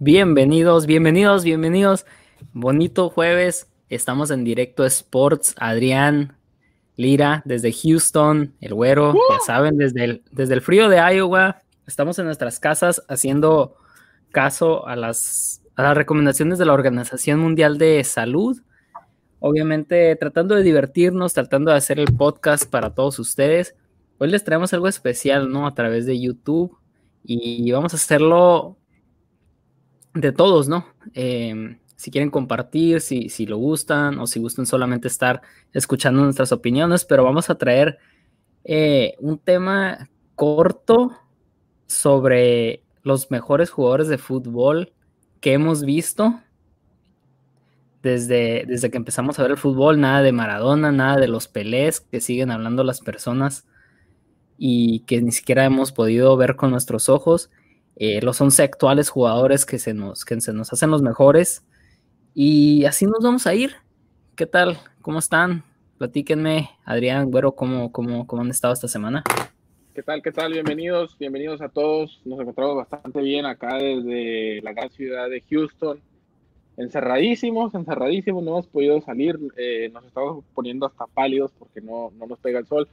[0.00, 2.06] Bienvenidos, bienvenidos, bienvenidos.
[2.52, 3.68] Bonito jueves.
[3.88, 5.56] Estamos en directo Sports.
[5.58, 6.36] Adrián,
[6.94, 11.62] Lira, desde Houston, el güero, ya saben, desde el, desde el frío de Iowa.
[11.84, 13.74] Estamos en nuestras casas haciendo
[14.30, 18.62] caso a las, a las recomendaciones de la Organización Mundial de Salud.
[19.40, 23.74] Obviamente tratando de divertirnos, tratando de hacer el podcast para todos ustedes.
[24.18, 25.66] Hoy les traemos algo especial, ¿no?
[25.66, 26.78] A través de YouTube.
[27.24, 28.77] Y vamos a hacerlo
[30.14, 30.86] de todos, ¿no?
[31.14, 35.42] Em, si quieren compartir, si, si, lo gustan o si gustan solamente estar
[35.72, 37.98] escuchando nuestras opiniones, pero vamos a traer
[38.64, 41.12] eh, un tema corto
[41.86, 44.92] sobre los mejores jugadores de fútbol
[45.40, 46.40] que hemos visto
[48.02, 52.00] desde, desde que empezamos a ver el fútbol, nada de Maradona, nada de los Pelés
[52.00, 53.66] que siguen hablando las personas
[54.56, 57.50] y que ni siquiera hemos podido ver con nuestros ojos.
[58.00, 61.66] Eh, los 11 actuales jugadores que se, nos, que se nos hacen los mejores.
[62.32, 63.72] Y así nos vamos a ir.
[64.36, 64.78] ¿Qué tal?
[65.02, 65.64] ¿Cómo están?
[65.98, 69.24] Platíquenme, Adrián, Güero, ¿cómo, cómo, cómo han estado esta semana?
[69.94, 70.22] ¿Qué tal?
[70.22, 70.52] ¿Qué tal?
[70.52, 72.20] Bienvenidos, bienvenidos a todos.
[72.24, 76.00] Nos encontramos bastante bien acá desde la gran ciudad de Houston.
[76.76, 79.36] Encerradísimos, encerradísimos, no hemos podido salir.
[79.56, 82.88] Eh, nos estamos poniendo hasta pálidos porque no, no nos pega el sol.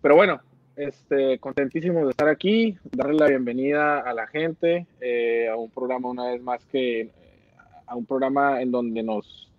[0.00, 0.40] Pero bueno,
[0.76, 6.08] este, contentísimo de estar aquí, darle la bienvenida a la gente eh, a un programa
[6.08, 7.10] una vez más que
[7.86, 9.50] a un programa en donde nos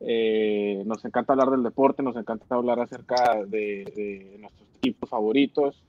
[0.00, 5.82] eh, nos encanta hablar del deporte, nos encanta hablar acerca de, nuestros equipos favoritos,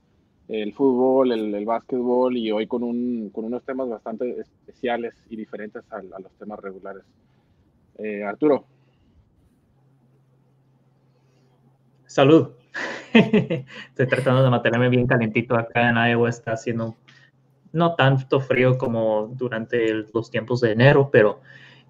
[0.48, 5.36] el fútbol, el, el, básquetbol y hoy con, un, con unos temas bastante especiales y
[5.36, 7.04] diferentes a, a los temas regulares.
[7.98, 8.64] Eh, Arturo.
[12.06, 12.59] Salud.
[13.88, 16.28] Estoy tratando de mantenerme bien calentito acá en Iowa.
[16.28, 16.96] Está haciendo
[17.72, 21.40] no tanto frío como durante los tiempos de enero, pero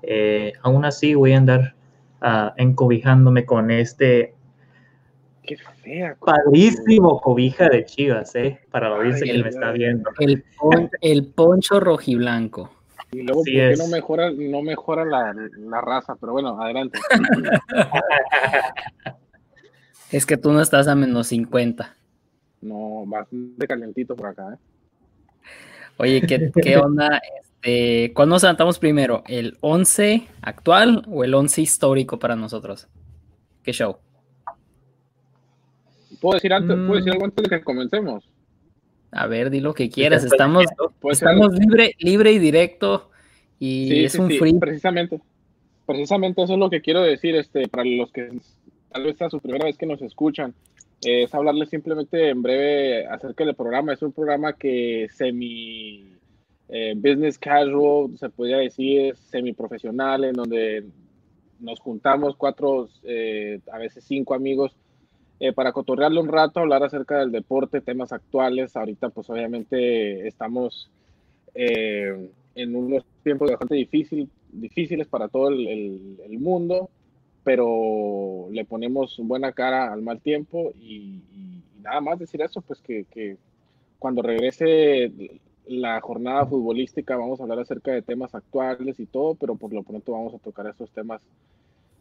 [0.03, 1.75] eh, aún así voy a andar
[2.23, 4.35] uh, encobijándome con este
[5.43, 6.17] Qué fea.
[6.21, 8.61] Padrísimo cobija de Chivas, ¿eh?
[8.71, 10.11] Para la audiencia que me está viendo.
[10.19, 12.71] El, pon, el poncho rojiblanco.
[13.11, 16.17] Y luego, sí ¿por qué no mejora, no mejora la, la raza?
[16.21, 17.01] Pero bueno, adelante.
[20.11, 21.97] Es que tú no estás a menos 50.
[22.63, 24.59] No, bastante calentito por acá, ¿eh?
[25.97, 27.21] Oye, ¿qué, qué onda?
[27.63, 29.23] Este, ¿Cuándo nos levantamos primero?
[29.27, 32.89] ¿El 11 actual o el 11 histórico para nosotros?
[33.63, 33.99] ¿Qué show?
[36.21, 36.87] ¿Puedo decir, antes, mm.
[36.87, 38.25] ¿puedo decir algo antes de que comencemos?
[39.11, 40.25] A ver, di lo que quieras.
[40.25, 40.65] Estamos,
[41.11, 43.11] estamos libre, libre y directo
[43.59, 44.59] y sí, es sí, un sí, free.
[44.59, 45.21] Precisamente,
[45.85, 48.31] precisamente eso es lo que quiero decir este, para los que
[48.91, 50.55] tal vez sea su primera vez que nos escuchan,
[51.05, 53.93] eh, es hablarles simplemente en breve acerca del programa.
[53.93, 56.05] Es un programa que semi
[56.69, 60.85] eh, business casual, se podría decir, semi profesional, en donde
[61.61, 64.77] nos juntamos cuatro, eh, a veces cinco amigos,
[65.39, 68.77] eh, para cotorrearle un rato, hablar acerca del deporte, temas actuales.
[68.77, 70.91] Ahorita, pues obviamente estamos
[71.55, 76.91] eh, en unos tiempos bastante difícil, difíciles para todo el, el, el mundo
[77.45, 81.23] pero le ponemos buena cara al mal tiempo y,
[81.83, 83.37] nada más decir eso, pues que,
[83.99, 85.13] cuando regrese
[85.67, 89.83] la jornada futbolística vamos a hablar acerca de temas actuales y todo, pero por lo
[89.83, 91.21] pronto vamos a tocar esos temas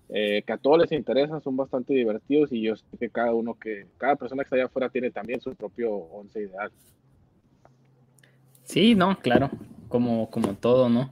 [0.09, 3.53] eh, que a todos les interesan, son bastante divertidos y yo sé que cada uno
[3.53, 6.71] que, cada persona que está allá afuera tiene también su propio once ideal.
[8.63, 9.50] Sí, no, claro,
[9.88, 11.11] como, como todo, ¿no?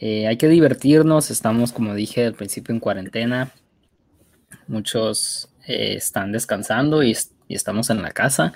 [0.00, 3.52] Eh, hay que divertirnos, estamos, como dije al principio, en cuarentena.
[4.66, 7.16] Muchos eh, están descansando y,
[7.48, 8.52] estamos en la casa.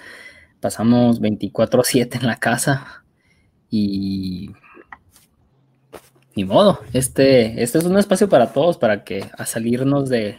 [0.61, 3.05] Pasamos 24/7 en la casa
[3.71, 4.51] y
[6.35, 6.81] ni modo.
[6.93, 10.39] Este, este es un espacio para todos, para que a salirnos de,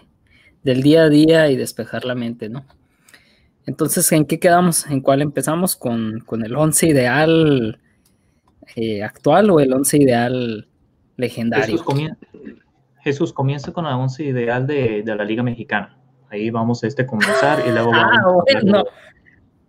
[0.63, 2.65] del día a día y despejar la mente, ¿no?
[3.65, 4.87] Entonces, ¿en qué quedamos?
[4.87, 5.75] ¿En cuál empezamos?
[5.75, 7.79] ¿Con, con el 11 ideal
[8.75, 10.68] eh, actual o el 11 ideal
[11.19, 11.65] legendario.
[11.65, 12.17] Jesús comienza,
[13.01, 15.97] Jesús comienza con la once ideal de, de, la Liga Mexicana.
[16.29, 18.43] Ahí vamos a este comenzar y luego ah, vamos.
[18.53, 18.83] Bueno.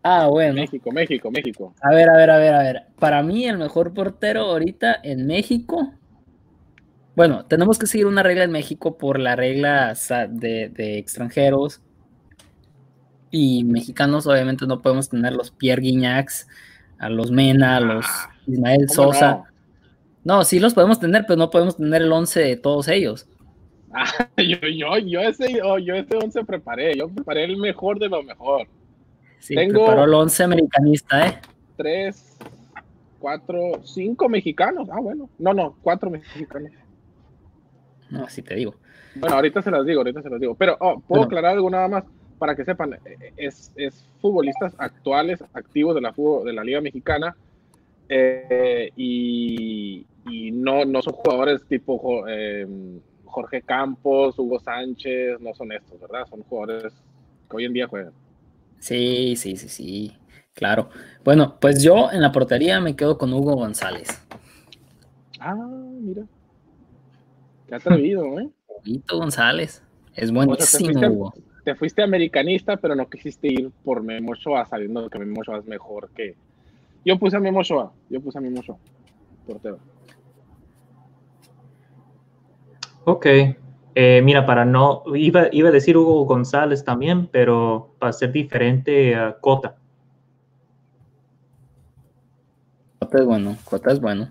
[0.03, 0.55] Ah, bueno.
[0.55, 1.75] México, México, México.
[1.83, 2.83] A ver, a ver, a ver, a ver.
[2.99, 5.93] Para mí, el mejor portero ahorita en México.
[7.17, 9.95] Bueno, tenemos que seguir una regla en México por la regla
[10.29, 11.83] de, de extranjeros.
[13.31, 16.49] Y mexicanos, obviamente, no podemos tener los Pierre Guignacs,
[16.99, 18.07] a los Mena, a los
[18.47, 19.31] Ismael Sosa.
[19.31, 19.50] No?
[20.31, 23.27] No, sí los podemos tener, pero no podemos tener el 11 de todos ellos.
[23.93, 24.05] Ah,
[24.37, 28.23] yo, yo, yo, ese, oh, yo ese 11 preparé, yo preparé el mejor de lo
[28.23, 28.69] mejor.
[29.41, 31.41] Sí, Tengo preparó el 11 americanista, ¿eh?
[31.77, 32.37] Tres,
[33.19, 34.89] cuatro, cinco mexicanos.
[34.93, 35.29] Ah, bueno.
[35.37, 36.71] No, no, cuatro mexicanos.
[38.09, 38.77] No, así te digo.
[39.17, 40.55] Bueno, ahorita se las digo, ahorita se las digo.
[40.55, 42.05] Pero, oh, ¿puedo aclarar algo nada más?
[42.39, 42.97] Para que sepan,
[43.37, 47.35] es, es futbolistas actuales, activos de la, de la Liga Mexicana,
[48.13, 52.67] eh, y, y, no, no son jugadores tipo eh,
[53.25, 56.27] Jorge Campos, Hugo Sánchez, no son estos, ¿verdad?
[56.29, 56.93] Son jugadores
[57.49, 58.13] que hoy en día juegan.
[58.79, 60.13] Sí, sí, sí, sí,
[60.55, 60.89] claro.
[61.25, 64.09] Bueno, pues yo en la portería me quedo con Hugo González.
[65.39, 66.25] Ah, mira.
[67.69, 68.49] Qué atrevido, ¿eh?
[68.87, 69.83] Hugo González.
[70.15, 75.09] Es buenísimo, te, fuiste, te fuiste, americanista, pero no quisiste ir por Memo Ochoa, sabiendo
[75.09, 76.35] que Memo Ochoa es mejor que...
[77.05, 78.77] Yo puse a Memo Ochoa, yo puse a Memo Ochoa,
[79.47, 79.79] portero.
[83.05, 83.27] Ok.
[83.95, 89.17] Eh, mira, para no, iba, iba, a decir Hugo González también, pero para ser diferente,
[89.17, 89.77] a Cota.
[93.01, 94.31] Cota es bueno, Cota es bueno.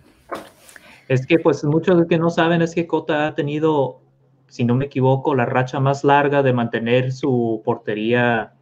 [1.08, 4.00] Es que pues muchos que no saben es que Cota ha tenido,
[4.48, 8.54] si no me equivoco, la racha más larga de mantener su portería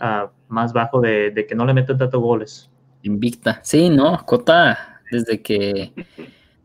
[0.00, 2.70] uh, más bajo de, de, que no le metan tantos goles.
[3.02, 3.60] Invicta.
[3.62, 5.92] Sí, no, Cota, desde que,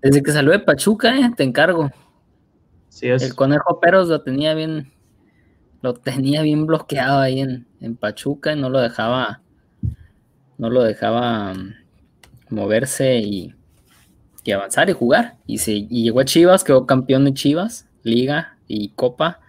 [0.01, 1.89] desde que salió de Pachuca, eh, te encargo.
[2.91, 3.23] Sí es.
[3.23, 4.91] El conejo Peros lo tenía bien,
[5.81, 9.41] lo tenía bien bloqueado ahí en, en, Pachuca y no lo dejaba,
[10.57, 11.73] no lo dejaba mm,
[12.49, 13.55] moverse y,
[14.43, 15.37] y avanzar y jugar.
[15.47, 19.39] Y, se, y llegó a Chivas, quedó campeón de Chivas, Liga y Copa.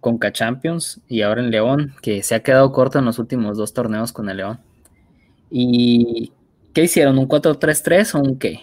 [0.00, 3.72] Conca Champions y ahora en León, que se ha quedado corto en los últimos dos
[3.72, 4.58] torneos con el León.
[5.48, 6.32] ¿Y
[6.74, 7.18] qué hicieron?
[7.18, 8.60] ¿Un 4-3-3 o un qué?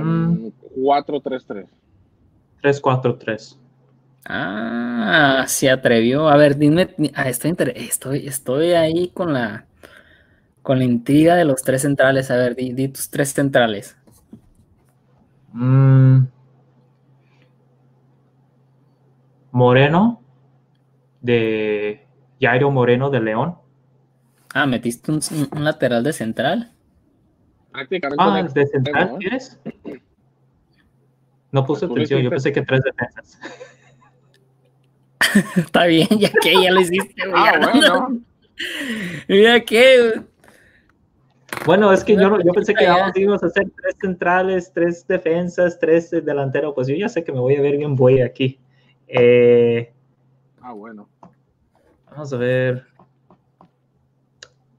[0.00, 0.51] Um,
[0.82, 1.66] 3-4-3-3.
[2.62, 3.56] 3-4-3.
[4.24, 6.28] Ah, se atrevió.
[6.28, 9.66] A ver, dime, ah, estoy, estoy, estoy ahí con la,
[10.62, 12.30] con la intriga de los tres centrales.
[12.30, 13.96] A ver, di, di tus tres centrales.
[15.52, 16.26] Mm.
[19.50, 20.22] Moreno,
[21.20, 22.06] de
[22.40, 23.56] Jairo Moreno de León.
[24.54, 25.20] Ah, metiste un,
[25.52, 26.72] un lateral de central.
[27.72, 29.58] Ah, de central, ¿quieres?
[31.52, 33.38] No puse atención, yo pensé que tres defensas.
[35.56, 37.22] Está bien, ya que ya lo hiciste.
[37.34, 38.20] ah, bueno.
[39.28, 40.22] Ya que.
[41.66, 46.10] Bueno, es que yo, yo pensé que íbamos a hacer tres centrales, tres defensas, tres
[46.10, 46.74] delanteros.
[46.74, 48.58] Pues yo ya sé que me voy a ver bien voy aquí.
[49.06, 49.92] Eh,
[50.60, 51.08] ah, bueno.
[52.10, 52.86] Vamos a ver.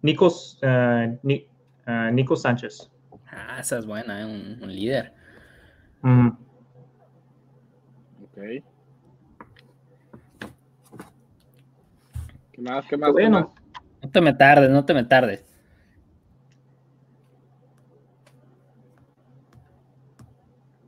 [0.01, 2.91] Nicos, uh, Nico Sánchez.
[3.31, 4.25] Ah, esa es buena, ¿eh?
[4.25, 5.13] un, un, líder.
[6.01, 6.29] Mm.
[8.35, 8.63] ¿Qué
[12.61, 12.85] más?
[12.85, 13.11] ¿Qué más?
[13.11, 13.53] Bueno,
[14.01, 15.45] no te me tardes, no te me tardes.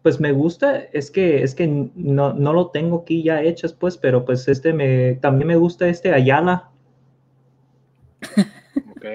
[0.01, 4.23] Pues me gusta, es que, es que no, lo tengo aquí ya hechas, pues, pero
[4.23, 6.69] pues este me, también me gusta este Ayala.
[8.97, 9.05] Ok,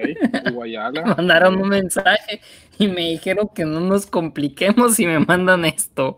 [0.63, 1.15] Ayala.
[1.17, 2.39] Mandaron un mensaje
[2.79, 6.17] y me dijeron que no nos compliquemos y me mandan esto.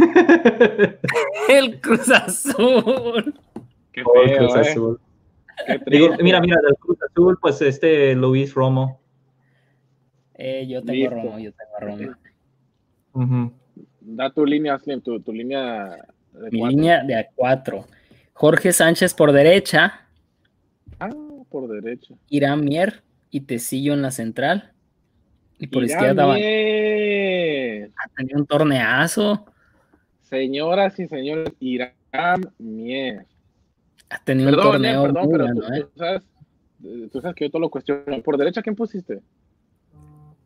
[1.48, 3.34] el Cruz Azul.
[3.92, 4.60] Qué feo, Cruz eh.
[4.60, 5.00] Azul.
[6.22, 9.00] mira, mira, del Cruz Azul, pues este Luis Romo.
[10.34, 12.14] Eh, yo tengo Romo, yo tengo
[13.12, 13.52] Romo.
[14.00, 15.96] Da tu línea, Slim, tu, tu línea
[16.32, 17.84] de Mi línea de A4.
[18.32, 20.06] Jorge Sánchez por derecha.
[20.98, 21.10] Ah,
[21.50, 22.14] por derecha.
[22.28, 24.72] Irán Mier y Tecillo en la central.
[25.58, 26.34] Y por izquierda va.
[26.34, 26.38] Ha
[28.16, 29.44] tenido un torneazo.
[30.30, 33.26] Señoras y señores, Irán Mier.
[34.08, 35.50] Has tenido un torneo perdón, pero ¿eh?
[35.50, 36.22] tú, sabes,
[37.12, 38.22] tú, sabes, que yo todo lo cuestiono.
[38.22, 39.20] ¿Por derecha quién pusiste?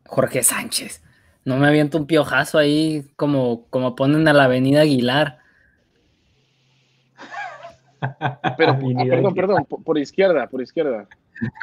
[0.07, 1.03] Jorge Sánchez.
[1.45, 5.37] No me aviento un piojazo ahí como, como ponen a la avenida Aguilar.
[8.57, 11.07] Pero, ah, perdón, perdón, por, izquierda, por izquierda.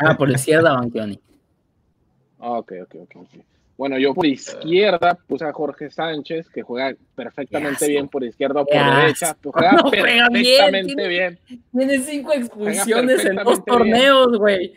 [0.00, 1.20] Ah, por izquierda, Banquioni.
[2.38, 3.16] Ah, ok, ok, ok.
[3.16, 3.44] okay.
[3.82, 8.64] Bueno, yo por izquierda puse a Jorge Sánchez, que juega perfectamente bien por izquierda o
[8.64, 9.36] por derecha.
[9.42, 11.40] Juega perfectamente bien.
[11.76, 14.72] Tiene cinco expulsiones en dos torneos, güey.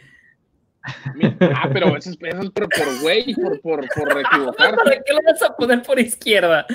[1.40, 4.76] Ah, pero eso es, eso es por, güey, por, por, por equivocarte.
[4.84, 6.66] ¿Para qué lo vas a poner por izquierda?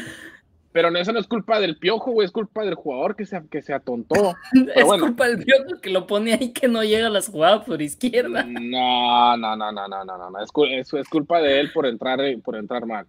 [0.73, 3.61] Pero eso no es culpa del piojo, güey, es culpa del jugador que se, que
[3.61, 4.37] se atontó.
[4.75, 7.83] es culpa del piojo que lo pone ahí que no llega a las jugadas por
[7.83, 8.45] izquierda.
[8.45, 10.39] No, no, no, no, no, no, no.
[10.39, 10.51] Es,
[10.95, 13.05] es, culpa de él por entrar, por entrar mal.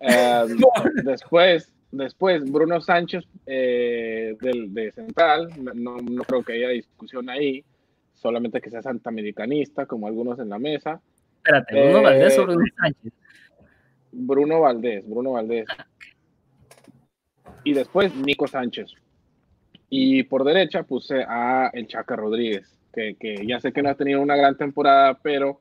[0.00, 0.56] Em,
[1.04, 7.62] después, después, Bruno Sánchez eh, del, de Central, no, no creo que haya discusión ahí,
[8.14, 11.02] solamente que sea santamericanista, como algunos en la mesa.
[11.36, 13.12] Espérate, Bruno Valdés o Bruno Sánchez.
[14.12, 15.66] Bruno Valdés, Bruno Valdés.
[17.64, 18.92] Y después Nico Sánchez.
[19.90, 23.94] Y por derecha puse a el Chaca Rodríguez, que, que ya sé que no ha
[23.94, 25.60] tenido una gran temporada, pero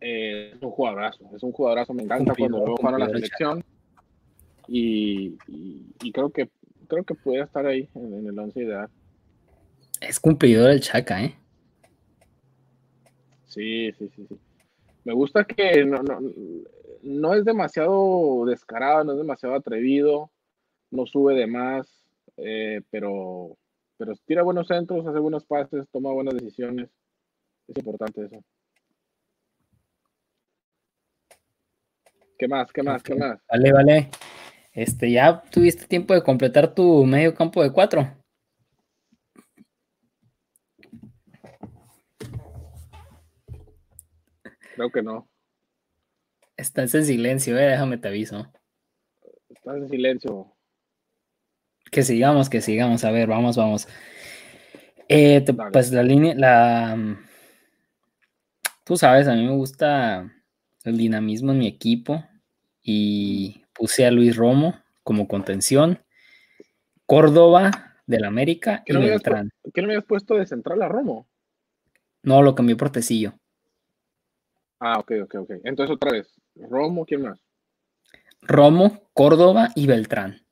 [0.00, 3.64] eh, es un jugadorazo, es un jugadorazo, me encanta cuando luego jugar a la selección.
[4.66, 6.50] Y, y, y, creo que
[6.88, 8.88] creo que puede estar ahí en, en el 11 ideal.
[10.00, 11.34] Es cumplidor el Chaca, ¿eh?
[13.46, 14.38] Sí, sí, sí, sí.
[15.04, 16.20] Me gusta que no, no,
[17.02, 20.30] no es demasiado descarado, no es demasiado atrevido,
[20.90, 23.56] no sube de más, eh, pero,
[23.96, 26.88] pero tira buenos centros, hace buenos pases, toma buenas decisiones.
[27.66, 28.42] Es importante eso.
[32.38, 32.72] ¿Qué más?
[32.72, 33.02] ¿Qué más?
[33.02, 33.40] ¿Qué más?
[33.50, 34.10] Vale, vale.
[34.72, 38.06] Este, ¿ya tuviste tiempo de completar tu medio campo de cuatro?
[44.76, 45.28] Creo que no.
[46.56, 48.52] Estás en silencio, eh, déjame te aviso.
[49.48, 50.57] Estás en silencio.
[51.90, 53.04] Que sigamos, que sigamos.
[53.04, 53.88] A ver, vamos, vamos.
[55.08, 57.18] Eh, te, pues la línea, la.
[58.84, 60.30] Tú sabes, a mí me gusta
[60.84, 62.24] el dinamismo en mi equipo
[62.82, 66.02] y puse a Luis Romo como contención,
[67.06, 69.50] Córdoba del América y no Beltrán.
[69.72, 71.26] ¿Qué no me habías puesto de central a Romo?
[72.22, 73.34] No, lo cambié por Tecillo.
[74.80, 75.50] Ah, ok, ok, ok.
[75.64, 77.40] Entonces otra vez, Romo, ¿quién más?
[78.42, 80.42] Romo, Córdoba y Beltrán.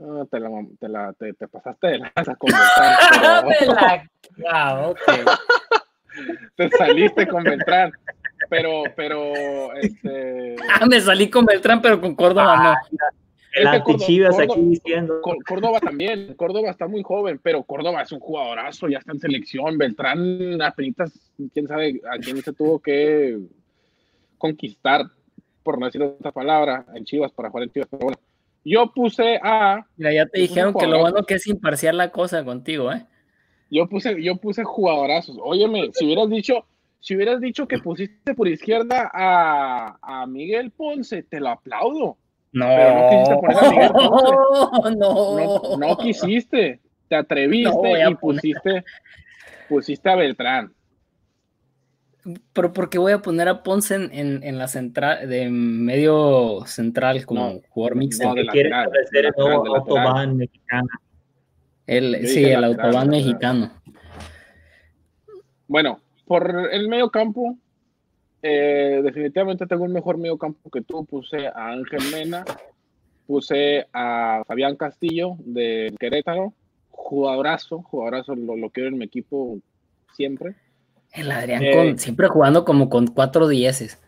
[0.00, 3.44] Ah te, la, te, la, te, te, pasaste de lanza con Beltrán.
[3.58, 3.74] Pero...
[3.74, 4.10] la...
[4.50, 5.24] ah, okay.
[6.56, 7.92] te saliste con Beltrán.
[8.48, 10.56] Pero, pero, este.
[10.68, 12.98] Ah, me salí con Beltrán, pero con Córdoba ah, no.
[13.62, 15.20] Las Chivas aquí diciendo.
[15.46, 19.76] Córdoba también, Córdoba está muy joven, pero Córdoba es un jugadorazo, ya está en selección.
[19.76, 21.12] Beltrán, apenas,
[21.52, 23.38] quién sabe a quién se tuvo que
[24.38, 25.06] conquistar,
[25.62, 27.88] por no decir otra palabra, en Chivas para jugar en Chivas.
[27.90, 28.18] Pero bueno,
[28.64, 29.84] yo puse a.
[29.96, 33.06] Mira, ya te dijeron que lo bueno que es imparcial la cosa contigo, ¿eh?
[33.70, 35.36] Yo puse, yo puse jugadorazos.
[35.42, 36.66] Óyeme, si hubieras dicho,
[37.00, 42.18] si hubieras dicho que pusiste por izquierda a, a Miguel Ponce, te lo aplaudo.
[42.52, 42.66] No.
[42.68, 44.96] Pero no quisiste poner a Miguel Ponce.
[44.96, 45.76] No, no.
[45.78, 46.80] No, quisiste.
[47.08, 48.84] Te atreviste y pusiste,
[49.68, 50.72] pusiste a Beltrán.
[52.52, 57.26] Pero porque voy a poner a Ponce en, en, en la central, de medio central
[57.26, 58.28] como No, jugador mixto.
[58.28, 60.88] no, que quiere el nuevo autobahn mexicano.
[61.86, 63.08] El, sí, el lateral, autobahn lateral.
[63.08, 63.72] mexicano.
[65.66, 67.56] Bueno, por el medio campo,
[68.40, 71.04] eh, definitivamente tengo un mejor medio campo que tú.
[71.04, 72.44] Puse a Ángel Mena,
[73.26, 76.52] puse a Fabián Castillo de Querétaro,
[76.90, 79.58] jugadorazo, jugadorazo, lo, lo quiero en mi equipo
[80.14, 80.54] siempre.
[81.12, 83.98] El Adrián Eh, con, siempre jugando como con cuatro dieces.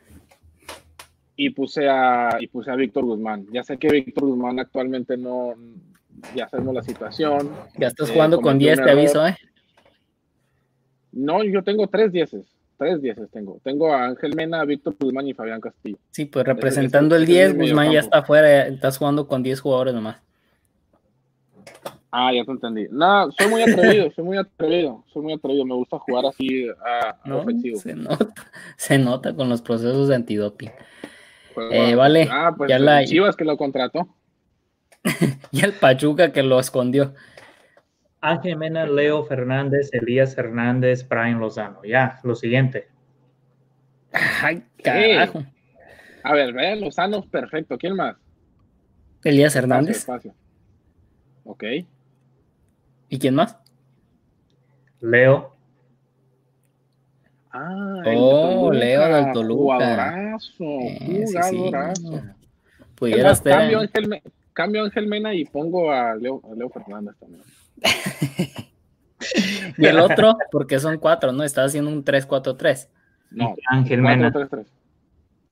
[1.36, 3.46] Y puse a, y puse a Víctor Guzmán.
[3.52, 5.54] Ya sé que Víctor Guzmán actualmente no,
[6.34, 7.50] ya sabemos la situación.
[7.76, 9.36] Ya estás Eh, jugando con cometió 10, un te aviso, ¿eh?
[11.12, 12.46] No, yo tengo tres dieces,
[12.78, 13.60] tres dieces tengo.
[13.62, 15.98] Tengo a Ángel Mena, a Víctor Guzmán y Fabián Castillo.
[16.10, 19.26] Sí, pues representando el ese es 10, mi medio Guzmán ya está afuera, estás jugando
[19.28, 20.23] con 10 jugadores nomás.
[22.16, 22.86] Ah, ya te entendí.
[22.92, 25.64] No, soy muy atrevido, soy muy atrevido, soy muy atrevido.
[25.64, 27.38] Me gusta jugar así a, ¿no?
[27.38, 27.76] ofensivo.
[27.80, 28.32] Se nota,
[28.76, 30.70] se nota con los procesos de antidoping.
[31.54, 34.06] Juego Eh, vale, Ah, pues ya la- Chivas que lo contrató.
[35.50, 37.14] Y el Pachuca que lo escondió.
[38.20, 41.80] Ángel Mena, Leo Fernández, Elías Hernández, Brian Lozano.
[41.84, 42.86] Ya, lo siguiente.
[44.12, 45.42] Ay, carajo.
[46.22, 47.76] A ver, vean Lozano, perfecto.
[47.76, 48.16] ¿Quién más?
[49.24, 49.96] Elías Espacio, Hernández.
[49.96, 50.34] espacio.
[51.44, 51.64] Ok.
[53.14, 53.56] ¿Y quién más?
[55.00, 55.54] Leo,
[57.52, 59.54] Ah, Oh, Leo del Toluca.
[59.76, 61.56] Jugadorazo, Eh, sí, sí.
[61.58, 62.22] jugadorazo.
[62.96, 63.52] Pudiera más, estar.
[63.60, 67.42] cambio, Ángel, cambio a Ángel Mena y pongo a Leo, a Leo Fernández también.
[69.78, 71.44] Y el otro, porque son cuatro, ¿no?
[71.44, 72.88] Estás haciendo un 3-4-3.
[73.30, 74.32] No, Ángel 4, Mena.
[74.32, 74.66] 3, 3.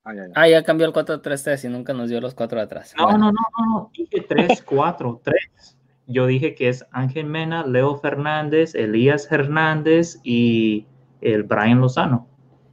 [0.05, 0.33] Ah, ya, ya.
[0.35, 2.93] Ah, ya cambió el 4-3-3 y nunca nos dio los cuatro de atrás.
[2.99, 3.19] No, Bueno.
[3.19, 3.91] no, no, no, no.
[3.97, 5.79] Dije 3, 4, 3.
[6.07, 10.87] Yo dije que es Ángel Mena, Leo Fernández, Elías Hernández y
[11.21, 12.29] el Brian Lozano.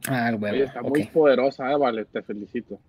[0.08, 2.80] Ah, Oye, bueno, está muy poderosa, eh, vale, te felicito.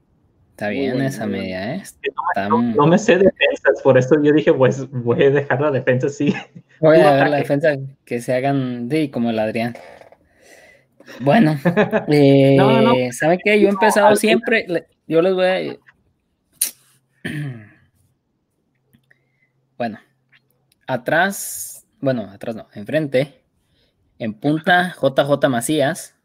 [0.52, 1.84] Está muy bien esa media, ¿eh?
[2.16, 5.72] No, Está- no me sé defensas, por eso yo dije, pues voy a dejar la
[5.72, 6.34] defensa así.
[6.80, 9.76] Voy a ver la defensa que se hagan de como el Adrián.
[11.20, 11.56] Bueno,
[12.08, 12.94] eh, No, no.
[13.12, 13.60] ¿saben qué?
[13.62, 15.78] Yo he empezado siempre, le- yo les voy a...
[19.78, 20.00] Bueno,
[20.88, 23.44] atrás, bueno, atrás no, enfrente,
[24.20, 26.16] En punta, JJ Macías.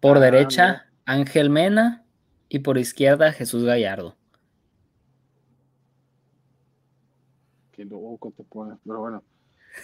[0.00, 2.04] Por Ah, derecha, Ángel Mena.
[2.48, 4.16] Y por izquierda, Jesús Gallardo.
[7.72, 9.22] Qué loco te pones, pero bueno.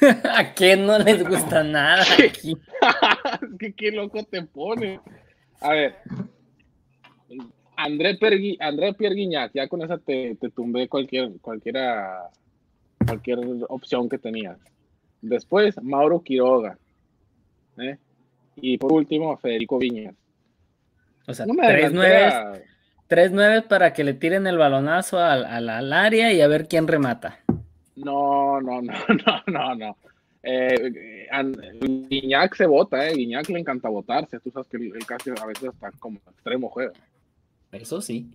[0.37, 2.53] ¿A quién no les gusta nada aquí?
[3.43, 5.01] es que qué loco te pone.
[5.61, 5.97] A ver.
[7.77, 12.29] André, Pergui, André Pierre Guignac, ya con esa te, te tumbé cualquier, cualquiera,
[13.09, 13.39] cualquier
[13.69, 14.59] opción que tenías.
[15.21, 16.79] Después, Mauro Quiroga.
[17.79, 17.97] ¿eh?
[18.57, 20.15] Y por último, Federico Viñas.
[21.27, 22.63] O sea, tres nueve, delantera-
[23.07, 26.69] tres nueve para que le tiren el balonazo al, al- al área y a ver
[26.69, 27.41] quién remata.
[27.97, 28.93] No, no, no,
[29.27, 29.97] no, no, no.
[30.43, 31.27] Eh,
[32.09, 33.15] Guiñac se vota, ¿eh?
[33.15, 34.39] Guiñac le encanta votarse.
[34.41, 36.93] Tú sabes que él, él casi a veces está como extremo juega.
[37.73, 38.31] Eso sí.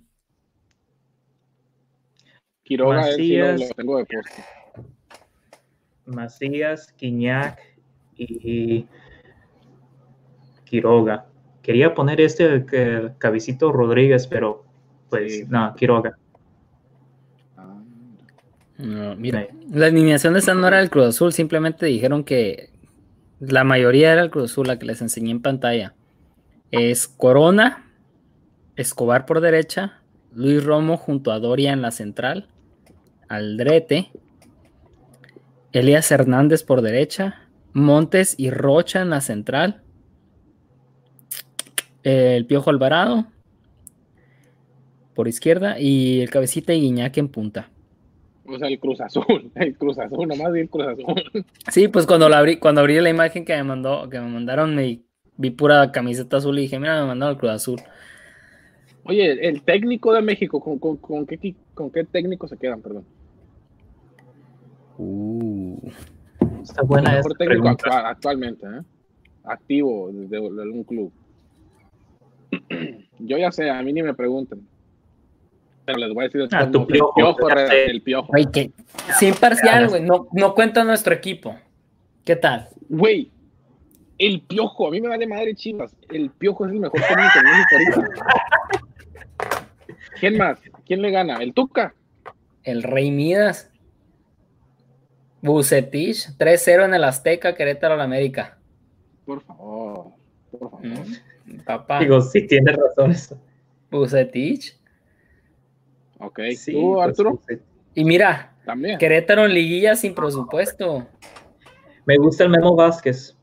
[2.64, 3.70] Quiroga sí lo, Macías.
[3.70, 4.44] lo tengo de poste.
[6.06, 7.60] Macías, Quiñac
[8.18, 8.86] y
[10.66, 11.26] Quiroga.
[11.62, 14.64] Quería poner este que- Cabecito Rodríguez, pero
[15.10, 15.46] pues Sí.
[15.50, 16.18] no, Quiroga.
[18.78, 22.70] No, mira, la alineación de esta no era el Cruz Azul, simplemente dijeron que
[23.40, 25.94] la mayoría era el Cruz Azul, la que les enseñé en pantalla.
[26.72, 27.90] Es Corona,
[28.76, 30.00] Escobar por derecha,
[30.34, 32.48] Luis Romo junto a Doria en la central,
[33.30, 34.10] Aldrete,
[35.74, 37.42] Elías Hernández por derecha,
[37.74, 39.82] Montes y Rocha en la central,
[42.04, 43.26] el Piojo Alvarado
[45.16, 47.70] por izquierda y el Cabecita y Guiñac en punta.
[48.46, 51.46] O sea, el Cruz Azul, el Cruz Azul, nomás el Cruz Azul.
[51.72, 54.76] Sí, pues cuando la abrí, cuando abrí la imagen que me mandó, que me mandaron,
[54.76, 55.02] me
[55.38, 57.82] vi pura camiseta azul y dije, mira, me mandaron el Cruz Azul.
[59.06, 62.82] Oye, el técnico de México, ¿con, con, con qué, con qué técnico se quedan?
[62.82, 63.06] Perdón.
[64.98, 65.78] Uh,
[66.62, 68.82] Está El buena mejor esta técnico actual- actualmente, ¿eh?
[69.46, 71.12] Activo de, de algún club.
[73.20, 74.66] Yo ya sé, a mí ni me pregunten.
[75.86, 78.52] Pero les voy a decir de Ah, tu Piojo, el piojo, el piojo.
[78.54, 78.72] que
[79.20, 81.56] sin parcial, güey, no, no cuenta nuestro equipo.
[82.24, 82.70] ¿Qué tal?
[82.88, 83.30] Güey,
[84.18, 85.94] el piojo, a mí me vale madre chivas.
[86.10, 88.26] El piojo es el mejor técnico de México ahorita.
[90.22, 90.58] ¿Quién más?
[90.86, 91.36] ¿Quién le gana?
[91.44, 91.94] ¿El Tuca?
[92.64, 93.70] El Rey Midas.
[95.44, 98.58] Bucetich, 3-0 en el Azteca, Querétaro al América.
[99.26, 100.12] Por favor,
[100.50, 100.82] por favor.
[100.86, 103.38] Mm, Papá, Digo, sí, tienes razón eso.
[103.92, 104.80] Bucetich.
[106.20, 107.42] Ok, Sí, ¿tú, pues, Arturo?
[107.48, 107.56] sí.
[107.94, 108.98] Y mira, También.
[108.98, 111.06] Querétaro en liguilla sin presupuesto.
[112.06, 113.36] Me gusta el Memo Vázquez.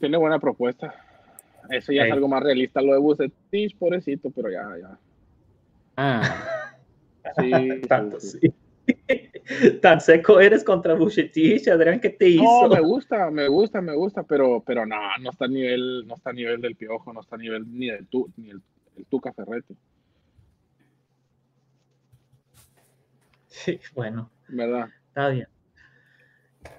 [0.00, 0.94] Tiene buena propuesta.
[1.70, 2.82] Eso ya es algo más realista.
[2.82, 4.98] Lo de Bucetich, pobrecito, pero ya, ya.
[5.96, 6.70] Ah,
[7.40, 8.38] Sí, sí, Tanto, sí.
[8.42, 8.54] sí.
[9.82, 12.42] Tan seco eres contra Bucetich, Adrián, ¿qué te hizo?
[12.42, 16.14] No, me gusta, me gusta, me gusta, pero, pero no, no está a nivel, no
[16.14, 18.62] está a nivel del piojo, no está a nivel ni del tu, ni el,
[18.96, 19.76] el Tuca Ferretti,
[23.48, 24.88] Sí, bueno, ¿verdad?
[25.08, 25.48] está bien.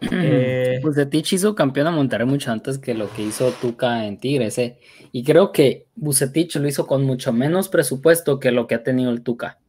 [0.11, 4.57] Eh, Bucetich hizo campeón a Monterrey mucho antes que lo que hizo Tuca en Tigres,
[4.57, 4.79] ¿eh?
[5.11, 9.11] Y creo que Bucetich lo hizo con mucho menos presupuesto que lo que ha tenido
[9.11, 9.59] el Tuca.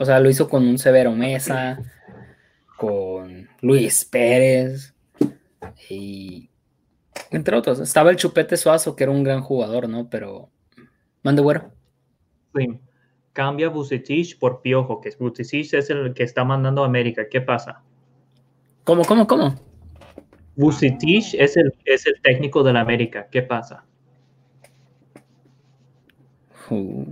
[0.00, 1.78] O sea, lo hizo con un Severo Mesa,
[2.78, 4.94] con Luis Pérez
[5.90, 6.48] y
[7.30, 7.80] entre otros.
[7.80, 10.08] Estaba el Chupete Suazo, que era un gran jugador, ¿no?
[10.08, 10.48] Pero
[11.22, 11.70] mande güero.
[12.56, 12.80] sí.
[13.34, 17.28] Cambia Bucetich por Piojo, que Bucetich es el que está mandando a América.
[17.30, 17.82] ¿Qué pasa?
[18.84, 19.54] ¿Cómo, cómo, cómo?
[20.56, 23.28] Bucetich es el, es el técnico de la América.
[23.30, 23.84] ¿Qué pasa?
[26.70, 27.04] Uh,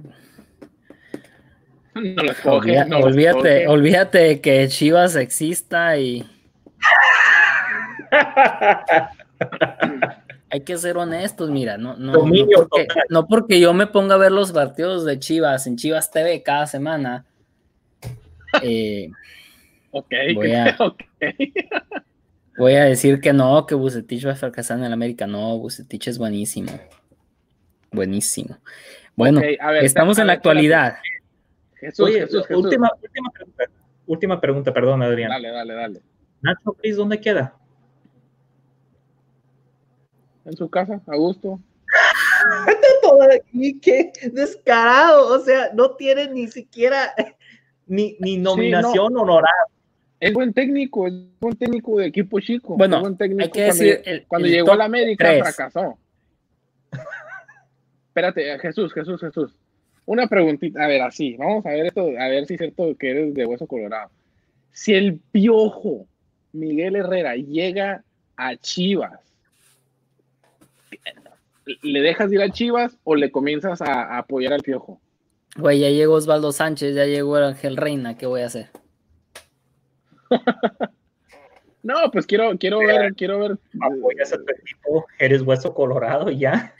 [2.00, 3.68] No lo escoge, olvida- no olvídate, escoge.
[3.68, 6.24] olvídate de que Chivas exista y
[10.50, 12.20] hay que ser honestos, mira, no, no, no
[12.54, 13.04] porque, total.
[13.10, 16.66] no porque yo me ponga a ver los partidos de Chivas en Chivas TV cada
[16.66, 17.24] semana,
[18.62, 19.10] eh,
[19.90, 21.02] Ok, Voy a- ok.
[22.58, 25.26] voy a decir que no, que Bucetich va a fracasar en el América.
[25.26, 26.70] No, Bucetich es buenísimo.
[27.90, 28.58] Buenísimo.
[29.16, 30.98] Bueno, ver, estamos en la actualidad.
[31.80, 32.64] Jesús, Oye, Jesús, Jesús.
[32.64, 33.64] Última, última pregunta.
[34.06, 35.30] Última pregunta, perdón, Adrián.
[35.30, 36.02] Dale, dale, dale.
[36.40, 37.54] Nacho Cris, ¿dónde queda?
[40.44, 41.60] En su casa, a gusto.
[43.52, 47.12] Y qué descarado, o sea, no tiene ni siquiera
[47.86, 49.48] ni, ni nominación honorable.
[50.20, 52.76] Es buen técnico, es buen técnico de equipo chico.
[52.76, 55.24] Bueno, es buen técnico hay que cuando, decir, el- cuando el llegó a la América
[55.24, 55.42] tres.
[55.42, 55.98] fracasó.
[58.08, 59.52] Espérate, Jesús, Jesús, Jesús.
[60.08, 63.10] Una preguntita, a ver, así, vamos a ver esto, a ver si es cierto que
[63.10, 64.10] eres de hueso colorado.
[64.72, 66.06] Si el piojo
[66.52, 68.02] Miguel Herrera llega
[68.34, 69.20] a Chivas,
[71.82, 74.98] ¿le dejas de ir a Chivas o le comienzas a, a apoyar al piojo?
[75.58, 78.70] Güey, ya llegó Osvaldo Sánchez, ya llegó Ángel Reina, ¿qué voy a hacer?
[81.82, 83.58] no, pues quiero, quiero ver, quiero ver.
[83.78, 86.74] Apoyas a tu equipo, eres hueso colorado ya.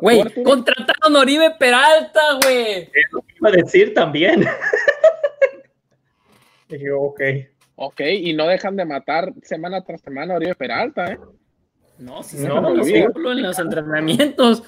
[0.00, 2.90] Güey, contrataron a Oribe Peralta, güey.
[2.92, 4.44] Eso iba a decir también.
[6.68, 7.20] Dije, ok.
[7.76, 11.18] Ok, y no dejan de matar semana tras semana a Oribe Peralta, ¿eh?
[11.98, 14.62] No, si no, no, en los entrenamientos.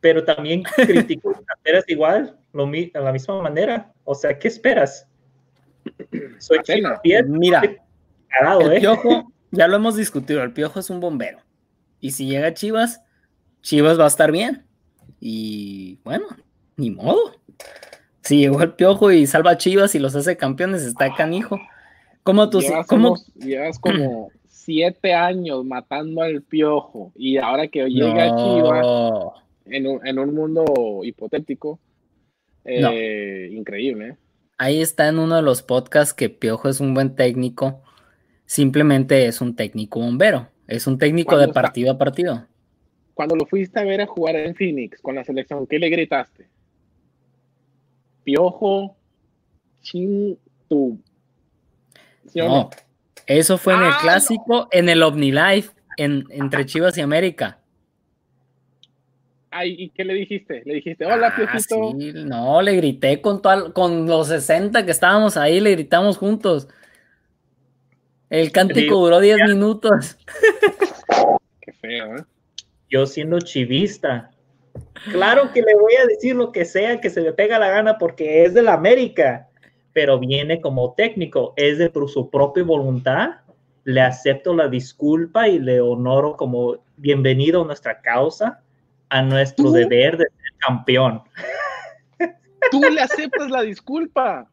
[0.00, 3.92] Pero también criticó Canteras igual, lo, de la misma manera.
[4.04, 5.08] O sea, ¿qué esperas?
[6.38, 6.58] Soy
[7.02, 8.80] Bien, Mira, el ¿eh?
[8.80, 11.38] piojo, ya lo hemos discutido, el piojo es un bombero.
[12.00, 13.02] Y si llega Chivas,
[13.64, 14.62] Chivas va a estar bien.
[15.20, 16.26] Y bueno,
[16.76, 17.32] ni modo.
[18.20, 21.58] Si llegó el piojo y salva a Chivas y los hace campeones, está canijo.
[22.22, 23.16] ¿Cómo tú llevas, ¿cómo?
[23.34, 28.86] llevas como siete años matando al piojo y ahora que llega Chivas
[29.64, 31.80] en un, en un mundo hipotético,
[32.66, 34.08] eh, increíble.
[34.08, 34.16] ¿eh?
[34.58, 37.82] Ahí está en uno de los podcasts que Piojo es un buen técnico.
[38.44, 40.48] Simplemente es un técnico bombero.
[40.66, 42.46] Es un técnico de partido a partido.
[43.14, 46.48] Cuando lo fuiste a ver a jugar en Phoenix con la selección, ¿qué le gritaste?
[48.24, 48.96] Piojo,
[49.82, 50.36] ching,
[50.68, 50.98] tu.
[52.34, 52.70] no,
[53.26, 57.58] eso fue en el ah, clásico, en el OmniLife, en, entre Chivas y América.
[59.50, 60.62] Ay, ¿y qué le dijiste?
[60.64, 62.24] Le dijiste, hola, ah, Piojito.
[62.24, 66.68] no, le grité con, con los 60 que estábamos ahí, le gritamos juntos.
[68.28, 70.18] El cántico duró 10 minutos.
[71.60, 72.24] Qué feo, ¿eh?
[72.94, 74.30] Yo siendo chivista.
[75.10, 77.98] Claro que le voy a decir lo que sea que se me pega la gana
[77.98, 79.48] porque es de la América
[79.94, 83.36] pero viene como técnico, es de por su propia voluntad,
[83.84, 88.60] le acepto la disculpa y le honoro como bienvenido a nuestra causa,
[89.08, 91.22] a nuestro deber de ser campeón.
[92.70, 94.50] Tú le aceptas la disculpa.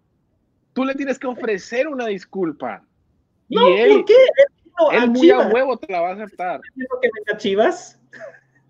[0.74, 2.84] Tú le tienes que ofrecer una disculpa.
[3.50, 4.14] No, y él, ¿por qué?
[4.94, 6.62] Él, muy a huevo te la va a aceptar.
[6.76, 8.00] que venga Chivas?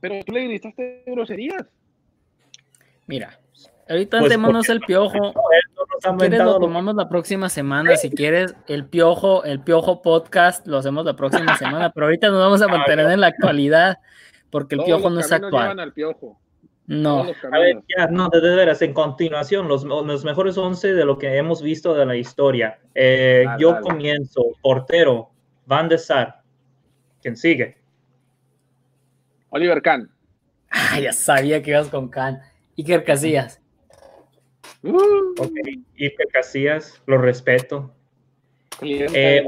[0.01, 1.65] Pero tú le gritaste groserías.
[3.07, 3.39] Mira,
[3.91, 5.33] Ahorita pues el piojo.
[6.17, 7.97] Quieres, lo tomamos la próxima semana.
[7.97, 11.91] Si quieres, el piojo, el piojo podcast, lo hacemos la próxima semana.
[11.91, 13.97] Pero ahorita nos vamos a mantener en la actualidad,
[14.49, 15.93] porque el piojo no es actual.
[16.87, 17.25] No.
[17.51, 21.35] A ver, ya, no, de, veras, en continuación, los, los, mejores 11 de lo que
[21.35, 22.79] hemos visto de la historia.
[22.95, 25.31] Eh, yo comienzo, portero,
[25.65, 26.41] Van de Sar.
[27.21, 27.80] ¿Quién sigue?
[29.51, 30.09] Oliver Kahn.
[30.69, 32.39] Ah, ya sabía que ibas con Kahn.
[32.77, 33.61] Iker Casillas.
[34.81, 35.35] Uh.
[35.37, 35.51] Ok,
[36.31, 37.93] Casillas, lo respeto.
[38.81, 39.43] Eh,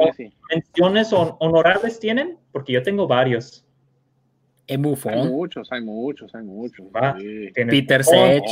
[0.54, 2.38] ¿Menciones honorables tienen?
[2.52, 3.66] Porque yo tengo varios.
[4.68, 6.86] Hay muchos, hay muchos, hay muchos.
[7.54, 8.44] Peter Sech.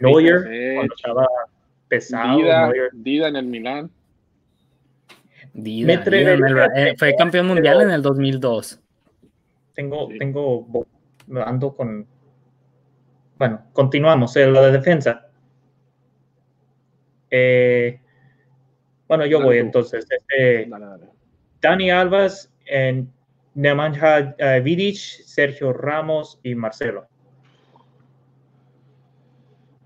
[0.00, 1.26] Neuer, cuando estaba
[1.88, 2.38] pesado.
[2.92, 3.90] Dida, en el Milán.
[5.52, 6.02] Dida,
[6.74, 8.83] eh, fue campeón mundial en el 2002.
[9.74, 10.86] Tengo, tengo,
[11.44, 12.06] ando con.
[13.38, 14.36] Bueno, continuamos.
[14.36, 15.28] Eh, la de defensa.
[17.30, 18.00] Eh,
[19.08, 20.06] bueno, yo voy entonces.
[20.08, 20.70] Este,
[21.60, 23.12] Dani Alves, en
[23.54, 27.06] Nemanja uh, Vidic, Sergio Ramos y Marcelo.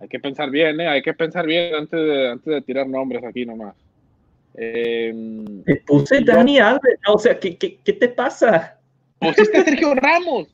[0.01, 0.87] Hay que pensar bien, ¿eh?
[0.87, 3.75] hay que pensar bien antes de, antes de tirar nombres aquí nomás.
[4.55, 5.13] Eh,
[5.87, 8.78] puse Dani Alves, o sea, ¿qué, qué, qué te pasa?
[9.19, 10.49] Pusiste a Sergio Ramos,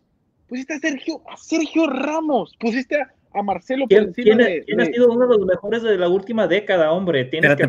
[0.48, 4.86] pusiste a Sergio, a Sergio Ramos, pusiste a, a Marcelo por encima de, ¿quién ha
[4.86, 7.24] sido uno de los mejores de la última década, hombre?
[7.26, 7.66] Tienes que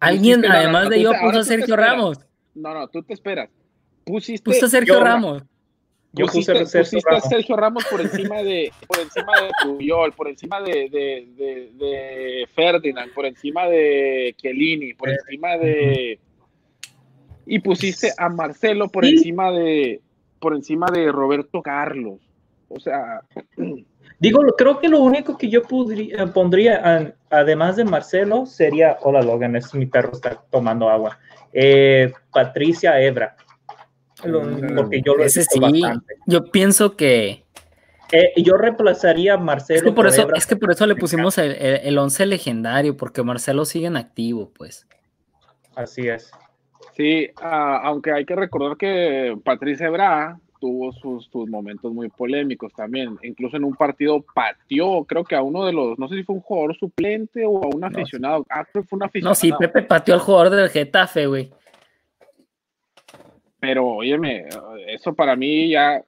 [0.00, 2.18] Alguien, además de yo, puso a Sergio Ramos.
[2.54, 3.48] No, no, tú te esperas.
[4.04, 4.50] Pusiste.
[4.50, 5.44] Puso a Sergio Ramos.
[6.12, 7.28] Yo pusiste, puse a Sergio, Ramos.
[7.28, 13.12] Sergio Ramos por encima de por encima de Puyol, por encima de, de, de, Ferdinand,
[13.14, 16.18] por encima de Chiellini, por encima de
[17.46, 20.00] y pusiste a Marcelo por encima de
[20.38, 22.20] por encima de Roberto Carlos.
[22.68, 23.22] O sea.
[24.18, 28.96] Digo, creo que lo único que yo podría, pondría, además de Marcelo, sería.
[29.02, 31.18] Hola, Logan, es mi perro, está tomando agua.
[31.52, 33.36] Eh, Patricia Ebra.
[34.24, 35.60] Mm, porque yo lo Ese sí,
[36.26, 37.44] Yo pienso que.
[38.12, 39.78] Eh, yo reemplazaría a Marcelo.
[39.78, 43.24] Es que por, eso, es que por eso le pusimos el, el, once legendario, porque
[43.24, 44.86] Marcelo sigue en activo, pues.
[45.74, 46.30] Así es.
[46.96, 52.72] Sí, ah, aunque hay que recordar que Patricia Ebra tuvo sus, sus, momentos muy polémicos
[52.74, 53.18] también.
[53.22, 56.36] Incluso en un partido pateó, creo que a uno de los, no sé si fue
[56.36, 58.46] un jugador suplente o a un aficionado.
[58.48, 59.30] Ah, creo que fue un aficionado.
[59.30, 61.50] No, sí, Pepe pateó al jugador del Getafe, güey.
[63.58, 64.46] Pero, óyeme,
[64.86, 66.04] eso para mí ya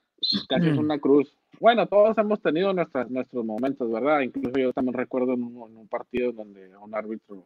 [0.49, 1.37] casi es una cruz.
[1.59, 4.21] Bueno, todos hemos tenido nuestras, nuestros momentos, ¿verdad?
[4.21, 7.45] Incluso yo también recuerdo en un, en un partido donde a un árbitro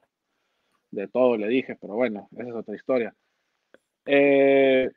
[0.90, 3.14] de todo le dije, pero bueno, esa es otra historia.
[4.06, 4.90] Eh,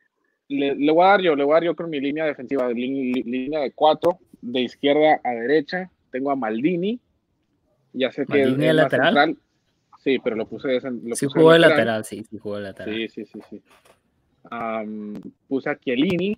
[0.47, 2.67] le, le, voy a dar yo, le voy a dar yo con mi línea defensiva,
[2.69, 5.91] línea, de cuatro, de izquierda a derecha.
[6.11, 6.99] Tengo a Maldini,
[7.93, 9.13] ya sé que Maldini es lateral.
[9.13, 9.37] Central.
[10.03, 11.77] Sí, pero lo puse, de, lo sí puse jugó de lateral.
[11.85, 12.95] lateral, sí, sí jugó de lateral.
[12.95, 13.63] Sí, sí, sí, sí.
[14.51, 15.13] Um,
[15.47, 16.37] puse a Chiellini,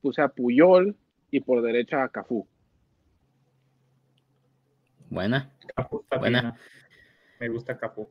[0.00, 0.96] puse a Puyol
[1.30, 2.46] y por derecha a Cafú.
[5.10, 5.50] Buena.
[5.74, 6.40] Cafú está Buena.
[6.40, 6.54] bien.
[7.40, 8.08] Me gusta Cafú.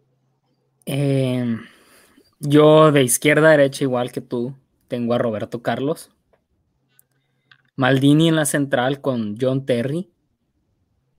[0.86, 1.58] Eh,
[2.40, 4.56] yo de izquierda a derecha, igual que tú,
[4.88, 6.12] tengo a Roberto Carlos.
[7.76, 10.10] Maldini en la central con John Terry.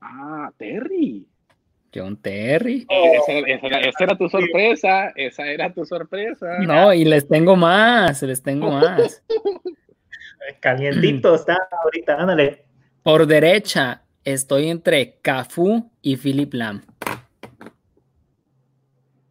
[0.00, 1.26] Ah, Terry.
[1.94, 2.86] John Terry.
[2.88, 5.12] Esa, esa, era, esa, era, tu sorpresa.
[5.14, 6.58] Esa era tu sorpresa.
[6.60, 9.22] No, y les tengo más, les tengo más.
[10.60, 12.64] Calientito está ahorita, ándale.
[13.02, 16.82] Por derecha estoy entre Cafú y Philip Lam.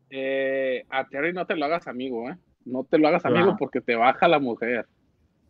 [0.10, 0.47] Eh,
[0.90, 2.38] a Terry no te lo hagas amigo, ¿eh?
[2.66, 4.86] No te lo hagas amigo porque te baja la mujer.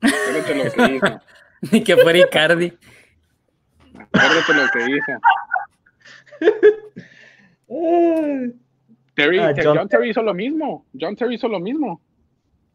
[0.01, 1.21] Acuérdate lo que hizo.
[1.71, 2.73] Ni que fuera Icardi.
[3.95, 5.11] Acuérdate lo que hizo.
[9.15, 10.85] Terry, uh, John, John, Terry hizo lo mismo.
[10.99, 12.01] John Terry hizo lo mismo.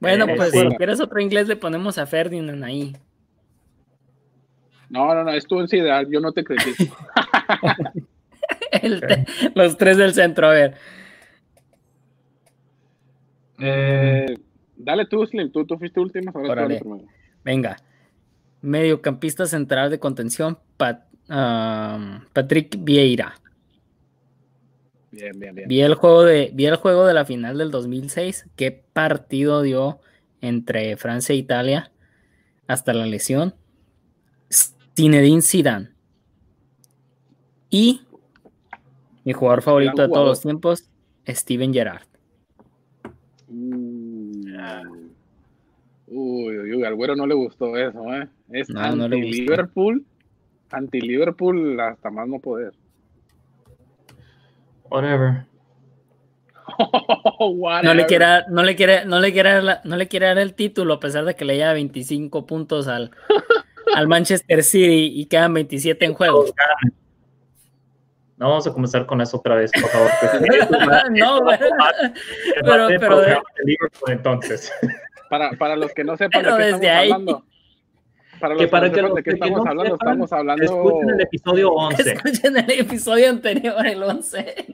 [0.01, 0.59] Bueno, eh, pues sí.
[0.59, 2.97] si quieres otro inglés le ponemos a Ferdinand ahí.
[4.91, 6.97] No, no, no, es tu ideal, yo no te critico.
[9.55, 10.75] los tres del centro, a ver.
[13.65, 14.37] Eh,
[14.77, 16.33] dale tú, Slim, tú, tú fuiste último.
[17.45, 17.77] Venga.
[18.61, 23.35] Mediocampista central de contención, Pat, um, Patrick Vieira.
[25.13, 25.69] Bien, bien, bien.
[25.69, 28.49] Vi el, juego de, vi el juego de la final del 2006.
[28.57, 30.01] ¿Qué partido dio
[30.41, 31.93] entre Francia e Italia
[32.67, 33.55] hasta la lesión?
[34.97, 35.91] Zinedine Zidane.
[37.71, 38.03] Y
[39.25, 40.91] mi jugador favorito de todos los tiempos,
[41.29, 42.12] Steven Gerrard.
[46.15, 48.29] Uy, uy, uy, al güero no le gustó eso, ¿eh?
[48.51, 50.05] Es no, anti-Liverpool,
[50.71, 52.73] no anti-Liverpool hasta más no poder.
[54.91, 55.47] Whatever.
[57.39, 57.85] Whatever.
[57.85, 60.95] No le quiere, no le quiere, no le quiere, no le quiere dar el título
[60.95, 63.11] a pesar de que le lleva 25 puntos al,
[63.95, 66.47] al Manchester City y quedan 27 en juego.
[68.43, 70.11] No vamos a comenzar con eso otra vez, por favor.
[71.13, 73.39] no, pero, pero, pero de...
[74.09, 74.73] entonces.
[75.31, 77.11] Para, para los que no sepan de qué estamos ahí.
[77.11, 77.45] hablando.
[78.39, 80.65] Para los que, para que, que no de qué estamos no hablando, sepan, estamos hablando.
[80.65, 82.13] Escuchen el episodio 11.
[82.13, 84.67] Escuchen el episodio anterior, el 11.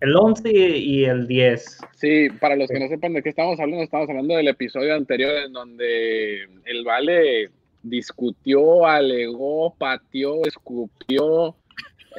[0.00, 1.78] El 11 y el 10.
[1.96, 5.32] Sí, para los que no sepan de qué estamos hablando, estamos hablando del episodio anterior
[5.44, 7.50] en donde el Vale
[7.82, 11.54] discutió, alegó, pateó, escupió,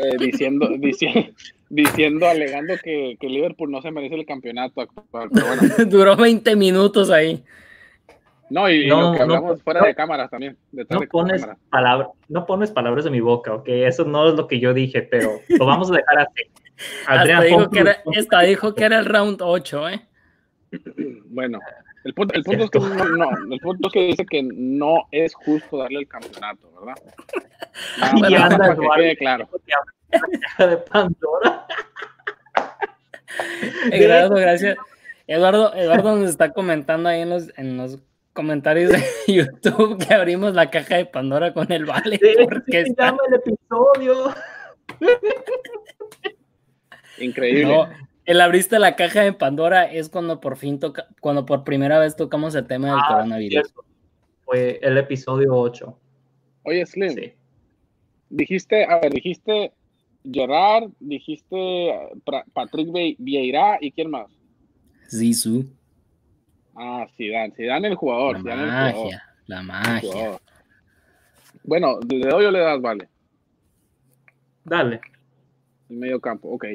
[0.03, 1.29] eh, diciendo, diciendo,
[1.69, 5.29] diciendo, alegando que, que, Liverpool no se merece el campeonato actual.
[5.33, 5.61] Pero bueno.
[5.89, 7.43] Duró 20 minutos ahí.
[8.49, 10.57] No, y, no, y lo que hablamos no, fuera no, de cámaras también.
[10.73, 14.59] No pones, palabra, no pones palabras de mi boca, ok, eso no es lo que
[14.59, 16.43] yo dije, pero lo vamos a dejar así.
[17.07, 20.01] Hasta dijo, que era, hasta dijo que era el round 8, ¿eh?
[21.27, 21.59] Bueno,
[22.03, 25.07] el punto, el punto es que no, no, el punto es que dice que no
[25.11, 26.95] es justo darle el campeonato, ¿verdad?
[28.29, 29.49] Y anda, para que quede claro.
[30.57, 31.65] de Pandora.
[33.91, 34.77] Eduardo, gracias.
[35.27, 37.99] Eduardo, Eduardo nos está comentando ahí en los, en los
[38.33, 42.17] comentarios de YouTube que abrimos la caja de Pandora con el vale.
[42.17, 44.33] Sí, porque llama el episodio.
[47.19, 47.65] Increíble.
[47.65, 47.89] No,
[48.25, 52.15] el abriste la caja de Pandora es cuando por fin toca, cuando por primera vez
[52.15, 53.67] tocamos el tema del ah, coronavirus.
[53.67, 53.85] Cierto.
[54.43, 55.97] Fue el episodio 8.
[56.63, 57.09] Oye, Slim.
[57.13, 57.33] Sí.
[58.29, 59.73] Dijiste, a ver, dijiste
[60.23, 62.09] Gerard, dijiste
[62.53, 64.27] Patrick Vieira y quién más?
[65.09, 65.65] Zizou.
[66.75, 68.35] Ah, Zidane, Zidane el jugador.
[68.37, 69.21] La Zidane magia, el jugador.
[69.47, 70.41] la magia.
[71.63, 73.09] Bueno, ¿le doy o le das, vale?
[74.63, 75.01] Dale.
[75.89, 76.65] El medio campo, ok.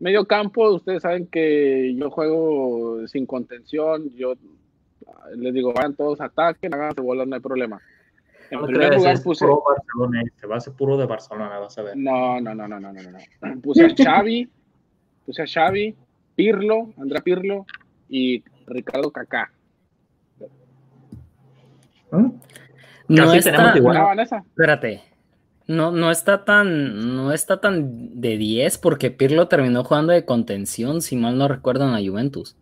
[0.00, 4.34] Medio campo, ustedes saben que yo juego sin contención, yo
[5.36, 7.80] les digo, vayan todos, ataquen, háganse bolas, no hay problema.
[8.50, 9.44] En no primer lugar es puse...
[9.44, 11.96] Puro Barcelona, se va a ser puro de Barcelona, vas a ver.
[11.96, 13.60] No, no, no, no, no, no, no.
[13.62, 14.48] Puse a Xavi,
[15.26, 15.94] puse a Xavi,
[16.34, 17.66] Pirlo, Andrea Pirlo
[18.08, 19.50] y Ricardo Kaká.
[22.10, 22.30] ¿Mm?
[23.08, 23.98] No Casi está, tenemos igual.
[23.98, 24.38] No, Vanessa.
[24.38, 25.02] espérate.
[25.68, 31.02] No, no está tan, no está tan de 10 porque Pirlo terminó jugando de contención,
[31.02, 32.56] si mal no recuerdo, en la Juventus.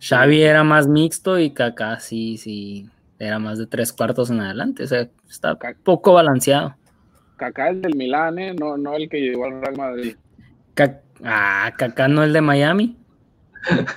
[0.00, 2.88] Xavi era más mixto y Kaká sí, sí,
[3.18, 4.84] era más de tres cuartos en adelante.
[4.84, 6.76] O sea, está poco balanceado.
[7.36, 8.54] Kaká es del Milán, ¿eh?
[8.54, 10.16] No, no el que llegó al Real Madrid.
[10.74, 12.96] Ca- ah, Kaká no el de Miami.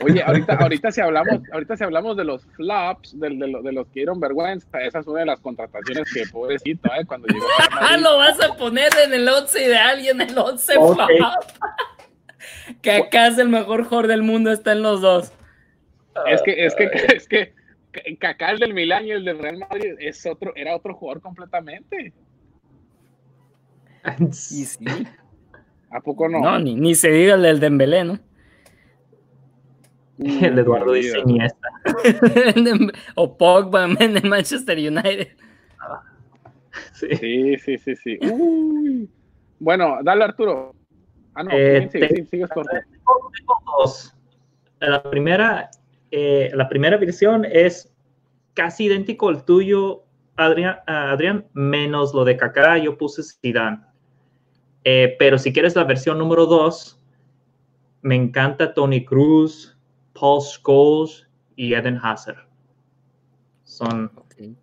[0.01, 3.71] Oye, ahorita, ahorita si hablamos, ahorita si hablamos de los flops, de, de, lo- de
[3.71, 7.05] los que dieron vergüenza, esa es una de las contrataciones que pobrecito, ¿eh?
[7.05, 10.95] Cuando llegó Ah, lo vas a poner en el 11 de alguien, el 11 Ok.
[10.95, 11.09] flop.
[12.81, 15.31] Kaká es el mejor jugador del mundo, está en los dos.
[16.27, 16.83] Es que, es que,
[17.15, 17.53] es que
[18.19, 22.11] Kaká el del Milán y el del Real Madrid es otro, era otro jugador completamente.
[24.27, 24.85] Y sí.
[25.89, 26.41] ¿A poco no?
[26.41, 28.19] No, ni, ni se diga el del Dembélé, ¿no?
[30.17, 31.19] Mm, El Eduardo dice.
[31.19, 31.67] Iniesta.
[33.15, 35.27] O Pogba en el Manchester United.
[36.93, 37.07] Sí.
[37.17, 38.17] Sí, sí, sí, sí.
[38.29, 39.09] Uy.
[39.59, 40.73] Bueno, dale Arturo.
[41.35, 42.69] Ah, no, Eh, sí, sí, te- sí, sigues corto.
[42.71, 44.13] Tengo, tengo dos.
[44.79, 45.69] La primera,
[46.11, 47.91] eh, la primera versión es
[48.53, 50.03] casi idéntico al tuyo,
[50.35, 53.79] Adrián, Adrián, menos lo de Kaká, yo puse Zidane.
[54.83, 56.99] Eh, pero si quieres la versión número dos,
[58.01, 59.72] me encanta Tony Cruz,
[60.19, 62.37] Paul Scholes y Eden Hazard.
[63.63, 64.11] Son,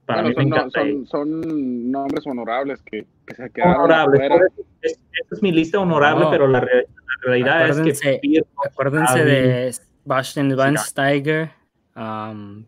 [0.06, 0.80] para Bueno, mí me son, no- encanta.
[0.80, 4.20] son, son nombres honorables que, que se quedaron honorables.
[4.22, 4.46] afuera.
[4.82, 6.30] Es- Esa es mi lista honorable, No.
[6.30, 10.88] pero la, re- la realidad es Acuérdense- que Pirlo, Acuérdense de Bastian Van Sí.
[10.90, 11.50] Steiger,
[11.96, 12.64] um,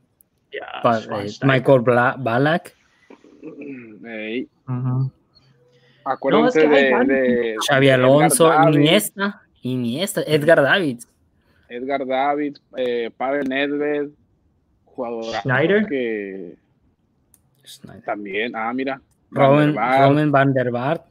[0.83, 1.49] Ba- eh, Schweinsteiger.
[1.49, 2.75] Michael Bla- Balak,
[4.05, 5.11] Ey, Ujú.
[6.05, 11.09] acuérdense No, es que de, de Xavi Alonso, Iniesta, Iniesta, Edgar Davids.
[11.77, 14.11] Edgar David, eh, Pavel Nedved,
[14.85, 15.87] jugador Schneider.
[15.87, 16.57] que
[18.05, 21.05] también, ah, mira, Robin, Van der Vaart, Robin Van der Vaart.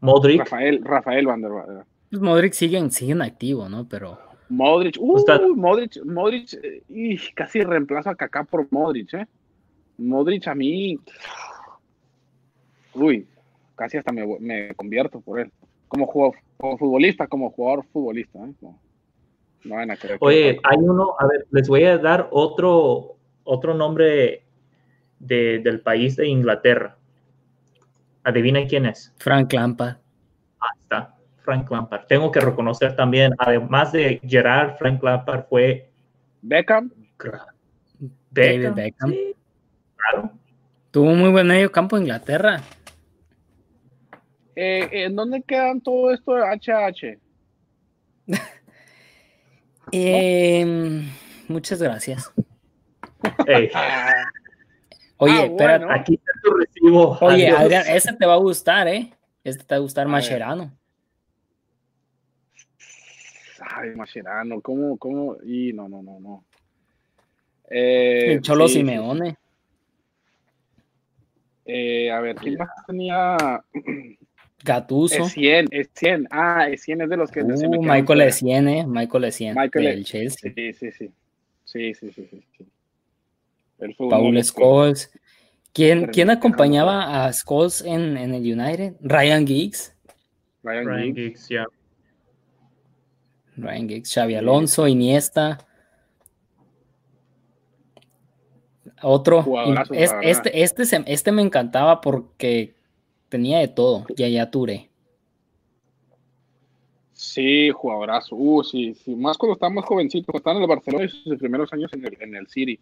[0.00, 0.40] Modric.
[0.40, 1.86] Rafael, Rafael Van der Vaart.
[2.10, 3.86] Pues Modric siguen, siguen activo, ¿no?
[3.88, 9.26] Pero Modric, uh, Está- Modric, Modric, eh, y casi reemplazo a Kaká por Modric, ¿eh?
[9.98, 10.98] Modric a mí,
[12.94, 13.26] uy,
[13.76, 15.52] casi hasta me, me convierto por él.
[15.90, 18.54] Como, jugador, como futbolista, como jugador futbolista, ¿eh?
[18.60, 18.78] No,
[19.64, 20.18] no van a creer.
[20.20, 24.44] que- Oye, hay uno, a ver, les voy a dar otro, otro nombre
[25.18, 26.96] de- del país de Inglaterra.
[28.22, 29.12] Adivinen quién es.
[29.18, 29.96] Frank Lampard.
[30.60, 32.06] Ahí está, Frank Lampard.
[32.06, 35.90] Tengo que reconocer también, además de Gerard, Frank Lampard fue
[36.42, 36.90] Beckham,
[38.30, 38.74] David Beckham.
[38.74, 39.10] Beckham.
[39.10, 39.34] Sí,
[39.96, 40.30] claro.
[40.92, 42.60] Tuvo un muy buen medio campo en Inglaterra.
[44.62, 47.18] Eh, ¿en dónde quedan todo esto de HH?
[49.92, 51.08] Em,
[51.48, 52.32] muchas gracias.
[55.16, 55.88] Oye, Ah, bueno.
[55.90, 57.18] aquí está tu recibo.
[57.20, 57.60] Oye, Adiós.
[57.60, 59.10] Adrián, ese te va a gustar, ¿eh?
[59.42, 60.70] Este te va a gustar A Mascherano.
[63.60, 65.36] Ay, Mascherano, ¿cómo, cómo?
[65.44, 66.44] Y no, no, no, no.
[67.68, 69.36] Eh, El Cholo sí, sí, Simeone.
[71.64, 73.36] Eh, a ver, ¿quién más tenía?
[74.64, 75.24] Gattuso.
[75.24, 76.28] Es 100, es 100.
[76.30, 78.26] Ah, es 100 es de los que se me Uh, Michael fuera.
[78.26, 78.86] Essien, ¿eh?
[78.86, 79.54] Michael Essien.
[79.56, 80.52] Michael del Chelsea.
[80.54, 81.10] Sí, sí, sí.
[81.64, 82.44] Sí, sí, sí, sí.
[82.58, 82.66] sí.
[84.10, 85.10] Paul Scholes.
[85.72, 88.94] ¿Quién, ¿quién acompañaba a Scholes en, en el United?
[89.00, 89.94] Ryan Giggs.
[90.62, 91.48] Ryan Ryan Giggs.
[91.48, 91.66] Ya.
[93.56, 95.58] Ryan Giggs, Xavi Alonso, Iniesta.
[99.02, 99.40] Otro.
[99.92, 100.20] Es- verdad.
[100.22, 102.74] este, este, se- este me encantaba porque
[103.30, 104.04] tenía de todo.
[104.16, 104.90] Ya ya Touré.
[107.12, 108.34] Sí, jugadorazo.
[108.34, 109.14] Uh, sí, sí.
[109.14, 112.04] Más cuando estaba más jovencito, cuando estaba en el Barcelona y sus primeros años en
[112.04, 112.78] el, en el City.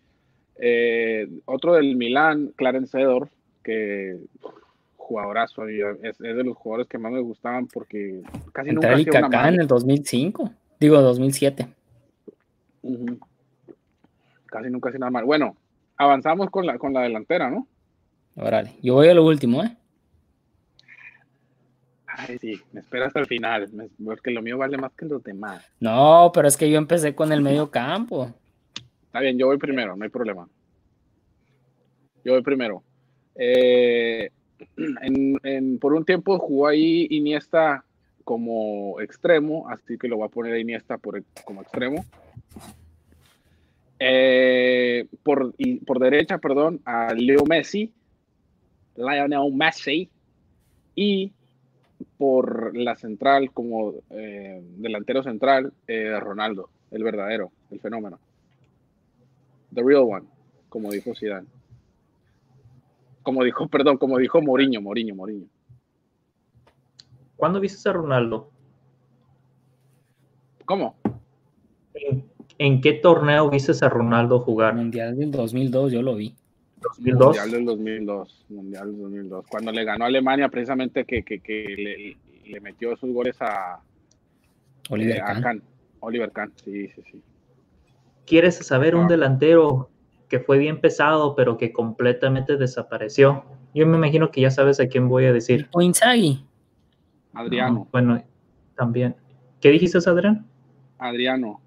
[0.61, 3.31] Eh, otro del Milán, Clarence Seedorf,
[3.63, 4.17] que
[4.97, 5.67] jugadorazo.
[5.69, 9.49] Es, es de los jugadores que más me gustaban porque casi nunca y una Kaká
[9.49, 10.51] en el 2005.
[10.79, 11.69] Digo, 2007.
[12.83, 13.19] Ujú.
[14.47, 15.25] Casi nunca hacía nada mal.
[15.25, 15.57] Bueno,
[15.97, 17.67] avanzamos con la, con la delantera, ¿no?
[18.37, 18.77] Órale.
[18.83, 19.77] Yo voy a lo último, ¿eh?
[22.21, 23.71] Ay, sí, me espera hasta el final,
[24.05, 25.65] porque lo mío vale más que los demás.
[25.79, 28.35] No, pero es que yo empecé con el medio campo.
[29.07, 30.49] Está bien, yo voy primero, no hay problema.
[32.25, 32.83] Yo voy primero.
[33.37, 34.31] Eh,
[35.03, 37.85] en- en- por un tiempo jugó ahí Iniesta
[38.25, 42.05] como extremo, así que lo voy a poner a Iniesta por, como extremo.
[44.01, 47.93] Eh, por, y por derecha, perdón, a Leo Messi,
[48.97, 50.09] Lionel Messi,
[50.95, 51.33] y
[52.17, 58.19] por la central, como eh, delantero central, eh, Ronaldo, el verdadero, el fenómeno.
[59.75, 60.27] The real one,
[60.69, 61.47] como dijo Zidane.
[63.23, 65.47] como dijo, perdón, como dijo Moriño, Moriño, Moriño.
[67.37, 68.51] ¿Cuándo viste a Ronaldo?
[70.65, 70.97] ¿Cómo?
[71.95, 72.25] ¿En,
[72.59, 74.75] en qué torneo viste a Ronaldo jugar?
[74.75, 76.35] Mundial del 2002 yo lo vi.
[76.81, 77.27] 2002.
[77.27, 81.65] Mundial del 2002, Mundial del 2002, cuando le ganó a Alemania precisamente que, que, que
[82.45, 83.81] le, le, metió esos goles a
[84.91, 85.63] Oliver eh, a Kahn.
[86.01, 87.23] Oliver Kahn, sí, sí, sí.
[88.27, 89.09] ¿Quieres saber un Ah.
[89.09, 89.91] delantero
[90.29, 93.45] que fue bien pesado, pero que completamente desapareció?
[93.75, 95.69] Yo me imagino que ya sabes a quién voy a decir.
[95.73, 96.45] O Inzaghi.
[97.33, 98.23] Adriano, Bueno,
[98.77, 99.15] también.
[99.61, 100.47] ¿Qué dijiste, Adrián?
[100.99, 101.61] Adriano.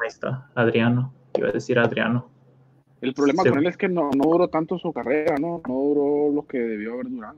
[0.00, 1.12] Ahí está, Adriano.
[1.36, 2.28] Iba a decir Adriano.
[3.02, 3.50] El problema Sí.
[3.50, 5.60] con él es que no, no duró tanto su carrera, ¿no?
[5.68, 7.36] No duró lo que debió haber durado.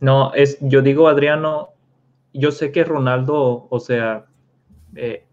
[0.00, 1.70] No, es, yo digo Adriano,
[2.32, 4.24] yo sé que Ronaldo, o sea,
[4.94, 5.26] eh,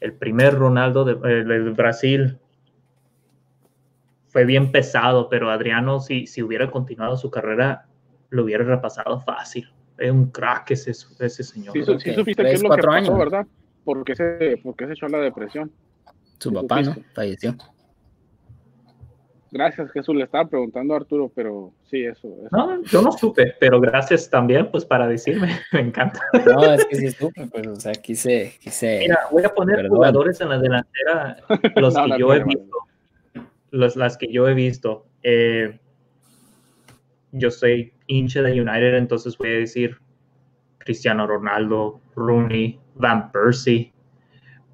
[0.00, 2.38] el primer Ronaldo de- el del Brasil
[4.28, 7.86] fue bien pesado, pero Adriano, si, si hubiera continuado su carrera,
[8.30, 9.68] lo hubiera repasado fácil.
[9.98, 11.72] Es un crack ese, ese señor.
[11.72, 13.18] Sí, sí que supiste tres, qué es lo que cuatro pasó, años.
[13.18, 13.46] ¿verdad?
[13.84, 15.70] ¿Por qué se, por qué se echó a la depresión?
[16.38, 16.96] Su papá, ¿no?
[17.14, 17.56] Falleció.
[19.54, 22.26] Gracias, Jesús, le estaba preguntando a Arturo, pero sí, eso.
[22.44, 22.48] eso.
[22.50, 25.60] No, yo no supe, pero gracias también, pues, para decirme.
[25.72, 26.20] Me encanta.
[26.44, 28.98] No, es que sí estuve, pues, o sea, quise, quise.
[28.98, 29.92] Mira, voy a poner Perdón.
[29.96, 31.36] jugadores en la delantera,
[31.76, 32.76] los No, que yo he visto.
[33.70, 35.06] Los, las que yo he visto.
[35.22, 35.78] Eh,
[37.30, 39.98] yo soy hincha de United, entonces voy a decir
[40.78, 43.93] Cristiano Ronaldo, Rooney, Van Persie.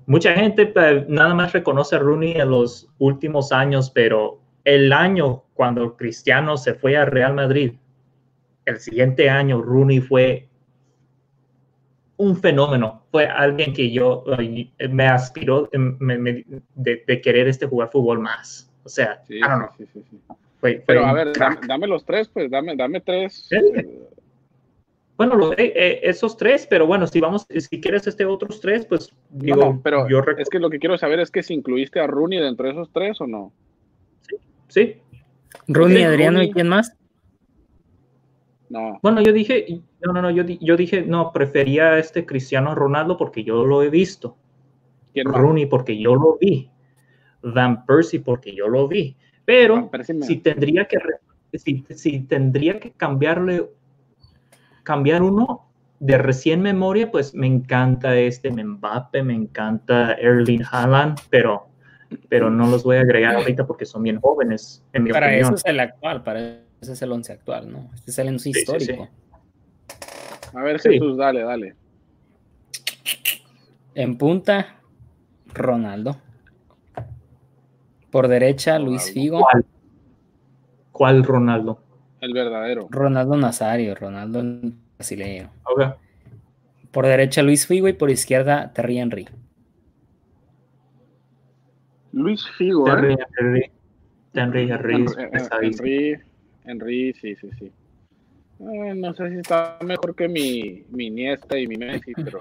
[0.07, 5.44] Mucha gente pues, nada más reconoce a Rooney en los últimos años, pero el año
[5.55, 7.74] cuando Cristiano se fue a Real Madrid,
[8.66, 10.48] el siguiente año Rooney fue
[12.16, 13.03] un fenómeno.
[13.11, 16.44] Fue alguien que yo eh, me aspiró me- me-
[16.74, 18.70] de, de querer este jugar fútbol más.
[18.84, 20.34] O sea, Sí, I don't know, sí, sí, sí, sí.
[20.61, 23.48] fue- fue Pero a ver, dame, dame los tres, pues, dame, dame tres.
[23.51, 24.09] Eh,
[25.20, 28.86] Bueno, lo- eh, eh, esos tres, pero bueno, si vamos, si quieres este otros tres,
[28.86, 32.00] pues digo, no, pero yo es que lo que quiero saber es que si incluiste
[32.00, 33.52] a Rooney dentro de esos tres o no.
[34.68, 34.96] sí.
[35.68, 36.48] Rooney, Ok, Adriano Rooney.
[36.48, 36.96] y quién más?
[38.70, 38.98] No.
[39.02, 42.74] Bueno, yo dije, no, no, no, yo, di- yo dije, no, prefería a este Cristiano
[42.74, 44.38] Ronaldo porque yo lo he visto.
[45.12, 45.38] ¿Quién más?
[45.38, 46.70] Rooney porque yo lo vi.
[47.42, 49.16] Van Persie porque yo lo vi.
[49.44, 49.90] Pero
[50.22, 50.96] si tendría que
[51.58, 53.68] si, si tendría que cambiarle
[54.82, 55.66] cambiar uno
[55.98, 61.66] de recién memoria, pues me encanta este Mbappe, me encanta Erling Haaland, pero
[62.28, 65.44] pero no los voy a agregar ahorita porque son bien jóvenes, en mi Para opinión.
[65.46, 66.40] eso es el actual, para
[66.80, 67.88] eso es el once actual, ¿no?
[67.94, 68.58] Este es el once sí, sí.
[68.60, 69.08] histórico.
[70.54, 70.90] A ver, Sí.
[70.90, 71.76] Jesús, dale, dale.
[73.94, 74.76] En punta,
[75.54, 76.16] Ronaldo.
[78.10, 79.12] Por derecha, Luis.
[79.12, 79.40] Figo.
[79.40, 79.64] ¿Cuál?
[80.90, 81.80] ¿Cuál Ronaldo?
[82.20, 82.88] El verdadero.
[82.90, 84.42] Ronaldo Nazario, Ronaldo
[84.96, 85.50] brasileño.
[85.64, 85.96] Ok.
[86.90, 89.28] Por derecha, Luis Figo y por izquierda, Terry Henry.
[92.12, 93.26] Luis Figo, Henry, ¿eh?
[93.38, 93.70] Henry,
[94.34, 95.86] Henry, Henry, eh, pesadísimo.
[95.86, 96.20] Henry,
[96.64, 97.72] Henry, sí, sí, sí.
[98.60, 102.40] Eh, no sé si está mejor que mi, mi Iniesta y mi Messi, pero,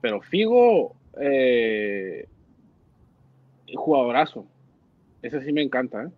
[0.00, 2.26] pero Figo, eh,
[3.74, 4.46] jugadorazo.
[5.20, 6.08] Ese sí me encanta, ¿eh?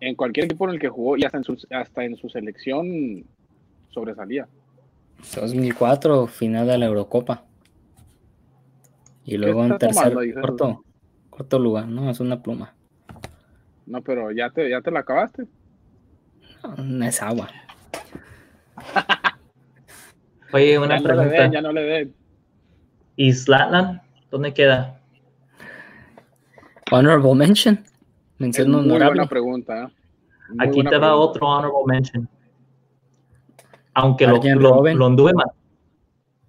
[0.00, 3.24] En cualquier equipo en el que jugó y hasta en su, hasta en su selección
[3.90, 4.46] sobresalía.
[5.34, 7.44] 2004, final de la Eurocopa.
[9.24, 10.84] Y luego en tercer, tomando corto,
[11.28, 12.74] corto lugar, no, es una pluma.
[13.86, 15.46] No, pero ya te, ya te la acabaste.
[16.78, 17.48] No, es agua.
[20.52, 21.42] Oye, una ya no le pregunta.
[21.42, 22.14] den, ya no le den.
[23.16, 24.00] ¿Y Zlatan?
[24.30, 25.00] ¿Dónde queda?
[26.90, 27.84] Honorable mention.
[28.38, 29.84] Es Mención muy buena pregunta.
[29.84, 29.88] ¿eh?
[30.50, 31.16] Muy Aquí buena te va pregunta.
[31.30, 32.28] otro honorable mention.
[33.94, 35.50] Aunque lo, lo, lo anduve ma-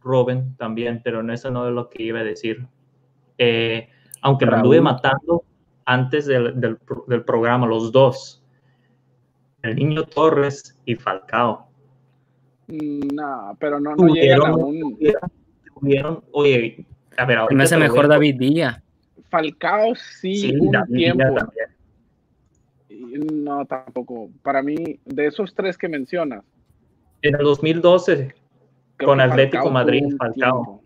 [0.01, 2.65] Robben también, pero no, eso no es lo que iba a decir.
[3.37, 3.89] Eh,
[4.21, 4.83] aunque lo anduve Raúl.
[4.83, 5.43] matando
[5.85, 6.77] antes del, del
[7.07, 8.43] del programa, los dos.
[9.63, 11.67] El niño Torres y Falcao.
[12.67, 14.91] Mm, No, pero no, no llegan a Tuvieron, un.
[14.95, 15.21] tuvieron,
[15.73, 16.85] tuvieron- oye,
[17.17, 18.83] a ver, Se ahorita me hace mejor David Villa.
[19.29, 21.35] Falcao sí, Sí, un David Villa tiempo.
[21.35, 21.65] también.
[22.89, 24.29] No, tampoco.
[24.41, 26.43] Para mí, de esos tres que mencionas.
[27.21, 28.33] En el 2012,
[28.97, 30.81] creo Con Atlético Falcao Madrid, Falcao.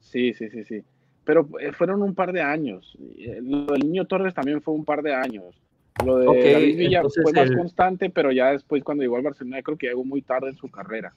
[0.00, 0.82] Sí, sí, sí, sí.
[1.24, 2.96] Pero eh, fueron un par de años.
[3.18, 5.44] Eh, Lo del niño Torres también fue un par de años.
[6.04, 9.22] Lo de Ok, David Villa fue más el- constante, pero ya después cuando llegó al
[9.22, 11.12] Barcelona creo que llegó muy tarde en su carrera.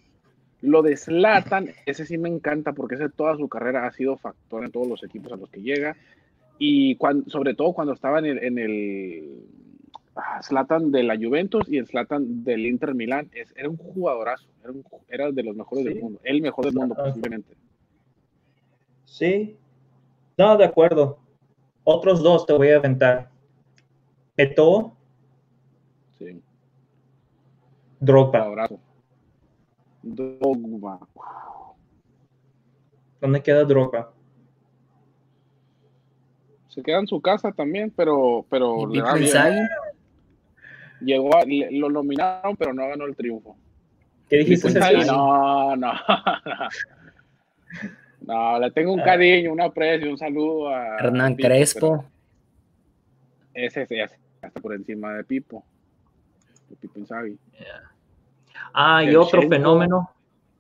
[0.62, 4.64] Lo de Zlatan, ese sí me encanta porque ese toda su carrera ha sido factor
[4.64, 5.96] en todos los equipos a los que llega.
[6.60, 9.30] y cuando, sobre todo cuando estaba en el, en el
[10.18, 14.48] ah, Zlatan de la Juventus y el Zlatan del Inter Milán, es, era un jugadorazo,
[14.64, 15.90] era, un- era de los mejores Sí.
[15.94, 17.12] del mundo, el mejor del mundo Zlatan.
[17.14, 17.56] posiblemente.
[19.06, 19.58] Sí.
[20.38, 21.20] No, de acuerdo.
[21.84, 23.30] Otros dos te voy a aventar.
[24.36, 24.94] Eto'o,
[26.20, 26.42] Sí,
[28.00, 28.40] Drogba.
[28.40, 28.80] jugadorazo.
[30.04, 31.00] Dogma.
[33.22, 34.12] ¿Dónde queda Drogba?
[36.68, 39.68] Se queda en su casa también, pero, pero Y le va bien.
[41.02, 43.56] Llegó a- le- lo nominaron, pero no ganó el triunfo.
[44.30, 44.68] ¿Qué dijiste?
[44.82, 45.08] Ay, Ceci?
[45.08, 45.92] no, no.
[48.22, 49.04] No, le tengo un Ah.
[49.06, 52.06] cariño, un aprecio, un saludo a Hernán Pipo, Crespo.
[53.54, 55.64] Ese ese ya está por encima de Pipo.
[56.70, 57.38] De Pipo Inzaghi.
[58.74, 60.12] Ah, y otro fenómeno,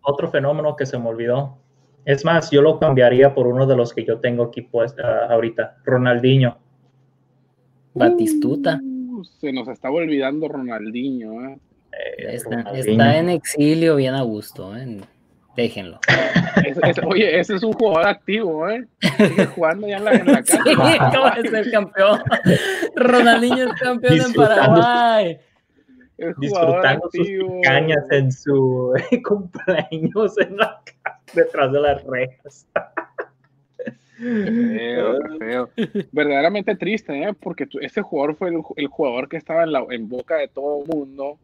[0.02, 1.58] otro fenómeno que se me olvidó.
[2.06, 5.28] Es más, yo lo cambiaría por uno de los que yo tengo aquí pues ah,
[5.30, 6.58] ahorita, Ronaldinho.
[7.94, 8.80] Batistuta.
[9.24, 11.50] Se nos estaba olvidando Ronaldinho.
[11.50, 11.58] ¿eh?
[11.92, 12.92] Eh, Está, Ronaldinho.
[13.04, 14.76] está en exilio bien a gusto.
[14.78, 15.02] ¿eh?
[15.56, 16.00] Déjenlo.
[17.08, 18.86] Oye, ese es un jugador activo, ¿eh?
[19.18, 21.08] Sigue jugando ya en la, en la Sí, casa.
[21.08, 22.20] acaba de ser campeón.
[22.96, 24.82] Ronaldinho es campeón en Disfrutando.
[24.82, 25.38] Paraguay.
[26.38, 27.28] Disfrutando sus
[27.64, 28.94] cañas en su
[29.28, 32.68] cumpleaños en la casa, detrás de las rejas.
[34.18, 35.70] Feo, qué feo.
[36.12, 37.34] Verdaderamente triste, ¿eh?
[37.40, 40.82] porque ese jugador fue el, el jugador que estaba en, la, en boca de todo
[40.84, 41.38] el mundo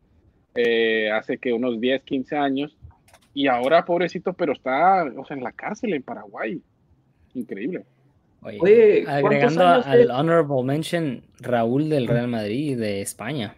[0.55, 2.75] eh, hace que unos 10, 15 años.
[3.33, 6.61] Y ahora, pobrecito, pero está o sea, en la cárcel en Paraguay.
[7.33, 7.83] Increíble.
[8.41, 13.55] Oye, Oye, ¿cuántos agregando años al de- honorable mention, Raúl del Real Madrid de España.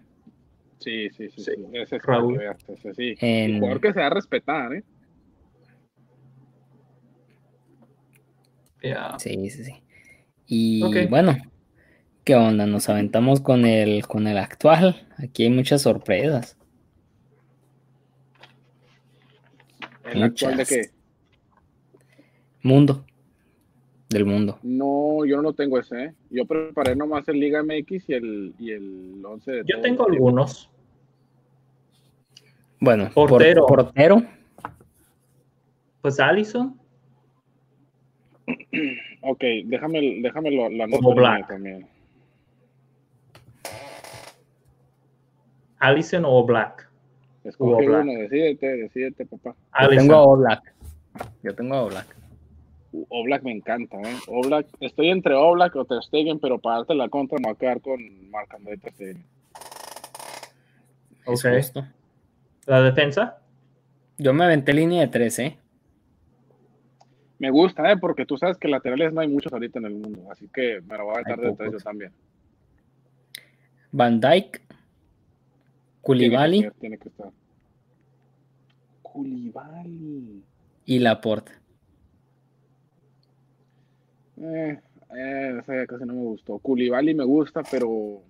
[0.79, 1.41] Sí, sí, sí.
[1.41, 1.65] Sí, sí.
[1.73, 2.37] Ese es Raúl.
[2.37, 3.15] veas, ese sí.
[3.19, 4.83] En- El jugador que se da a respetar, ¿eh?
[9.17, 9.73] Sí, sí, sí.
[10.47, 11.35] Y bueno,
[12.23, 12.65] ¿qué onda?
[12.65, 15.07] Nos aventamos con el, con el actual.
[15.17, 16.57] Aquí hay muchas sorpresas.
[20.05, 20.81] El actual de que
[22.61, 23.05] Mundo.
[24.09, 24.59] Del mundo.
[24.61, 26.13] no, yo no lo tengo ese, ¿eh?
[26.29, 30.69] Yo preparé nomás el Liga MX y el, y el 11 de Yo tengo algunos.
[32.79, 33.65] Bueno, por- Portero.
[33.65, 34.23] portero.
[36.01, 36.79] Pues Allison,
[39.21, 41.47] Ok, déjame, déjame lo, la Como nota Black.
[41.47, 41.87] también.
[45.79, 46.89] Allison o Black.
[47.43, 48.03] Escoge Black.
[48.03, 49.55] uno, decídete, decídete, papá.
[49.81, 50.73] Yo tengo a Oblak.
[51.43, 52.15] Yo tengo a Oblak.
[52.91, 54.15] Uh, Oblak me encanta, ¿eh?
[54.27, 57.57] Oblak, estoy entre Oblak o Ter Stegen, pero para darte la contra me voy a
[57.59, 57.99] quedar con
[58.31, 59.25] Marc André Ter Stegen.
[61.25, 61.45] Ok.
[62.67, 63.39] La defensa.
[64.17, 65.57] Yo me aventé línea de tres, ¿eh?
[67.39, 67.97] Me gusta, ¿eh?
[67.97, 70.97] Porque tú sabes que laterales no hay muchos ahorita en el mundo, así que me
[70.97, 71.83] lo voy a Hay de yo pocos.
[71.83, 72.11] también.
[73.91, 74.61] Van Dyke.
[76.05, 77.29] Tiene ser, Tiene que estar.
[79.01, 80.43] Koulibaly.
[80.85, 81.51] y Laporte.
[84.37, 84.79] Eh,
[85.17, 86.59] eh, ese casi no me gustó.
[86.59, 88.21] Koulibaly me gusta, pero...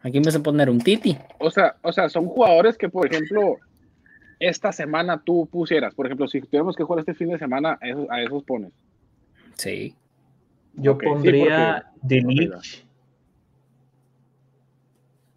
[0.00, 1.16] Aquí me a poner un Titi.
[1.38, 3.58] O sea, o sea, son jugadores que, por ejemplo,
[4.40, 5.94] esta semana tú pusieras.
[5.94, 8.72] Por ejemplo, si tuviéramos que jugar este fin de semana, a esos, a esos pones.
[9.54, 9.94] Sí.
[10.74, 12.86] Yo sí, pondría Delic.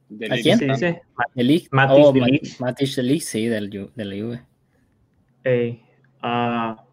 [0.10, 0.58] De ¿A quién?
[0.60, 1.02] ¿Se dice?
[1.34, 1.68] Delic.
[1.72, 2.60] Matis oh, de Ma- Ligt.
[2.60, 2.96] Matis
[3.26, 4.44] sí, del, de la Juve.
[5.44, 5.82] Eh,
[6.22, 6.84] ah,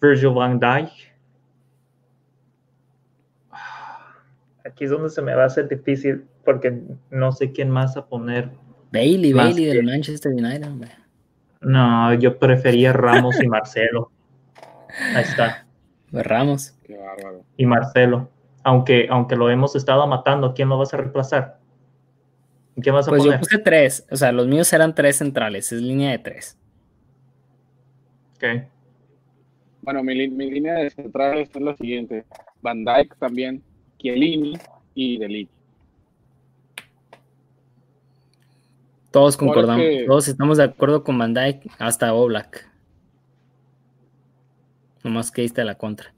[0.00, 0.90] Virgil van Dijk.
[4.64, 8.06] Aquí es donde se me va a hacer difícil porque no sé quién más a
[8.06, 8.50] poner.
[8.92, 10.90] Bailey, Más Bailey que- del Manchester United, hombre.
[11.60, 14.10] No, yo prefería Ramos y Marcelo.
[15.14, 15.66] Ahí está.
[16.10, 16.74] Pues Ramos.
[16.84, 17.44] Qué bárbaro.
[17.56, 18.30] Y Marcelo.
[18.64, 21.58] Aunque, aunque lo hemos estado matando, ¿quién lo vas a reemplazar?
[22.80, 23.40] ¿Quién vas a Pues yo poner?
[23.40, 24.06] puse tres.
[24.10, 25.70] O sea, los míos eran tres centrales.
[25.72, 26.58] Es línea de tres.
[28.36, 28.44] Ok.
[29.82, 32.24] Bueno, mi, mi línea de centrales es la siguiente.
[32.62, 33.62] Van Dijk también,
[33.98, 34.54] Chiellini
[34.94, 35.48] y Delic.
[39.10, 39.82] Todos concordamos.
[39.84, 42.68] que- Todos estamos de acuerdo con Van Dijk hasta Oblak.
[45.02, 46.12] Nomás que diste la contra.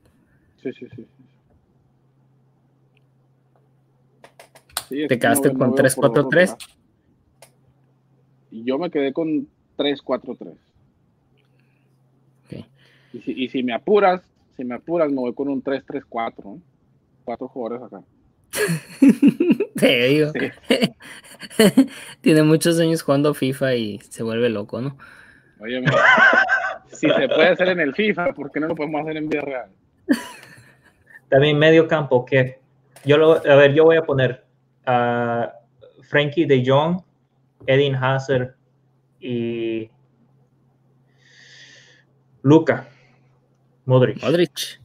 [0.63, 1.07] Sí, sí, sí.
[4.89, 5.03] sí.
[5.03, 5.97] ¿Te que quedaste no- con veo 3-4-3?
[5.97, 6.59] por dónde va.
[8.51, 10.57] Y yo me quedé con 3-4-3.
[12.45, 12.67] Ok.
[13.15, 14.21] Y si, y si me apuras,
[14.57, 16.57] si me apuras, me voy con un 3-3-4.
[16.57, 16.61] ¿eh?
[17.25, 18.03] Cuatro jugadores acá.
[19.77, 20.31] Te digo.
[20.33, 20.51] Sí.
[22.21, 24.97] Tiene muchos años jugando FIFA y se vuelve loco, ¿no?
[25.61, 25.97] Oye, mira,
[26.89, 29.43] si se puede hacer en el FIFA, ¿por qué no lo podemos hacer en vida
[29.43, 29.71] real?
[31.29, 32.59] También medio campo, que
[33.05, 34.45] yo lo, a ver, yo voy a poner
[34.85, 35.53] a
[36.03, 37.01] Frankie de Jong,
[37.67, 38.55] Edin Hazard
[39.21, 39.89] y
[42.43, 42.89] Luca
[43.85, 44.23] Modric.
[44.23, 44.81] Modric.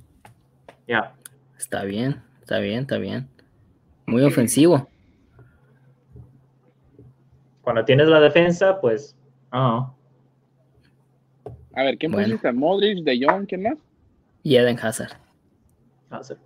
[0.88, 1.14] Ya.
[1.58, 3.28] Está bien, está bien, está bien.
[4.08, 4.88] Muy ofensivo.
[7.62, 9.16] Cuando tienes la defensa, pues.
[9.52, 9.94] ah,
[11.74, 12.28] A ver, ¿quién Bueno.
[12.28, 12.52] pusiste?
[12.54, 13.78] Modric, De Jong, ¿quién más?
[14.44, 15.12] Y Eden Hazard.
[16.10, 16.40] Hazard.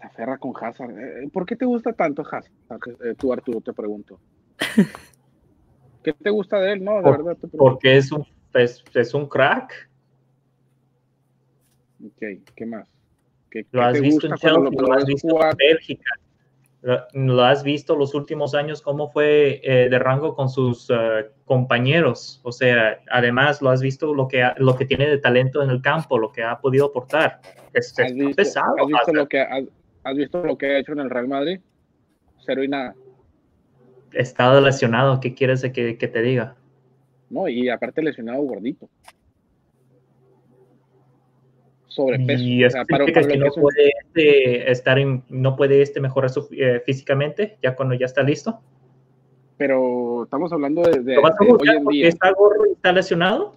[0.00, 0.90] Se aferra con Hazard.
[0.98, 2.50] Eh, ¿Por qué te gusta tanto Hazard?
[3.04, 4.18] Eh, tú, Arturo, te pregunto.
[6.02, 6.84] ¿Qué te gusta de él?
[6.84, 7.56] No, de Por- verdad te.
[7.56, 9.88] Porque es un, es, es un crack.
[12.04, 12.88] Ok, ¿qué más?
[13.50, 15.50] ¿Qué, Lo qué has te visto en gusta lo lo has visto jugar?
[15.52, 16.10] en Bélgica.
[16.82, 22.40] Lo, has visto los últimos años cómo fue eh, de rango con sus eh, compañeros.
[22.42, 25.68] O sea, además lo has visto lo que, ha- lo que tiene de talento en
[25.68, 27.40] el campo, lo que ha podido aportar.
[27.74, 28.74] Es, ¿Has visto, pesado.
[28.80, 29.64] has visto lo que, has,
[30.04, 31.60] has visto lo que ha hecho en el Real Madrid?
[32.46, 32.94] Cero y nada.
[34.12, 35.20] Está lesionado.
[35.20, 36.56] ¿Qué quieres que, que te diga?
[37.28, 38.88] No, y aparte lesionado gordito.
[41.90, 42.42] Sobrepeso.
[42.42, 45.22] Y o es sea, para- que, para no que es un- puede este, estar en-
[45.28, 48.60] no puede este mejorar su- eh, físicamente ya cuando ya está listo.
[49.58, 52.08] pero estamos hablando de, de- ¿Lo vas a de hoy en día.
[52.08, 53.56] está gordo y está lesionado?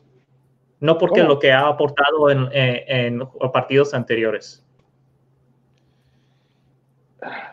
[0.81, 1.35] No porque ¿Cómo?
[1.35, 3.21] lo que ha aportado en, eh, en
[3.53, 4.65] partidos anteriores.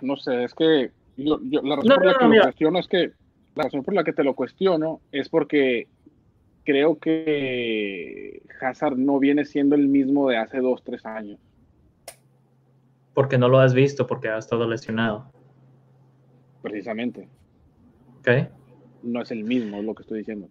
[0.00, 2.42] No sé, es que yo- yo- la razón No, por la no, que no, lo
[2.42, 3.10] cuestiono es que
[3.54, 5.86] la razón por la que te lo cuestiono es porque
[6.64, 11.38] creo que Hazard no viene siendo el mismo de hace dos, tres años.
[13.14, 15.30] Porque no lo has visto, porque ha estado lesionado.
[16.62, 17.28] Precisamente.
[18.20, 18.28] ¿ok?
[19.02, 20.48] No es el mismo, es lo que estoy diciendo.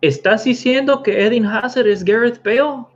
[0.00, 2.86] ¿Estás diciendo que Edin Hazard es Gareth Bale?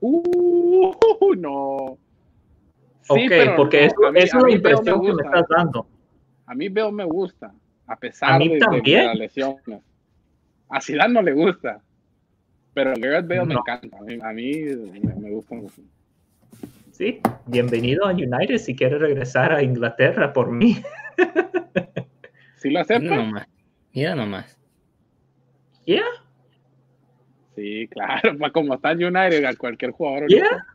[0.00, 0.92] Uh,
[1.36, 1.98] no.
[3.02, 5.44] Sí, ok, pero porque no, eso, mí- eso es la impresión me que me estás
[5.48, 5.86] dando.
[6.46, 7.52] A mí Bale me gusta,
[7.86, 9.06] a pesar A mí de, de- de también.
[9.06, 9.82] las lesiones.
[10.74, 11.80] A Zidane no le gusta,
[12.72, 13.60] pero Gareth Bale me No.
[13.60, 13.98] encanta.
[13.98, 14.62] A mí, a mí
[15.02, 15.82] me, me gusta mucho.
[16.92, 20.76] Sí, bienvenido a United si quieres regresar a Inglaterra por mí.
[22.56, 23.02] ¿Sí lo Mira aceptas?
[23.18, 23.46] nomás.
[23.92, 24.58] Mira nomás.
[25.84, 26.04] Yeah,
[27.56, 30.28] Sí, claro, pues como está en United, a cualquier jugador.
[30.28, 30.44] yeah.
[30.46, 30.66] ahorita.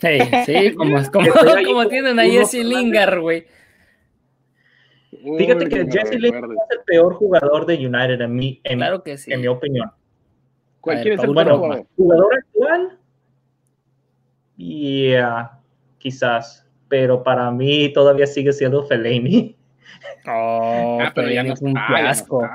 [0.00, 1.26] Hey, sí, como, como,
[1.56, 2.78] ahí como con tienen a Bruno Jesse Fernández.
[2.82, 3.46] Lingard, güey.
[5.10, 9.02] Fíjate Uy, que Jesse Lingard es el peor jugador de United en mi, en, Claro
[9.02, 9.32] que sí.
[9.32, 9.90] en mi opinión.
[10.80, 11.86] ¿Cuál ver, es el jugador?
[11.96, 12.98] ¿Jugador actual?
[14.56, 15.60] Yeah,
[15.98, 16.66] quizás.
[16.88, 19.54] Pero para mí todavía sigue siendo Fellaini.
[20.26, 22.48] Oh, Ah, pero ya no fue un está, ya no fiasco.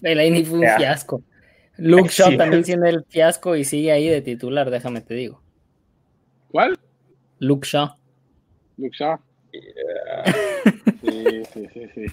[0.00, 1.22] Fellaini fue un fiasco.
[1.76, 5.40] Luke Shaw también siendo el fiasco y sigue ahí de titular, déjame te digo.
[6.50, 6.78] ¿Cuál?
[7.38, 7.94] Luke Shaw.
[8.76, 9.18] Luke Shaw.
[11.02, 12.06] Sí, sí, sí, sí.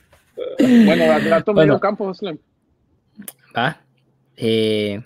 [0.86, 1.74] Bueno, dato Bueno.
[1.74, 2.38] medio campo, Slim.
[3.56, 3.82] Va.
[4.36, 5.02] Eh,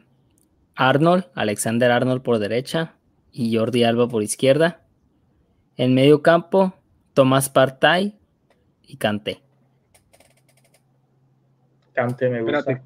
[0.76, 2.96] Arnold, Alexander Arnold por derecha
[3.32, 4.82] y Jordi Alba por izquierda.
[5.78, 6.74] En medio campo,
[7.14, 8.20] Tomás Partay
[8.84, 9.42] y Kanté.
[11.94, 12.60] Cante me gusta.
[12.60, 12.82] Espérate.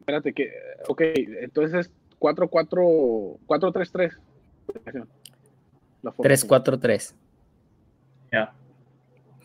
[0.00, 0.50] Espérate, que.
[0.88, 1.02] Ok,
[1.42, 3.38] entonces es 4-4.
[3.46, 4.18] 4-3-3.
[6.02, 6.50] La formación.
[6.50, 7.14] 3-4-3.
[8.32, 8.52] Ya.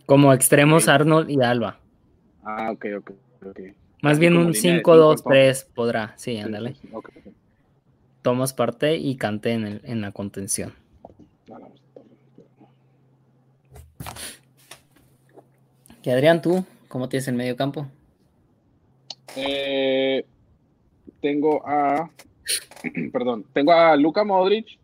[0.06, 0.88] Como extremos.
[0.88, 1.80] Arnold y Alba.
[2.44, 3.12] Ah, ok, ok.
[3.48, 3.60] ok.
[4.02, 6.14] Más Así bien un línea de cinco, 5-2-3 podrá.
[6.18, 6.74] Sí, ándale.
[6.74, 7.34] sí, sí, ok, ok.
[8.22, 10.74] Tomás Partey y Kanté en, el- en la contención.
[16.04, 17.88] Y Adrián, ¿tú cómo tienes el medio campo?
[19.36, 20.24] Eh,
[21.22, 22.10] tengo a.
[23.12, 23.46] Perdón.
[23.54, 24.78] Tengo a Luka Modric,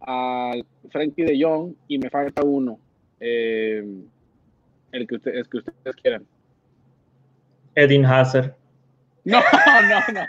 [0.00, 0.52] a
[0.90, 2.78] Frankie de Jong y me falta uno.
[3.20, 3.84] Eh,
[4.92, 6.26] el que, ustedes que ustedes quieran.
[7.74, 8.54] Edin Hazard.
[9.24, 9.40] No,
[9.88, 10.26] no, no.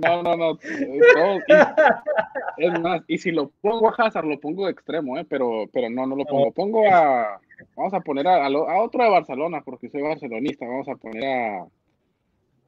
[0.00, 0.56] No, no, no.
[0.56, 5.24] Todo- y- es más, y si lo pongo a Hazard, lo pongo de extremo, ¿eh?
[5.28, 6.52] pero, pero no, no lo pongo.
[6.52, 7.40] Pongo a.
[7.76, 10.66] Vamos a poner a, a lo- a otro de Barcelona, porque soy barcelonista.
[10.66, 11.66] Vamos a poner a.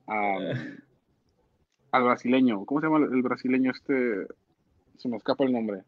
[0.09, 0.55] a-
[1.93, 2.65] al brasileño.
[2.65, 4.27] ¿Cómo se llama el, el brasileño este?
[4.97, 5.83] Se me escapa el nombre.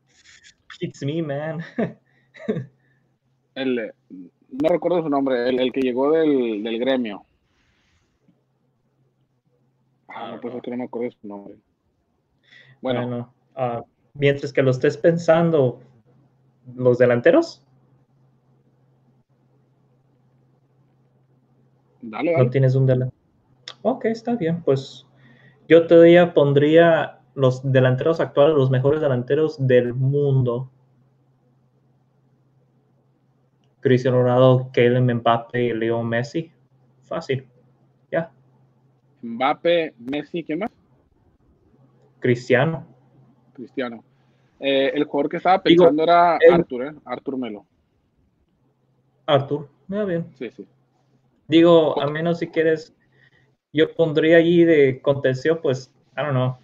[0.80, 1.60] It's me, man.
[3.54, 7.22] El, eh, no recuerdo su nombre, el, el que llegó del, del gremio.
[10.08, 11.56] Ah, no, pues es que no me acuerdo su nombre.
[12.80, 13.82] Bueno, Bueno, ah,
[14.14, 15.80] mientras que lo estés pensando,
[16.74, 17.62] ¿los delanteros?
[22.00, 22.50] dale, No dale.
[22.50, 23.20] tienes un delantero.
[23.82, 24.62] Ok, está bien.
[24.62, 25.06] Pues
[25.68, 30.70] yo todavía pondría los delanteros actuales, los mejores delanteros del mundo.
[33.82, 36.50] Cristiano Ronaldo, Kylian Mbappe y Leo Messi.
[37.02, 37.46] Fácil.
[38.10, 38.30] Ya.
[39.20, 40.70] Mbappe, Messi, ¿qué más?
[42.20, 42.86] Cristiano.
[43.52, 44.02] Cristiano.
[44.60, 46.92] Eh, el jugador que estaba pensando era el- Arthur, ¿eh?
[47.04, 47.66] Arthur Melo.
[49.26, 49.68] Artur.
[49.88, 50.26] Muy bien.
[50.38, 50.66] Sí, sí.
[51.48, 52.94] Digo, a menos si quieres,
[53.72, 56.56] yo pondría allí de contención, pues, I don't know.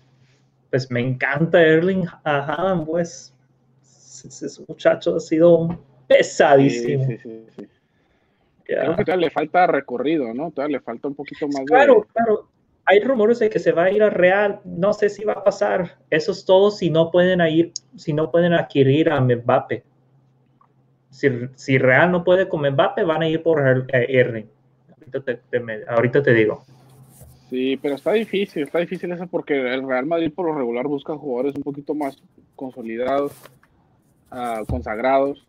[0.71, 3.35] Pues me encanta Erling Haaland, pues.
[3.83, 7.05] Ese muchacho ha sido pesadísimo.
[7.07, 7.69] sí, sí, sí.
[8.69, 8.81] Ya.
[8.81, 10.51] Creo que todavía le falta recorrido, ¿no?
[10.51, 12.13] Todavía le falta un poquito más Claro, de...
[12.13, 12.49] claro.
[12.85, 14.61] Hay rumores de que se va a ir a Real.
[14.65, 15.99] No sé si va a pasar.
[16.11, 19.85] Eso es todo si no pueden ir, si no pueden adquirir a Mbappe.
[21.11, 23.61] Si, si Real no puede con Mbappe, van a ir por
[23.93, 24.47] eh, Erling.
[24.91, 26.65] Ahorita te, te ahorita te digo.
[27.51, 31.17] Sí, pero está difícil, está difícil eso porque el Real Madrid por lo regular busca
[31.17, 32.23] jugadores un poquito más
[32.55, 33.33] consolidados,
[34.31, 35.48] ah, consagrados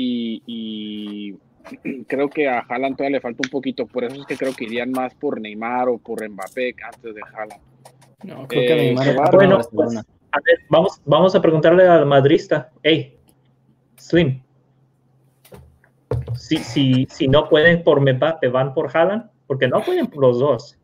[0.00, 4.36] y, y creo que a Haaland todavía le falta un poquito, por eso es que
[4.36, 7.62] creo que irían más por Neymar o por Mbappé antes de Haaland.
[8.24, 10.04] No, creo Eh, que Neymar se está va- Bueno, Barcelona.
[10.30, 12.70] A ver, vamos, vamos a preguntarle al madrista.
[12.82, 13.16] Hey,
[13.96, 14.42] Slim.
[16.36, 20.38] Si, si, si no pueden por Mbappe, van por Haaland, porque no pueden por los
[20.38, 20.78] dos.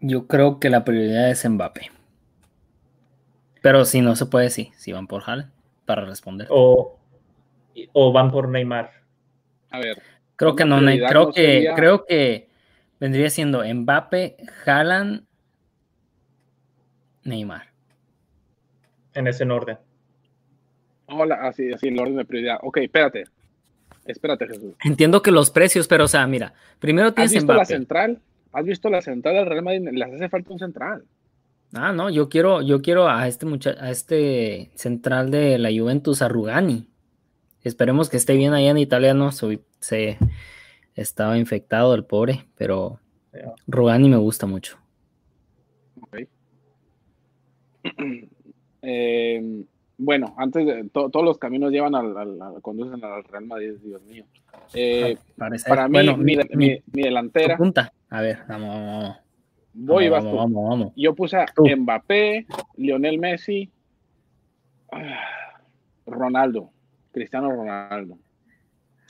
[0.00, 1.90] Yo creo que la prioridad es Mbappe.
[3.62, 5.51] Pero si no se puede, sí, si van por Haaland
[5.84, 6.46] para responder.
[6.50, 6.98] O,
[7.92, 8.90] o van por Neymar.
[9.70, 10.02] A ver,
[10.36, 12.48] Creo que no, creo no que sería- creo que
[12.98, 15.24] vendría siendo Mbappe, Haaland,
[17.24, 17.66] Neymar.
[19.14, 19.78] En ese orden.
[21.06, 22.58] hola, así, así el orden de prioridad.
[22.62, 23.24] Ok, espérate,
[24.06, 24.74] espérate Jesús.
[24.82, 28.20] Entiendo que los precios, pero o sea, mira, primero ¿Has tienes visto la central?
[28.52, 29.88] ¿Has visto la central del Real Madrid?
[29.92, 31.04] Les hace falta un central.
[31.74, 36.20] Ah, no, yo quiero, yo quiero a este mucha- a este central de la Juventus,
[36.22, 36.86] a Rugani.
[37.62, 40.18] Esperemos que esté bien allá en Italia, no soy, se
[40.94, 42.98] estaba infectado el pobre, pero.
[43.66, 44.76] Rugani me gusta mucho.
[48.82, 49.64] Eh,
[49.98, 53.72] bueno, antes de to- todos los caminos llevan al, al- al- conducen al Real Madrid,
[53.82, 54.24] Dios mío.
[54.74, 55.16] Eh,
[55.66, 57.92] para mí, bueno, mi, mi- mi- delantera, punta.
[58.10, 59.16] A ver, vamos, vamos.
[59.74, 60.36] Voy y vas vamos, tú.
[60.54, 60.92] vamos, vamos.
[60.96, 61.64] Yo puse a Tú.
[61.68, 62.46] Mbappé,
[62.76, 63.70] Lionel Messi,
[64.90, 65.60] ah,
[66.06, 66.70] Ronaldo,
[67.12, 68.18] Cristiano Ronaldo.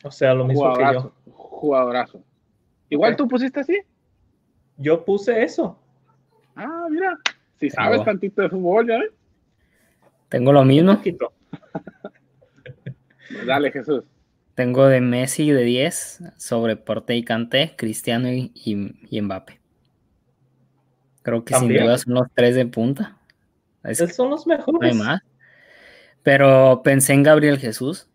[0.05, 1.33] O sea, lo mismo que Jugadorazo, yo.
[1.33, 2.25] jugadorazo.
[2.91, 3.79] Igual tú pusiste así.
[4.77, 5.79] Yo puse eso.
[6.57, 7.19] Ah, mira,
[7.59, 8.05] si sabes Oh.
[8.05, 9.11] tantito de fútbol, ya ves.
[10.29, 10.99] Tengo lo mismo.
[13.47, 14.05] dale, Jesús.
[14.55, 19.61] Tengo de Messi de 10 sobre Porte y Kanté, Cristiano y, y- y Mbappe.
[21.23, 23.17] Creo que sin duda son los tres de punta.
[23.85, 24.97] Es que Esos son los no hay mejores.
[24.97, 25.21] más.
[26.23, 28.09] Pero pensé en Gabriel Jesús.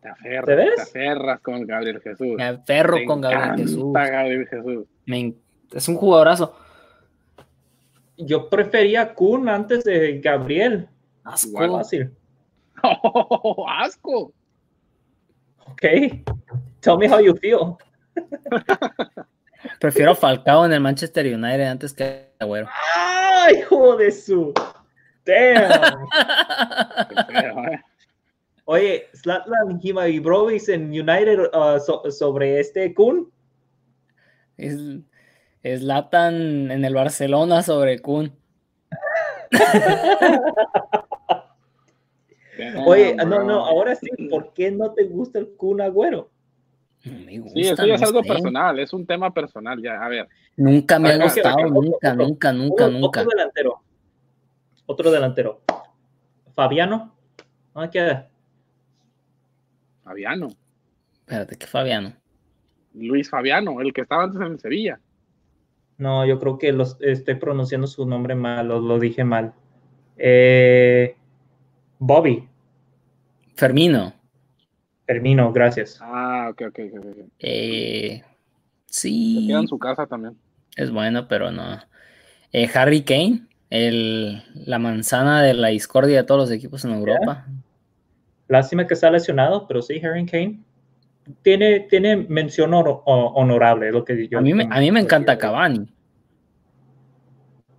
[0.00, 0.74] Te aferras, ¿Te ves?
[0.76, 2.34] te aferras con Gabriel Jesús.
[2.36, 3.92] Me aferro Te con Gabriel Jesús.
[3.92, 4.86] Gabriel Jesús.
[5.06, 5.38] Me en-
[5.72, 6.56] es un jugadorazo.
[8.16, 10.88] Yo prefería Kun antes de Gabriel.
[11.24, 11.48] Asco.
[11.64, 11.70] Igual.
[11.82, 12.10] Fácil.
[13.68, 14.32] ¡Asco!
[15.66, 15.82] Ok.
[16.80, 17.76] Tell me how you feel.
[19.80, 22.68] Prefiero Falcao en el Manchester United antes que Agüero.
[22.94, 24.52] ¡Ay, hijo de su!
[25.24, 25.70] Damn.
[27.26, 27.80] Feo, ¿eh?
[28.64, 33.30] Oye, Ibrahimovic en United uh, so- sobre este Kun.
[34.56, 34.76] Es,
[35.62, 38.32] es Latan en el Barcelona sobre Kun.
[42.86, 46.30] Oye, no, no, ahora sí, ¿por qué no te gusta el Kun Agüero?
[47.04, 48.28] Me gusta, Sí, eso ya es algo sé.
[48.28, 50.04] personal, es un tema personal ya.
[50.04, 52.26] A ver, Nunca me ha gustado, otro, nunca, otro.
[52.26, 53.20] nunca, nunca, Otro- nunca.
[53.20, 53.82] Otro delantero.
[54.86, 55.60] Otro delantero.
[56.54, 57.14] Fabiano.
[57.72, 58.28] ¿Dónde queda?
[60.02, 60.48] Fabiano,
[61.20, 62.14] Espérate, que Fabiano.
[62.94, 64.98] Luis Fabiano, el que estaba antes en Sevilla.
[65.98, 69.52] No, yo creo que los, estoy pronunciando su nombre mal, lo, lo dije mal.
[70.16, 71.14] Eh,
[71.98, 72.48] Bobby.
[73.54, 74.14] Fermino.
[75.08, 75.98] Termino, gracias.
[76.02, 77.06] Ah, ok, ok, ok.
[77.06, 77.28] ok.
[77.38, 78.28] Eh, Se
[78.86, 80.36] sí, queda en su casa también.
[80.76, 81.80] es bueno, pero no.
[82.52, 87.46] Eh, Harry Kane, el, la manzana de la discordia de todos los equipos en Europa.
[88.48, 90.58] Lástima que está lesionado, pero sí, Harry Kane.
[91.42, 94.38] Tiene, tiene mención honor- o- honorable, es lo que yo.
[94.38, 95.88] A mí, me, a mí me encanta Cavani.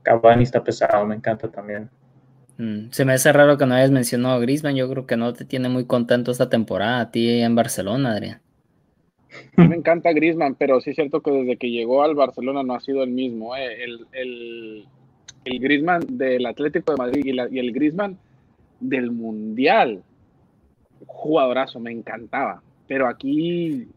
[0.01, 1.91] Cavani está pesado, me encanta también.
[2.59, 4.75] Mm, se me hace raro que no hayas mencionado a Griezmann.
[4.75, 8.41] Yo creo que no te tiene muy contento esta temporada a ti en Barcelona, Adrián.
[9.57, 12.61] A mí me encanta Griezmann, pero sí es cierto que desde que llegó al Barcelona
[12.63, 13.55] no ha sido el mismo.
[13.55, 13.83] ¿eh?
[13.83, 14.85] El, el,
[15.45, 18.17] el Griezmann del Atlético de Madrid y, la, y el Griezmann
[18.81, 20.03] del Mundial.
[21.05, 22.61] Jugadorazo, me encantaba.
[22.87, 23.87] Pero aquí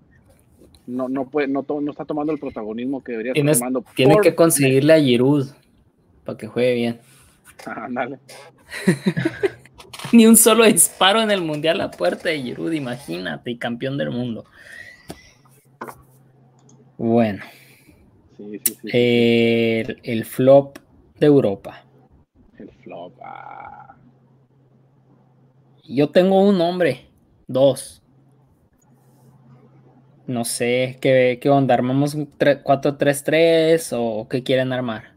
[0.87, 3.85] no, no, puede, no, to- no está tomando el protagonismo que debería estar tomando.
[3.97, 5.47] Tiene por- que conseguirle a Giroud
[6.25, 7.01] para que juegue bien.
[7.67, 8.19] Ándale.
[10.13, 14.11] Ni un solo disparo en el mundial a puerta de Giroud, imagínate, y campeón del
[14.11, 14.45] mundo.
[16.99, 17.43] Bueno,
[18.37, 18.89] Sí, sí, sí.
[18.93, 20.79] el, el flop
[21.19, 21.85] de Europa.
[22.59, 23.15] El flop.
[23.25, 23.97] ah.
[25.85, 27.07] Yo tengo un nombre,
[27.47, 28.03] dos.
[30.27, 31.75] No sé, ¿qué, qué onda?
[31.75, 35.12] ¿Armamos un tre- 4-3-3 o qué quieren armar?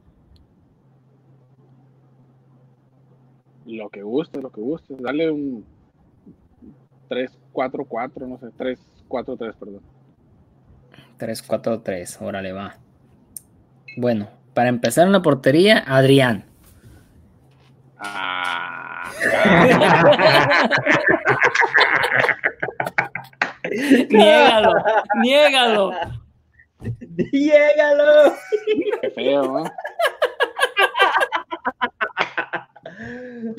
[3.66, 4.96] Lo que guste, lo que guste.
[5.00, 5.66] Dale un
[7.10, 9.82] 3-4-4, no sé, 3-4-3, perdón.
[11.20, 12.76] 3-4-3, órale, va.
[13.98, 16.46] Bueno, para empezar en la portería, Adrián.
[17.98, 19.10] Ah,
[24.10, 24.74] niégalo,
[25.22, 25.92] niégalo.
[27.32, 28.34] ¡Llégalo!
[29.02, 29.64] qué feo, ¿no?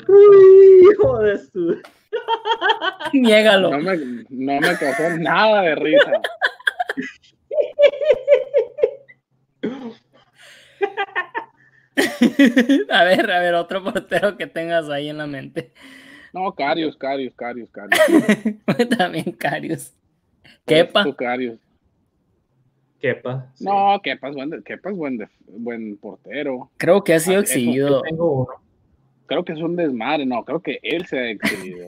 [0.07, 1.81] Uy, hijo de su.
[3.13, 3.71] Niégalo.
[3.71, 3.97] No me,
[4.29, 6.21] no me causó nada de risa.
[12.89, 15.71] A ver, a ver, otro portero que tengas ahí en la mente.
[16.33, 17.99] No, Carius, Carius, Carius, Carius.
[18.97, 19.93] También Carius.
[20.65, 21.03] Kepa.
[21.03, 21.59] Tú, Karius.
[22.99, 23.51] Kepa.
[23.55, 23.65] sí.
[23.65, 26.69] No, Kepa es buen, Kepa es buen, buen portero.
[26.77, 27.43] Creo que ha sido Ah.
[27.73, 28.66] Yo tengo uno.
[29.27, 30.25] Creo que es un desmadre.
[30.25, 31.85] No, creo que él se ha exhibido.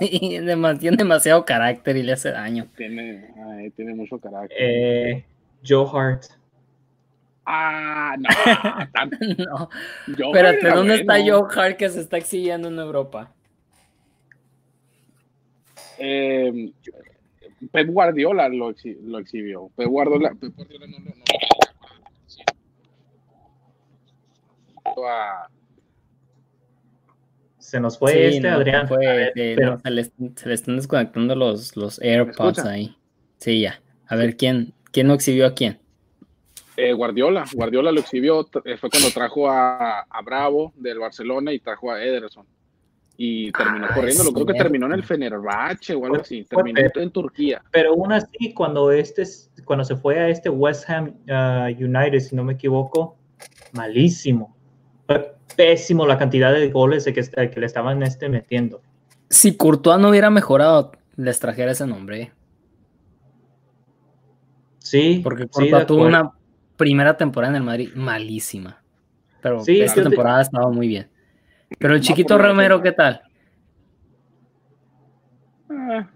[0.00, 0.40] Sí,
[0.80, 2.66] tiene demasiado carácter y le hace daño.
[2.76, 4.56] tiene, ay, tiene mucho carácter.
[4.58, 5.24] Eh,
[5.66, 6.22] Joe Hart.
[7.44, 8.28] Ah, no.
[8.92, 9.68] tan- No,
[10.26, 11.14] espérate, ¿dónde está.
[11.22, 13.32] Joe Hart que se está exhibiendo en Europa?
[15.98, 16.72] Eh,
[17.72, 19.70] Pep Guardiola lo, exhi- lo exhibió.
[19.76, 21.04] Pep Guardiola, Pep Guardiola no lo.
[21.04, 21.24] No,
[22.26, 22.42] sí.
[25.06, 25.48] A-
[27.70, 28.88] Se nos fue Sí, este, no, Adrián.
[28.88, 32.64] fue, A ver, eh, pero no, se, le, se le están desconectando los, los AirPods
[32.64, 32.96] ahí.
[33.38, 33.80] Sí, ya.
[34.08, 35.78] A ver, ¿quién, quién no exhibió a quién?
[36.76, 41.60] eh, Guardiola, Guardiola lo exhibió, eh, fue cuando trajo a, a Bravo del Barcelona y
[41.60, 42.44] trajo a Ederson.
[43.16, 45.04] Y terminó Ah, corriendo, es creo que terminó en el.
[45.04, 47.62] Fenerbahce o algo así, terminó en Turquía.
[47.70, 49.22] pero aún así, cuando, este,
[49.64, 53.16] cuando se fue a este West Ham ah, United, si no me equivoco,
[53.74, 54.56] malísimo.
[55.06, 58.80] Fue pésimo la cantidad de goles de que, que le estaban este, metiendo.
[59.28, 62.32] Si Courtois no hubiera mejorado, les trajera ese nombre.
[64.78, 66.32] Sí, Porque Courtois tuvo una
[66.76, 68.82] primera temporada en el Madrid malísima.
[69.42, 71.08] Pero Sí, esta yo te- temporada ha estado muy bien.
[71.78, 72.82] Pero el chiquito la Romero.
[72.82, 73.22] ¿qué tal?
[75.70, 76.10] Ah,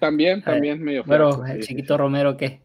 [0.00, 2.60] también, también medio Pero el chiquito Romero, ¿qué?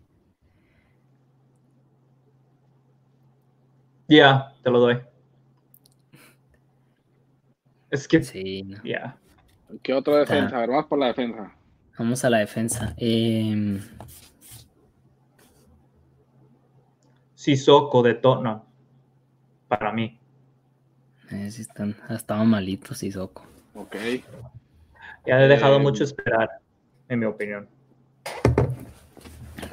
[4.08, 5.00] Ya, te lo doy.
[7.96, 8.82] Es que, Sí, no.
[9.82, 10.58] ¿Qué otra defensa?
[10.58, 11.52] A ver, vamos por la defensa.
[11.98, 12.94] Vamos a la defensa.
[12.98, 13.80] Em,
[17.36, 18.62] Sissoko de Tottenham.
[19.68, 20.20] Para mí.
[21.32, 23.46] eh, sí están, estaban malitos, Sissoko.
[23.76, 23.96] Ok.
[25.26, 26.50] Ya he dejado Eh, mucho esperar,
[27.10, 27.68] en mi opinión.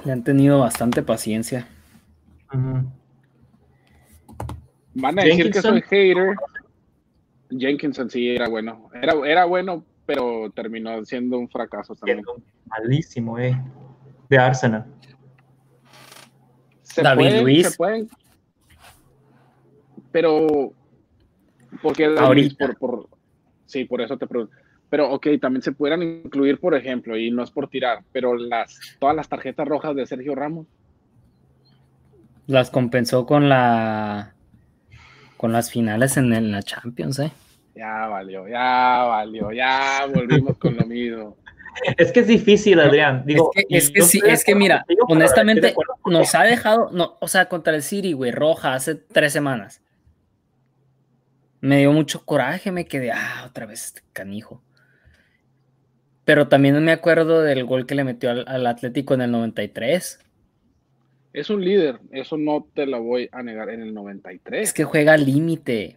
[0.04, 1.66] Le han tenido bastante paciencia.
[4.94, 6.36] Van a decir que soy hater.
[7.58, 8.90] Jenkinson sí era bueno.
[8.94, 12.22] Era, era bueno, pero terminó siendo un fracaso también.
[12.24, 13.60] Siendo Malísimo, eh.
[14.28, 14.86] De Arsenal.
[16.82, 17.68] Se David pueden, Luis.
[17.68, 18.08] se pueden.
[20.10, 20.72] Pero.
[21.82, 22.06] Porque?
[22.18, 22.74] Ahorita.
[22.78, 23.08] por, por,
[23.66, 24.54] sí, por eso te pregunto.
[24.90, 28.78] Pero, ok, también se pudieran incluir, por ejemplo, y no es por tirar, pero las
[28.98, 30.66] todas las tarjetas rojas de Sergio Ramos.
[32.46, 34.34] Las compensó con la
[35.38, 37.32] con las finales en, en la Champions, ¿eh?
[37.74, 41.36] Ya valió, ya valió, ya volvimos con lo mismo.
[41.96, 43.22] Es que es difícil, Adrián.
[43.24, 47.16] Digo, es que, es que sí, es que mira, contigo, honestamente nos ha dejado, no,
[47.20, 49.82] o sea, contra el City, güey, roja, hace tres semanas.
[51.60, 54.62] Me dio mucho coraje, me quedé, ah, otra vez este canijo.
[56.24, 60.20] Pero también me acuerdo del gol que le metió al, al Atlético en el 93.
[61.32, 64.68] Es un líder, eso no te lo voy a negar en el 93.
[64.68, 65.96] Es que juega al límite.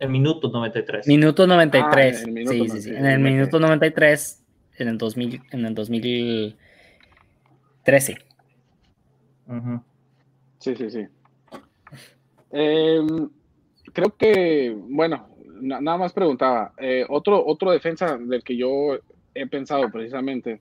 [0.00, 1.06] El minuto 93.
[1.06, 2.16] Minuto 93.
[2.16, 2.90] Ah, en el minuto sí, no- sí, sí.
[2.90, 4.42] sí, En el minuto 93
[4.78, 8.18] en el 2000, en el 2013.
[10.58, 11.06] Sí, sí, sí.
[12.50, 13.28] Em,
[13.92, 15.28] creo que, bueno,
[15.60, 18.98] nada más preguntaba, eh, otro, otro defensa del que yo
[19.34, 20.60] he pensado precisamente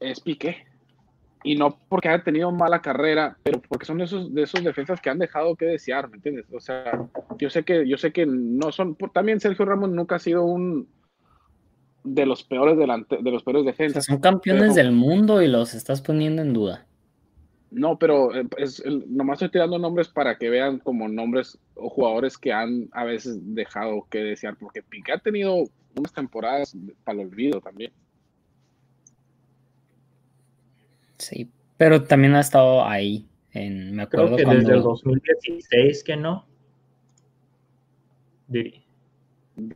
[0.00, 0.66] es Piqué.
[1.44, 5.00] Y no porque haya tenido mala carrera, pero porque son de esos, de esos defensas
[5.00, 6.46] que han dejado que desear, ¿me entiendes?
[6.52, 7.08] O sea,
[7.38, 10.88] yo sé que, yo sé que no son, también Sergio Ramos nunca ha sido un
[12.04, 14.04] de los peores delante, de los peores defensas.
[14.04, 16.86] son campeones del mundo y los estás poniendo en duda.
[17.70, 22.38] No, pero eh, es, nomás estoy tirando nombres para que vean como nombres o jugadores
[22.38, 25.64] que han a veces dejado que desear, porque Piqué ha tenido
[25.94, 27.92] unas temporadas para el olvido también.
[31.18, 33.26] Sí, pero también ha estado ahí.
[33.52, 36.46] En, me acuerdo Creo que desde el 2016 que no.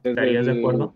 [0.05, 0.95] ¿Estarías de acuerdo?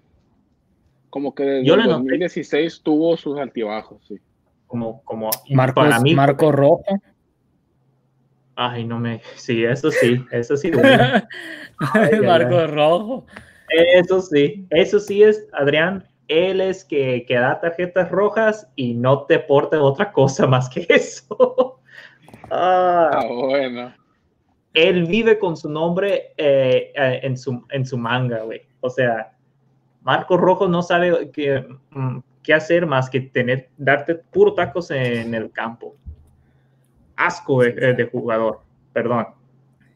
[1.11, 4.19] Como que desde el 2016 tuvo sus altibajos, sí.
[4.67, 5.31] Como, como
[5.75, 6.85] para mí, Marco Rojo.
[8.57, 9.21] Ay, no me.
[9.37, 10.71] Sí, eso sí, eso sí.
[12.25, 13.27] Marco Rojo.
[13.69, 19.24] Eso sí, eso sí es, Adrián, él es que, que, da tarjetas rojas y no
[19.24, 21.81] te porta otra cosa más que eso.
[22.51, 23.95] ah, ah, bueno.
[24.74, 28.62] Él vive con su nombre eh, eh, en, su, en su manga, güey.
[28.81, 29.33] O sea,
[30.03, 35.35] Marco Rojo no sabe qué, mm, qué hacer más que tener, darte puro tacos en
[35.35, 35.97] el campo.
[37.16, 38.61] Asco de, jugador,
[38.93, 39.29] perdón.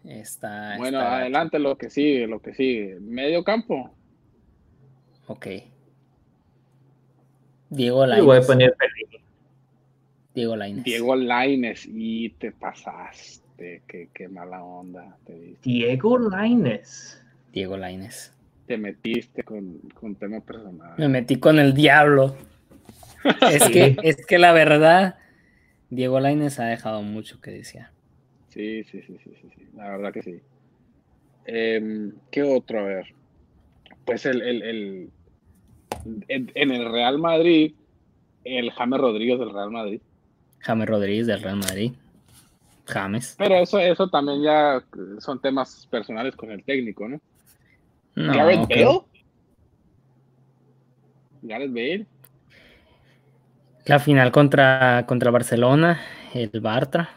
[0.04, 2.98] Está, bueno, adelante lo que sigue, lo que sigue.
[3.00, 3.90] Medio campo.
[5.26, 5.46] Ok.
[7.70, 8.26] Diego Laines.
[8.26, 8.74] Voy a poner
[10.34, 10.84] Diego Laines.
[10.84, 13.82] Diego Laines, y te pasaste.
[13.86, 15.16] Qué, qué mala onda.
[15.62, 17.22] Diego Laines.
[17.52, 18.32] Diego Laines
[18.70, 20.94] te metiste con, con tema personal.
[20.96, 22.36] Me metí con el diablo.
[23.50, 25.16] es, que, es que la verdad,
[25.88, 27.90] Diego Laines ha dejado mucho que decía.
[28.50, 30.40] Sí, sí, sí, sí, sí, la verdad que sí.
[31.46, 32.78] Em, ¿Qué otro?
[32.78, 33.06] A ver.
[34.04, 35.10] Pues el, el, el
[36.28, 37.74] en, el Real Madrid,
[38.44, 40.00] el James Rodríguez del Real Madrid.
[40.60, 41.92] James Rodríguez del Real Madrid.
[42.86, 43.36] James.
[43.38, 44.82] Pero eso, eso también ya
[45.18, 47.20] son temas personales con el técnico, ¿no?
[48.16, 49.00] Gareth Bale.
[51.42, 52.06] Gareth Bale.
[53.86, 56.00] La final contra, contra Barcelona,
[56.34, 57.10] el Bartra,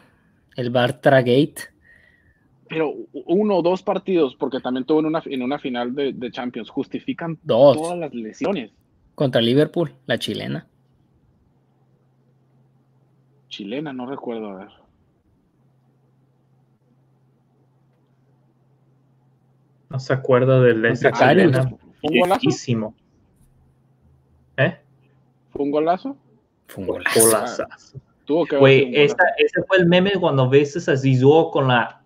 [0.56, 1.73] el Bartra Gate.
[2.68, 6.30] Pero uno o dos partidos, porque también tuvo en una, en una final de, de
[6.30, 8.70] Champions, justifican todas las lesiones.
[9.14, 10.66] Contra Liverpool, la chilena.
[13.48, 14.68] Chilena, no recuerdo, a ver.
[19.90, 22.94] No se acuerda del ese ¿Fue un golazo?
[24.56, 24.76] ¿Eh?
[25.50, 26.16] ¿Fue un golazo?
[26.66, 27.64] Fue un golazo.
[28.24, 29.14] Tuvo que Güey, ese
[29.68, 32.02] fue el meme cuando ves a Zizou con la.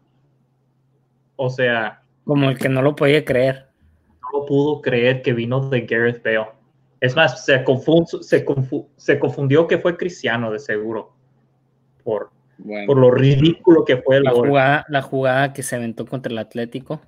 [1.38, 2.02] O sea.
[2.24, 3.68] Como el que no lo podía creer.
[4.20, 6.48] No lo pudo creer que vino de Gareth Bale.
[7.00, 7.64] Es más, se,
[8.20, 8.44] se,
[8.96, 11.12] se confundió que fue cristiano, de seguro.
[12.02, 12.30] Por,
[12.86, 16.38] por lo ridículo que fue el la Jugada, la jugada que se aventó contra el
[16.38, 17.00] Atlético.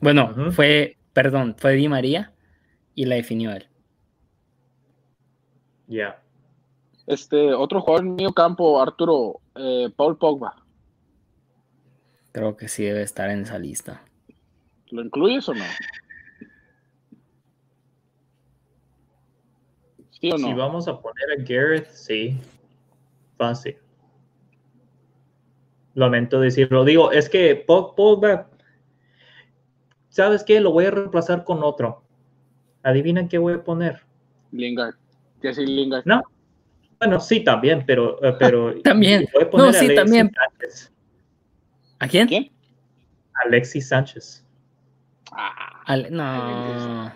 [0.00, 2.32] Bueno, fue, perdón, fue Di María
[2.94, 3.66] y la definió él.
[5.88, 6.22] Ya.
[7.06, 10.65] Este, otro jugador en medio campo, Arturo, eh, Paul Pogba.
[12.36, 14.02] Creo que sí debe estar en esa lista.
[14.90, 15.64] ¿Lo incluyes o no?
[20.10, 20.48] ¿Sí o no?
[20.48, 22.38] Si vamos a poner a Gareth, sí.
[23.38, 23.78] Fácil.
[25.94, 26.84] Lamento decirlo.
[26.84, 28.50] Digo, es que Pogba
[30.10, 30.60] ¿sabes qué?
[30.60, 32.02] Lo voy a reemplazar con otro.
[32.82, 34.02] Adivina qué voy a poner.
[34.52, 34.96] Lingard.
[35.40, 36.04] ¿Qué es Lingard?
[36.04, 36.22] No.
[36.98, 38.22] Bueno, sí, también, pero.
[38.22, 39.26] Eh, pero también.
[39.54, 40.30] no, sí, también.
[41.98, 42.28] ¿A quién?
[42.28, 42.50] ¿Quién?
[43.44, 44.44] Alexis Sánchez.
[45.32, 47.12] Ah, no.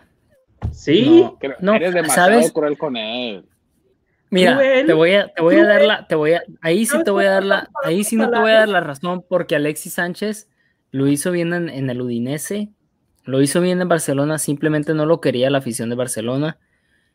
[0.72, 1.26] Sí.
[1.61, 2.53] No, eres demasiado ¿sabes?
[2.53, 3.45] cruel con él.
[4.31, 7.11] Mira, te voy a, te voy a dar la, te voy a, ahí sí te
[7.11, 9.95] voy a dar la, ahí sí no te voy a dar la razón porque Alexis
[9.95, 10.49] Sánchez
[10.93, 12.70] lo hizo bien en, en el Udinese,
[13.24, 16.59] lo hizo bien en Barcelona, simplemente no lo quería la afición de Barcelona.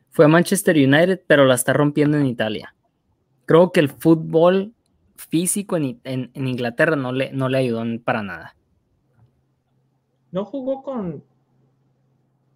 [0.09, 2.76] Fue a Manchester United, pero la está rompiendo en Italia.
[3.45, 4.74] Creo que el fútbol
[5.16, 8.55] físico en, Inglaterra no le, no le ayudó para nada.
[10.32, 11.24] No jugó con.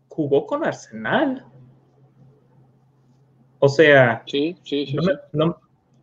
[0.10, 1.45] Jugó con Arsenal.
[3.60, 4.24] O sea.
[4.26, 4.97] Sí, sí, sí.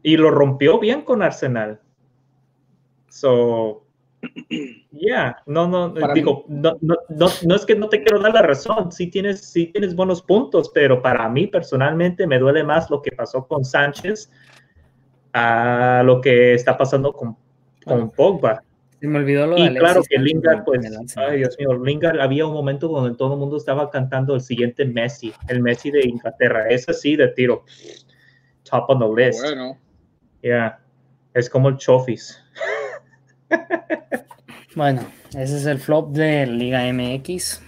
[0.02, 1.80] y lo rompió bien con Arsenal.
[3.08, 3.86] So,
[4.90, 8.90] Ya, no, no, digo, no, no, no, es que no te quiero dar la razón,
[8.90, 13.12] sí tienes, sí tienes buenos puntos, pero para mí personalmente me duele más lo que
[13.12, 14.30] pasó con Sánchez
[15.38, 17.36] a lo que está pasando con,
[17.84, 18.62] con Pogba.
[18.98, 20.80] Se me olvidó lo de Y claro que Lingard, pues,
[21.18, 24.86] ay Dios mío, Lingard había un momento donde todo el mundo estaba cantando el siguiente
[24.86, 27.64] Messi, el Messi de Inglaterra, ese sí de tiro,
[28.62, 29.42] top on the list.
[29.42, 29.76] Bueno.
[30.42, 30.80] Ya,
[31.34, 32.42] es como el Chofis.
[34.76, 37.62] Bueno, ese es el flop de Liga MX.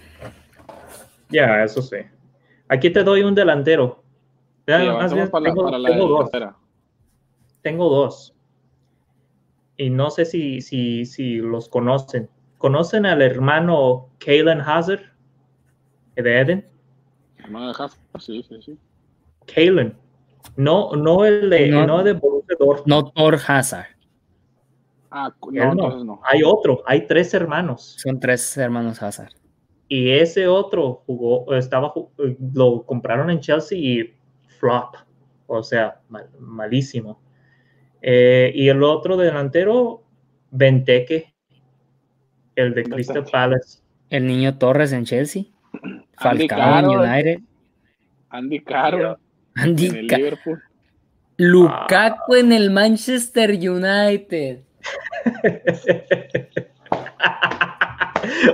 [1.30, 1.96] Ya, eso sí.
[2.68, 4.02] Aquí te doy un delantero.
[4.66, 6.30] tengo, dos.
[7.68, 8.34] Tengo dos.
[9.76, 12.30] Y no sé si, si, si los conocen.
[12.56, 15.02] ¿Conocen al hermano Kalen Hazard
[16.16, 16.68] de Eden?
[17.36, 18.78] Hermano de Hazard, sí, sí, sí.
[19.54, 19.94] Kalen.
[20.56, 22.56] No, no el de, no, no de Borussia
[22.86, 23.86] No Thor Hazard.
[25.10, 26.20] Ah, no, no.
[26.24, 27.96] Hay otro, hay tres hermanos.
[27.98, 29.32] Son tres hermanos Hazard.
[29.88, 31.92] Y ese otro jugó, estaba,
[32.54, 34.14] lo compraron en Chelsea y
[34.58, 34.96] flop,
[35.46, 36.00] o sea,
[36.38, 37.27] malísimo.
[38.02, 40.02] Eh, y el otro delantero,
[40.50, 41.34] Benteke,
[42.54, 43.80] el de Crystal Palace.
[44.10, 45.44] El niño Torres en Chelsea.
[46.16, 47.40] Falcao en United.
[48.30, 49.18] Andy Caro.
[49.54, 50.62] Andy en Liverpool.
[51.36, 54.60] Lukaku en el Manchester United.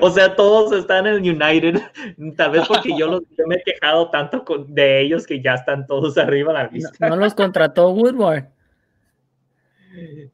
[0.01, 1.81] o sea, todos están en el United.
[2.37, 6.19] Tal vez porque yo, los, me he quejado tanto de ellos que ya están todos
[6.19, 7.09] arriba de la lista.
[7.09, 8.49] No, los contrató Woodward.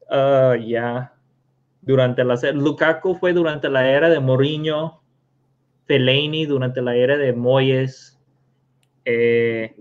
[0.09, 1.13] Ah, ya.
[1.81, 5.01] Durante la Lukaku fue durante la era de Mourinho.
[5.85, 8.19] Fellaini durante la era de Moyes.
[9.03, 9.75] Eh,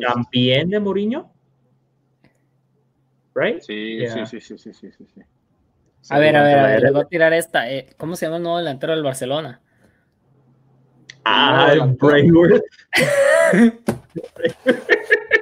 [0.00, 1.32] también de Mourinho.
[3.34, 3.60] Right?
[3.60, 5.22] Sí, sí, sí, sí, sí, sí, sí,
[6.10, 7.70] A ver, a ver, a ver, les voy a tirar esta.
[7.70, 9.62] Eh, ¿Cómo se llama el nuevo delantero del Barcelona?
[11.24, 12.62] Ah, Brainworth.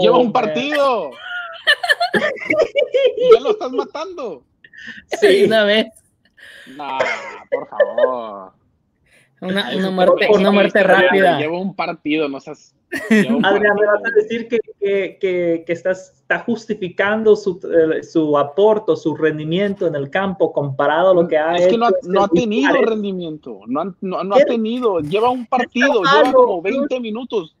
[0.00, 1.10] Lleva un partido.
[3.32, 4.42] ya lo estás matando.
[5.20, 5.86] Sí, una vez.
[6.76, 6.98] No,
[7.50, 8.52] por favor.
[9.40, 11.38] Una, una muerte, una muerte rápida.
[11.38, 16.40] Lleva un partido, no seas Adrián, me vas a decir que, que, que, estás, está
[16.40, 21.56] justificando su, eh, su aporte, su rendimiento en el campo comparado a lo que ha
[21.56, 25.46] es que no ha, no ha tenido rendimiento, no, no, no ha tenido, lleva un
[25.46, 27.56] partido, lleva como 20 minutos,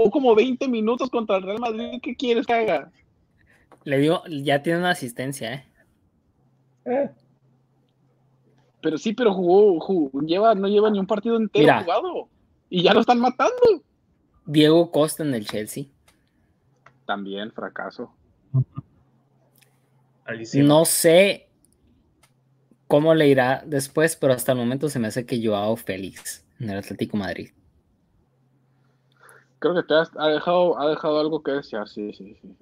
[0.00, 2.92] o como 20 minutos contra el Real Madrid, ¿qué quieres que haga?
[3.82, 5.64] Le digo, ya tiene una asistencia, ¿eh?
[6.84, 7.10] eh.
[8.80, 12.28] Pero sí, pero jugó, lleva, no lleva ni un partido entero jugado.
[12.70, 13.82] Y ya lo están matando.
[14.46, 15.86] Diego Costa en el Chelsea.
[17.04, 18.14] También fracaso.
[20.54, 21.48] No sé
[22.86, 26.70] cómo le irá después, pero hasta el momento se me hace que Joao Félix en
[26.70, 27.50] el Atlético Madrid.
[29.58, 32.56] Creo que te ha dejado, ha dejado algo que desear, sí, sí, sí.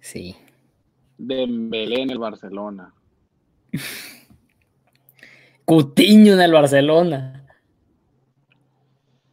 [0.00, 0.36] Sí.
[1.18, 2.94] Dembélé en el Barcelona.
[5.64, 7.38] Cutiño en el Barcelona.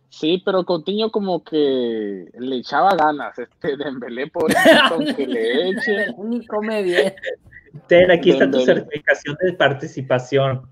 [0.09, 4.51] Sí, pero Coutinho como que le echaba ganas, este Dembélé, por
[4.91, 6.13] aunque le eche.
[6.23, 7.13] Ni come bien.
[7.87, 10.69] Ten, aquí está tu certificación de participación.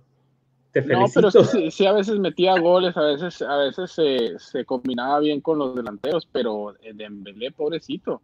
[0.73, 1.21] Te felicito.
[1.21, 5.39] No, pero sí, a veces metía goles, a veces, a veces se, se combinaba bien
[5.39, 8.21] con los delanteros, pero eh, Dembélé, pobrecito.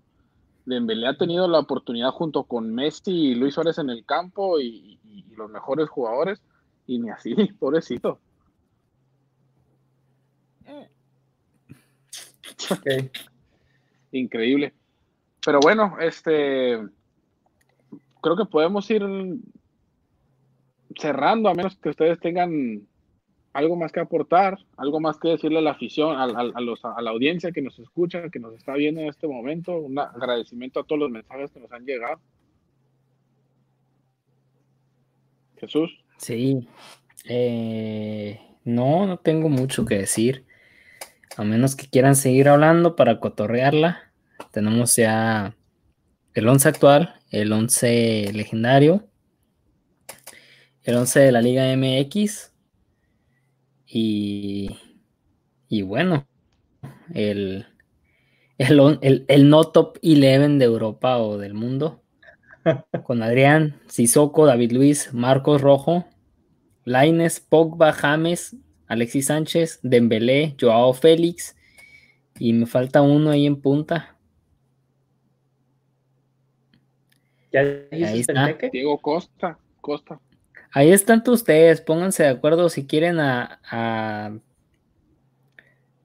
[0.65, 4.99] Dembélé ha tenido la oportunidad junto con Messi y Luis Suárez en el campo y
[5.37, 6.41] los mejores jugadores,
[6.87, 8.19] y ni así, pobrecito.
[14.11, 14.73] Increíble.
[15.45, 16.79] Pero bueno, este
[18.21, 19.03] creo que podemos ir
[20.95, 22.87] cerrando, a menos que ustedes tengan
[23.53, 27.51] algo más que aportar, algo más que decirle a la afición, a, a, la audiencia
[27.51, 29.77] que nos escucha, que nos está viendo en este momento.
[29.77, 32.19] Un agradecimiento a todos los mensajes que nos han llegado.
[35.57, 35.91] Jesús.
[36.17, 36.67] Sí.
[37.25, 40.45] Eh, no, no tengo mucho que decir.
[41.37, 44.11] A menos que quieran seguir hablando para cotorrearla.
[44.51, 45.55] Tenemos ya
[46.33, 49.08] el 11 actual, el 11 legendario,
[50.83, 52.53] el 11 de la Liga MX
[53.85, 54.69] y,
[55.67, 56.27] y bueno,
[57.13, 57.65] el,
[58.57, 62.01] el, el, no top 11 de Europa o del mundo.
[63.03, 66.05] Con Adrián, Sissoko, David Luis, Marcos Rojo,
[66.85, 68.55] Laines, Pogba, James,
[68.87, 71.55] Alexis Sánchez, Dembélé, Joao Félix
[72.37, 74.17] y me falta uno ahí en punta.
[77.51, 77.61] ¿Ya
[77.91, 78.55] Ahí está.
[78.71, 80.19] Diego Costa, Costa.
[80.71, 84.31] Ahí están ustedes, pónganse de acuerdo si quieren a, a,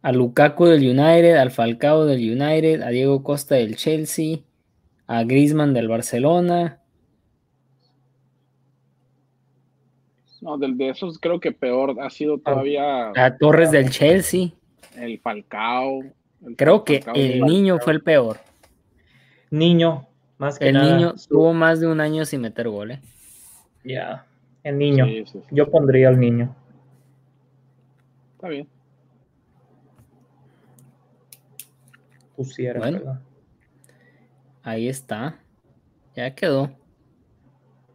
[0.02, 4.38] a Lukaku del United, al Falcao del United, a Diego Costa del Chelsea,
[5.06, 6.80] a Griezmann del Barcelona.
[10.40, 14.48] No, del de esos creo que peor ha sido todavía A Torres del Chelsea.
[14.96, 16.02] el Falcao.
[16.46, 18.38] el Creo que Falcao el niño fue el peor.
[19.50, 20.06] Niño,
[20.38, 20.96] más que El nada.
[20.96, 22.98] niño tuvo más de un año sin meter goles.
[23.84, 24.26] Ya,
[24.64, 25.06] el niño.
[25.06, 25.46] Sí, sí, sí.
[25.50, 26.54] Yo pondría al niño.
[28.34, 28.68] Está bien.
[32.36, 32.98] Pusiera, Bueno.
[32.98, 33.20] ¿verdad?
[34.62, 35.38] Ahí está.
[36.16, 36.76] Ya quedó.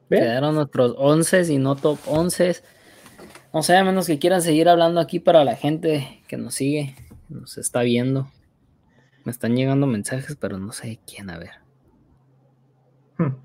[0.09, 2.55] Quedaron nuestros 11 y no top 11.
[3.53, 6.95] No sé, a menos que quieran seguir hablando aquí para la gente que nos sigue,
[7.27, 8.27] que nos está viendo.
[9.25, 11.51] Me están llegando mensajes, pero no sé quién, a ver.
[13.17, 13.35] Hmm.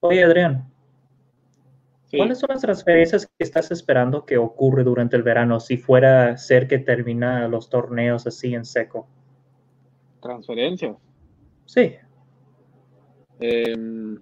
[0.00, 0.64] Oye, Adrián,
[2.06, 2.16] Sí.
[2.16, 6.36] ¿cuáles son las transferencias que estás esperando que ocurre durante el verano si fuera a
[6.38, 9.06] ser que termina los torneos así en seco?
[10.22, 10.96] Transferencias.
[11.66, 11.94] Sí,
[13.40, 14.18] Em,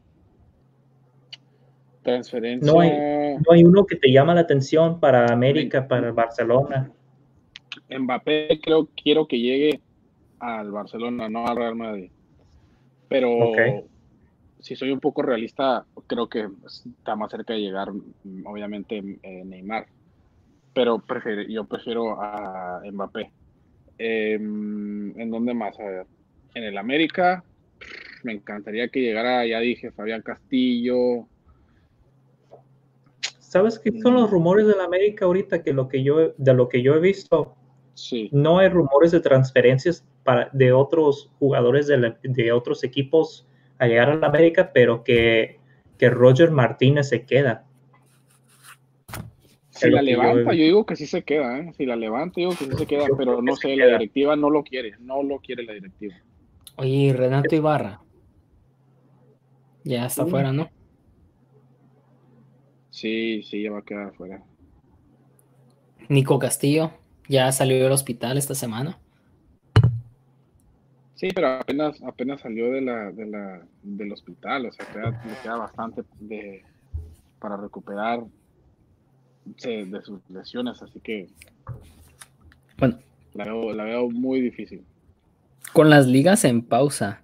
[2.03, 2.67] transferencia.
[2.71, 6.91] No no hay uno que te llama la atención para América, para Barcelona.
[7.89, 9.81] Mbappé creo quiero que llegue
[10.39, 12.11] al Barcelona, no al Real Madrid.
[13.09, 13.59] Pero Ok.
[14.59, 19.45] Si soy un poco realista, creo que está más cerca de llegar, mm, obviamente, eh,
[19.45, 19.87] Neymar.
[20.73, 23.33] Pero prefiero, yo prefiero a Mbappé.
[23.99, 25.79] Em, ¿En dónde más?
[25.81, 26.07] A ver.
[26.55, 27.45] En el América,
[28.23, 31.29] me encantaría que llegara, ya dije, Fabián Castillo.
[33.39, 35.63] ¿Sabes qué son los rumores de la América ahorita?
[35.63, 37.57] Que lo que yo, de lo que yo he visto,
[37.95, 43.47] Sí, no hay rumores de transferencias para, de otros jugadores de, la- de otros equipos
[43.79, 45.59] a llegar a la América, pero que,
[45.99, 47.65] que Roger Martínez se queda.
[49.71, 51.73] Si la yo levanta, yo digo que sí se queda, ¿eh?
[51.77, 54.35] Si la levanta, yo digo que sí se queda, Yo pero no sé, la directiva
[54.35, 56.15] no lo quiere, no lo quiere la directiva.
[56.77, 58.01] Oye, Renato Ibarra.
[59.85, 60.27] Ya está Mm.
[60.29, 60.69] afuera, ¿no?
[62.91, 64.43] Sí, sí, ya va a quedar afuera.
[66.09, 66.93] Nico Castillo
[67.29, 68.99] ya salió del hospital esta semana.
[71.17, 75.37] Sí, pero apenas, apenas salió de la, de la, del hospital, o sea, queda- le
[75.43, 76.63] queda bastante de,
[77.41, 78.23] para recuperar
[79.45, 81.29] de sus lesiones, así que
[82.79, 82.99] Bueno,
[83.35, 84.85] la veo, la veo muy difícil.
[85.73, 87.23] con las ligas en pausa.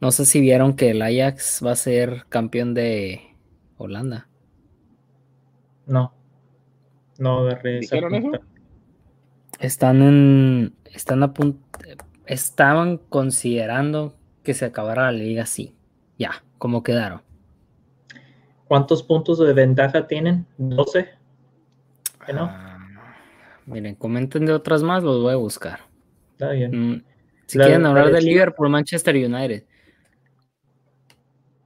[0.00, 3.22] No sé si vieron que el Ajax va a ser campeón de
[3.78, 4.28] Holanda.
[5.86, 6.12] No.
[7.18, 8.30] No esa ¿Dijeron eso?
[9.58, 10.74] Están en.
[10.92, 11.65] Están a punto.
[12.26, 15.74] Estaban considerando que se acabara la liga así.
[16.18, 17.22] Ya, como quedaron.
[18.68, 20.46] ¿Cuántos puntos de ventaja tienen?
[20.58, 21.08] ¿12?
[22.26, 22.44] ¿Que no?
[22.50, 22.78] Ah,
[23.64, 25.80] miren, comenten de otras más, los voy a buscar.
[26.32, 26.70] Está bien.
[26.94, 27.04] Mm,
[27.46, 28.22] si La- quieren la hablar de de.
[28.22, 29.64] Liverpool, Manchester United.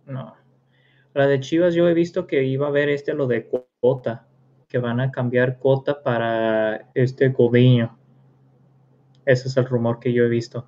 [0.07, 0.35] No.
[1.15, 3.47] La de Chivas yo he visto que iba a haber este lo de
[3.81, 4.27] cuota,
[4.69, 7.99] que van a cambiar cuota para este Godiño.
[9.25, 10.67] Ese es el rumor que yo he visto.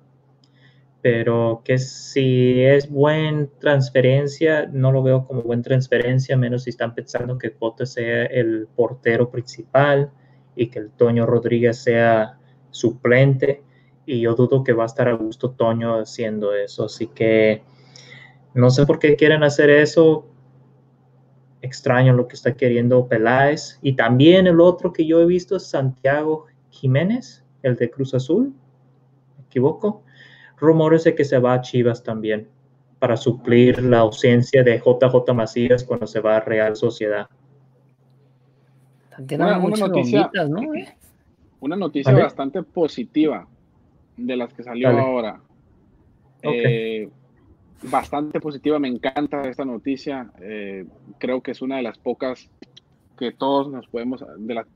[1.01, 6.95] Pero que si es buen transferencia, no lo veo como buena transferencia, menos si están
[6.95, 10.11] pensando que Cota sea el portero principal
[10.55, 12.37] y que el Toño Rodríguez sea
[12.71, 13.63] suplente.
[14.05, 16.85] Y yo dudo que va a estar a gusto Toño haciendo eso.
[16.85, 17.63] Así que
[18.53, 20.27] no sé por qué quieren hacer eso.
[21.61, 23.79] Extraño lo que está queriendo Peláez.
[23.81, 28.53] Y también el otro que yo he visto es Santiago Jiménez, el de Cruz Azul.
[29.39, 30.03] ¿Me equivoco?
[30.57, 32.47] Rumores de que se va a Chivas también
[32.99, 37.27] para suplir la ausencia de JJ Macías cuando se va a Real Sociedad.
[39.17, 40.61] Una- noticia- bombitas, ¿no?
[41.59, 42.23] Una noticia ¿Vale?
[42.23, 43.47] bastante positiva
[44.17, 45.01] de las que salió Dale.
[45.01, 45.41] ahora.
[46.41, 47.09] Eh,
[47.83, 50.31] bastante positiva, me encanta esta noticia.
[50.41, 50.85] eh,
[51.19, 52.49] creo que es una de las pocas
[53.17, 54.67] que todos nos podemos, de, la-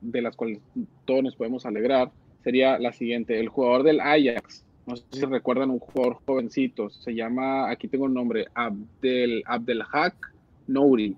[0.00, 0.60] de las cuales
[1.04, 2.10] todos nos podemos alegrar.
[2.42, 4.64] Sería la siguiente: el jugador del Ajax.
[4.86, 6.90] No sé si recuerdan un jugador jovencito.
[6.90, 10.34] Se llama, aquí tengo el nombre, Abdel, Abdelhak
[10.66, 11.16] Nouri.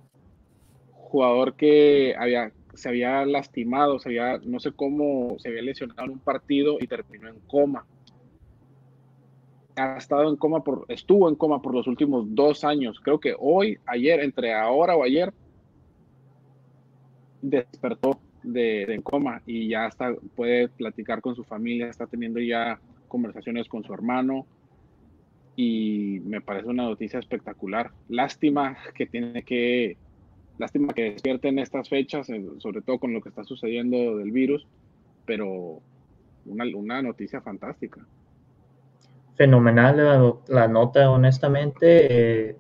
[0.93, 6.11] Jugador que había, se había lastimado, se había, no sé cómo, se había lesionado en
[6.11, 7.87] un partido y terminó en coma
[9.77, 13.01] ha estado en coma por, estuvo en coma por los últimos dos años.
[13.01, 15.33] Creo que hoy, ayer, entre ahora o ayer,
[17.43, 22.79] despertó de, de coma y ya está, puede platicar con su familia, está teniendo ya
[23.09, 24.47] conversaciones con su hermano.
[25.57, 27.93] y me parece una noticia espectacular.
[28.09, 29.97] Lástima que tiene que,
[30.59, 32.27] lástima que despierten estas fechas,
[32.59, 34.67] sobre todo con lo que está sucediendo del virus,
[35.27, 35.81] pero
[36.45, 38.05] una, una noticia fantástica.
[39.37, 42.49] Fenomenal la, nota, honestamente.
[42.51, 42.57] Eh,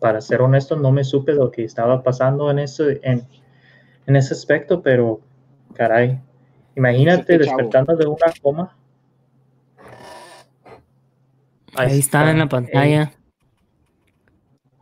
[0.00, 3.22] para ser honesto, no me supe lo que estaba pasando en ese, en,
[4.06, 5.20] en ese aspecto, pero
[5.74, 6.18] caray,
[6.76, 8.76] imagínate despertando de una coma
[11.76, 13.12] Ahí, está, en la pantalla.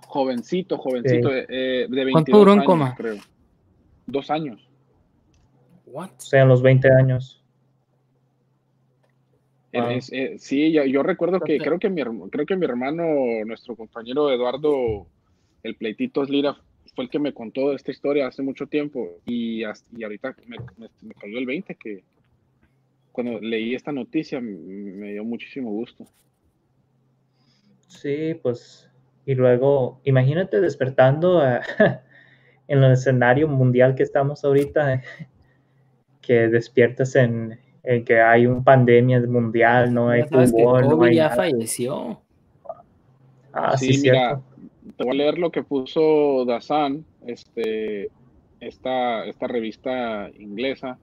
[0.06, 2.94] Jovencito, jovencito, de, eh, de 22 ¿Cuánto duró en coma?
[2.94, 3.16] Creo.
[4.06, 4.68] Dos años.
[5.86, 6.10] What?
[6.10, 7.42] O sea, los 20 años.
[9.72, 13.04] Eh, sí, yo, recuerdo que creo que, mi, creo que mi hermano,
[13.46, 15.06] nuestro compañero Eduardo,
[15.62, 16.58] el pleitito Lira,
[16.94, 21.14] fue el que me contó esta historia hace mucho tiempo y, y ahorita me, me,
[21.14, 22.05] cayó el 20 que
[23.12, 26.06] cuando leí esta noticia me dio muchísimo gusto.
[27.89, 28.90] Sí, pues,
[29.27, 31.43] y luego, imagínate despertando
[32.69, 35.02] en el escenario mundial que estamos ahorita,
[36.23, 42.20] que despiertas en, que hay una pandemia mundial, no hay fútbol, no hay ya falleció.
[43.52, 44.40] Ah, sí, mira,
[44.97, 48.10] te voy a leer lo que puso Dazan, este,
[48.60, 50.98] esta, esta revista inglesa,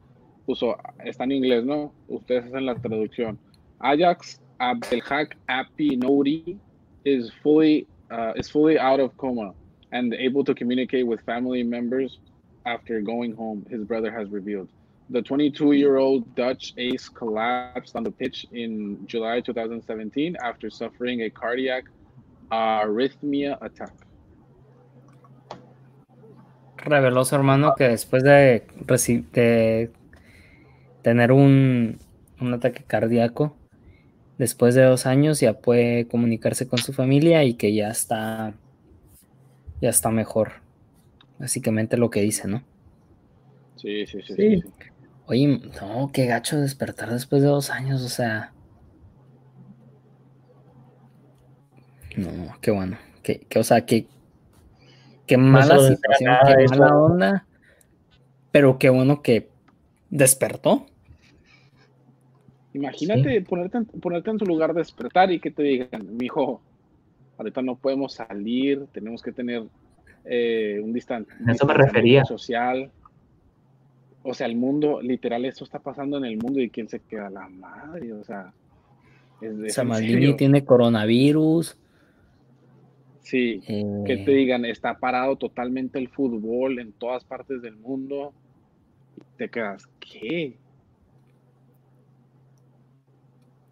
[0.45, 1.93] puso, está en inglés, ¿no?
[2.07, 3.37] Ustedes hacen la traducción.
[3.79, 6.57] Ajax Abdelhak Api Nouri
[7.05, 9.53] is fully uh, is fully out of coma
[9.91, 12.19] and able to communicate with family members
[12.65, 13.65] after going home.
[13.69, 14.69] His brother has revealed.
[15.11, 21.85] The 22-year-old Dutch ace collapsed on the pitch in July 2017 after suffering a cardiac
[22.49, 23.93] arrhythmia attack.
[26.77, 28.63] Reveló su hermano que después de,
[29.33, 29.91] de
[31.01, 31.99] tener un,
[32.39, 33.55] un ataque cardíaco,
[34.37, 38.53] después de dos años ya puede comunicarse con su familia y que ya está,
[39.81, 40.53] ya está mejor.
[41.37, 42.63] Básicamente lo que dice, ¿no?
[43.75, 44.35] Sí, sí, sí.
[44.35, 44.63] sí.
[45.25, 48.51] Oye, no, qué gacho despertar después de dos años, o sea.
[52.19, 52.97] No, qué bueno.
[53.23, 54.07] Qué, o sea, qué,
[55.27, 57.45] qué mala situación, qué mala onda.
[58.51, 59.49] Pero qué bueno que
[60.09, 60.85] despertó.
[62.73, 66.61] Imagínate ponerte, ponerte en su lugar de despertar y que te digan, mi hijo,
[67.37, 69.63] ahorita no podemos salir, tenemos que tener
[70.25, 72.25] eh, un distante Eso me refería.
[72.25, 72.91] social.
[74.21, 77.29] O sea, el mundo, literal, eso está pasando en el mundo y quién se queda
[77.29, 78.53] la madre, o sea.
[79.41, 79.79] Es
[80.37, 81.77] tiene coronavirus.
[83.29, 83.61] Sí,
[84.07, 84.35] que te eh.
[84.35, 88.33] digan, está parado totalmente el fútbol en todas partes del mundo.
[89.37, 90.57] Te quedas, ¿qué?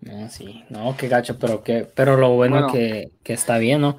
[0.01, 3.97] No, sí, no, qué gacho, pero que, pero lo bueno, que, está bien, ¿no?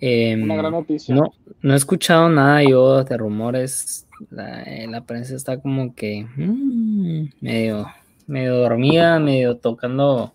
[0.00, 1.14] Em, una gran noticia.
[1.14, 4.06] No, no he escuchado nada yo de rumores.
[4.30, 7.88] La, eh, la prensa está como que mm, medio,
[8.26, 10.32] medio dormida, medio tocando.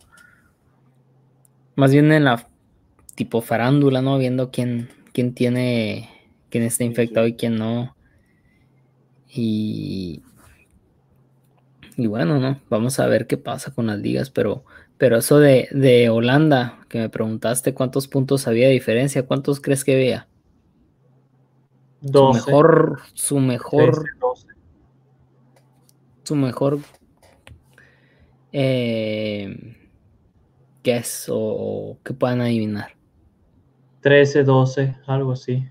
[1.75, 2.45] Más bien en la
[3.15, 4.17] tipo farándula, ¿no?
[4.17, 6.09] Viendo quién, quién tiene,
[6.49, 7.95] quién está infectado y quién no.
[9.29, 10.21] Y,
[11.97, 12.59] y bueno, ¿no?
[12.69, 14.63] Vamos a ver qué pasa con las ligas, pero
[15.03, 19.95] pero eso de, Holanda, que me preguntaste cuántos puntos había de diferencia, ¿cuántos crees que
[19.95, 20.29] había?
[22.01, 24.05] Su mejor, su mejor,
[26.23, 26.79] su mejor
[28.53, 29.75] eh,
[30.83, 32.95] guess o, o que puedan adivinar.
[34.03, 35.65] 13, 12, algo así.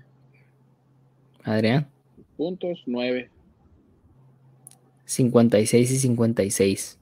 [1.43, 1.87] Adrián.
[2.35, 3.29] Puntos, 9.
[5.05, 6.99] 56 y 56.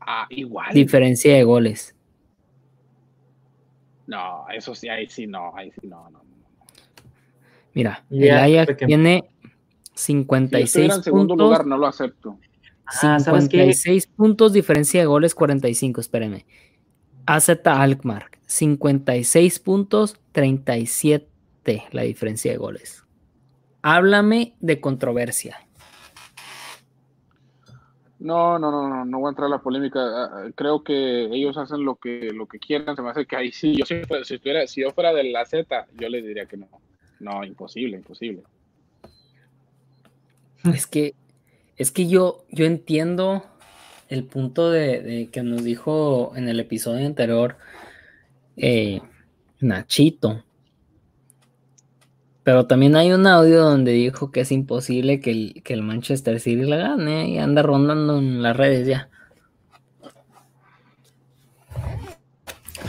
[0.00, 0.72] Ah, igual.
[0.72, 1.94] Diferencia de goles.
[4.06, 6.22] No, eso sí, ahí sí no, ahí sí no, no.
[7.74, 9.24] Mira, el Ajax tiene
[9.94, 12.38] 56 si en segundo lugar, no lo acepto.
[12.90, 16.46] 56 ah, puntos, diferencia de goles 45, espérenme.
[17.26, 23.04] AZ Alkmaar, 56 puntos, 37 la diferencia de goles.
[23.80, 25.56] Háblame de controversia.
[28.18, 30.00] No, no, no, no, no voy a entrar a la polémica.
[30.00, 32.94] Ah, ah, creo que ellos hacen lo que lo que quieran.
[32.94, 33.74] Se me hace que ahí sí.
[33.74, 36.68] Yo si, estuviera, si yo fuera de la Z, yo les diría que no.
[37.18, 38.42] No, imposible, imposible.
[40.72, 41.14] Es que,
[41.76, 43.44] es que yo, yo entiendo
[44.08, 47.56] el punto de, que nos dijo en el episodio anterior
[48.56, 49.00] eh,
[49.60, 50.44] Nachito.
[52.44, 56.40] Pero también hay un audio donde dijo que es imposible que el, que el Manchester
[56.40, 59.08] City la gane y anda rondando en las redes ya.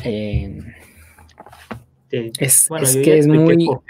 [0.03, 0.59] Eh,
[2.13, 2.31] Sí.
[2.37, 3.65] es, Bueno, es yo que es muy...
[3.65, 3.81] por.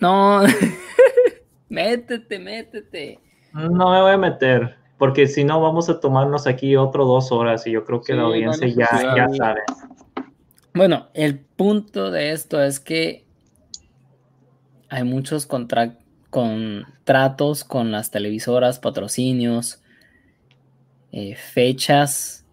[0.00, 0.42] No,
[1.68, 3.18] métete, métete.
[3.52, 7.66] No me voy a meter, porque si no vamos a tomarnos aquí otro dos horas
[7.66, 9.62] y yo creo que Sí, la audiencia ya, ya sabe.
[10.78, 13.26] Bueno, el punto de esto es que
[14.88, 15.98] hay muchos contra-
[16.30, 19.82] contratos con las televisoras, patrocinios,
[21.10, 22.46] eh, fechas.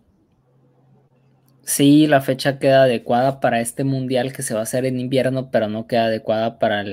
[1.66, 5.52] Sí, la fecha queda adecuada para este mundial que se va a hacer en invierno,
[5.52, 6.84] pero no queda adecuada para,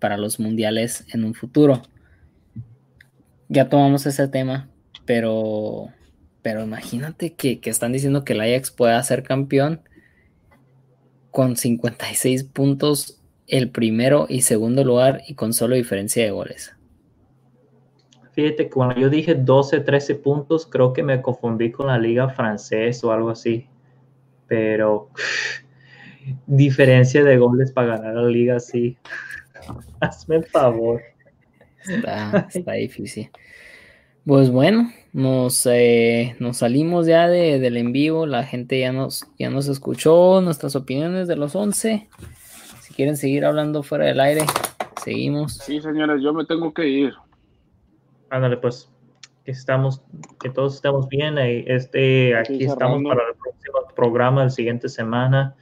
[0.00, 1.82] para los mundiales en un futuro.
[3.48, 4.68] Ya tomamos ese tema,
[5.04, 5.90] pero,
[6.42, 9.82] pero imagínate que, que están diciendo que el Ajax pueda ser campeón
[11.30, 16.74] con 56 puntos el primero y segundo lugar y con solo diferencia de goles.
[18.32, 22.28] Fíjate que cuando yo dije 12, 13 puntos, creo que me confundí con la liga
[22.30, 23.66] francesa o algo así.
[24.46, 25.10] Pero
[26.46, 28.96] diferencia de goles para ganar la liga así.
[30.00, 31.02] Hazme el favor.
[31.86, 33.30] Está, está difícil.
[34.26, 38.26] Pues bueno, nos, eh, nos salimos ya de, del en vivo.
[38.26, 42.08] La gente ya nos, ya nos escuchó nuestras opiniones de los 11.
[42.82, 44.42] Si quieren seguir hablando fuera del aire,
[45.02, 45.54] seguimos.
[45.58, 47.14] Sí, señores, yo me tengo que ir.
[48.28, 48.88] Ándale, pues.
[49.44, 50.02] Que estamos,
[50.38, 51.38] que todos estamos bien.
[51.38, 55.56] eh, Este, aquí estamos para el próximo programa, la siguiente semana.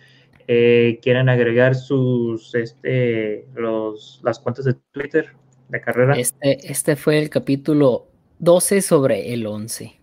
[0.48, 5.28] Eh, ¿Quieren agregar sus, este, los, las cuentas de Twitter
[5.68, 6.14] de carrera?
[6.16, 8.07] Este, este fue el capítulo
[8.38, 9.98] 12 sobre el 11.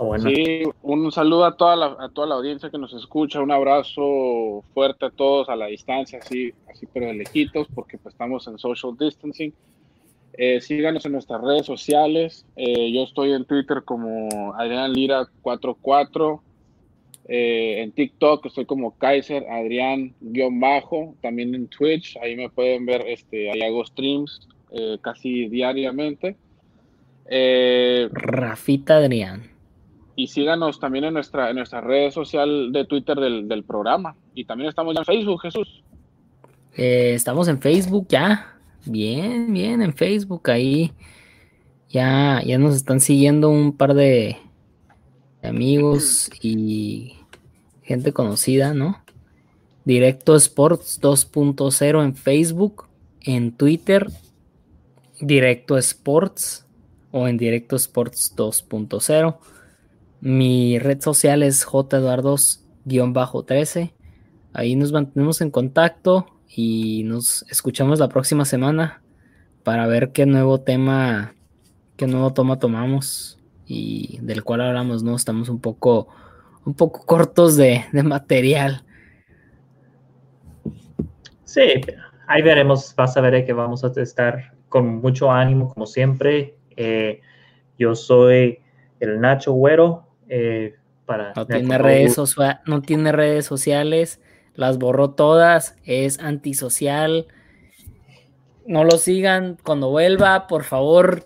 [0.00, 0.30] Ah, bueno.
[0.30, 4.62] Sí, un saludo a toda, la, a toda la audiencia que nos escucha, un abrazo
[4.72, 8.58] fuerte a todos a la distancia, así, así pero de lejitos, porque pues estamos en
[8.58, 9.52] social distancing.
[10.34, 12.46] Eh, síganos en nuestras redes sociales.
[12.54, 16.42] Eh, yo estoy en Twitter como Adrián Lira 44.
[17.30, 21.16] Eh, en TikTok estoy como Kaiser Adrián-bajo.
[21.20, 26.36] También en Twitch, ahí me pueden ver, este, ahí hago streams eh, casi diariamente.
[27.30, 29.50] Eh, Rafita Adrián.
[30.16, 34.16] y síganos también en nuestra, en nuestra red social de Twitter del, del programa.
[34.34, 35.82] Y también estamos ya en Facebook, Jesús.
[36.76, 38.54] Eh, estamos en Facebook ya.
[38.84, 40.92] Bien, bien, en Facebook ahí.
[41.88, 44.36] Ya, ya nos están siguiendo un par de,
[45.42, 47.14] de amigos y
[47.82, 49.02] gente conocida, ¿no?
[49.84, 52.88] Directo Sports 2.0 en Facebook,
[53.22, 54.08] en Twitter,
[55.20, 56.66] Directo Sports
[57.10, 59.38] o en Directo Sports 2.0.
[60.20, 63.92] Mi red social es jeduardos-13.
[64.52, 69.02] Ahí nos mantenemos en contacto y nos escuchamos la próxima semana
[69.62, 71.34] para ver qué nuevo tema,
[71.96, 75.14] qué nuevo toma tomamos y del cual hablamos, ¿no?
[75.14, 76.08] Estamos un poco,
[76.64, 78.84] un poco cortos de, de material.
[81.44, 81.80] Sí,
[82.26, 86.56] ahí veremos, vas a ver que vamos a estar con mucho ánimo, como siempre.
[86.76, 87.20] Eh,
[87.78, 88.58] yo soy
[89.00, 90.04] el Nacho Güero.
[90.28, 90.74] eh,
[91.06, 94.20] para, No tiene, redes socia- no tiene redes sociales,
[94.54, 97.28] las borró todas, es antisocial.
[98.66, 101.24] No lo sigan cuando vuelva, por favor.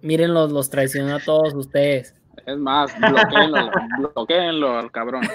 [0.00, 2.14] Mírenlos, los traicionó a todos ustedes.
[2.46, 3.70] Es más, bloqueenlo,
[4.14, 5.22] bloqueenlo al cabrón.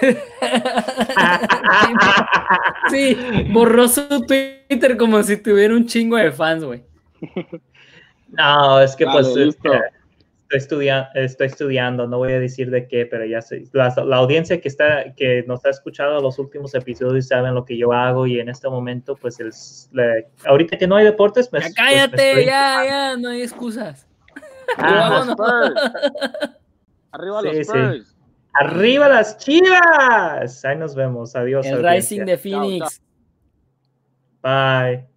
[2.90, 3.16] Sí,
[3.50, 6.82] borró su Twitter como si tuviera un chingo de fans, güey.
[8.28, 9.72] No, es que pues listo.
[9.72, 9.80] estoy,
[10.50, 14.60] estudiando, estoy estudiando, no voy a decir de qué, pero ya sé, la, la audiencia
[14.60, 18.40] que está que nos ha escuchado los últimos episodios saben lo que yo hago y
[18.40, 19.50] en este momento pues el,
[19.92, 23.42] la- ahorita que no hay deportes, pues, Ya pues, me cállate, ya, ya, no hay
[23.42, 24.06] excusas.
[27.12, 27.66] Arriba los Spurs.
[27.66, 27.94] Sí, los.
[28.00, 28.16] Spurs.
[28.54, 30.64] Arriba las chivas.
[30.64, 31.34] Ahí nos vemos.
[31.36, 31.64] Adiós.
[31.66, 31.92] El audiencia.
[31.94, 33.02] Rising de Phoenix.
[34.42, 35.11] Bye.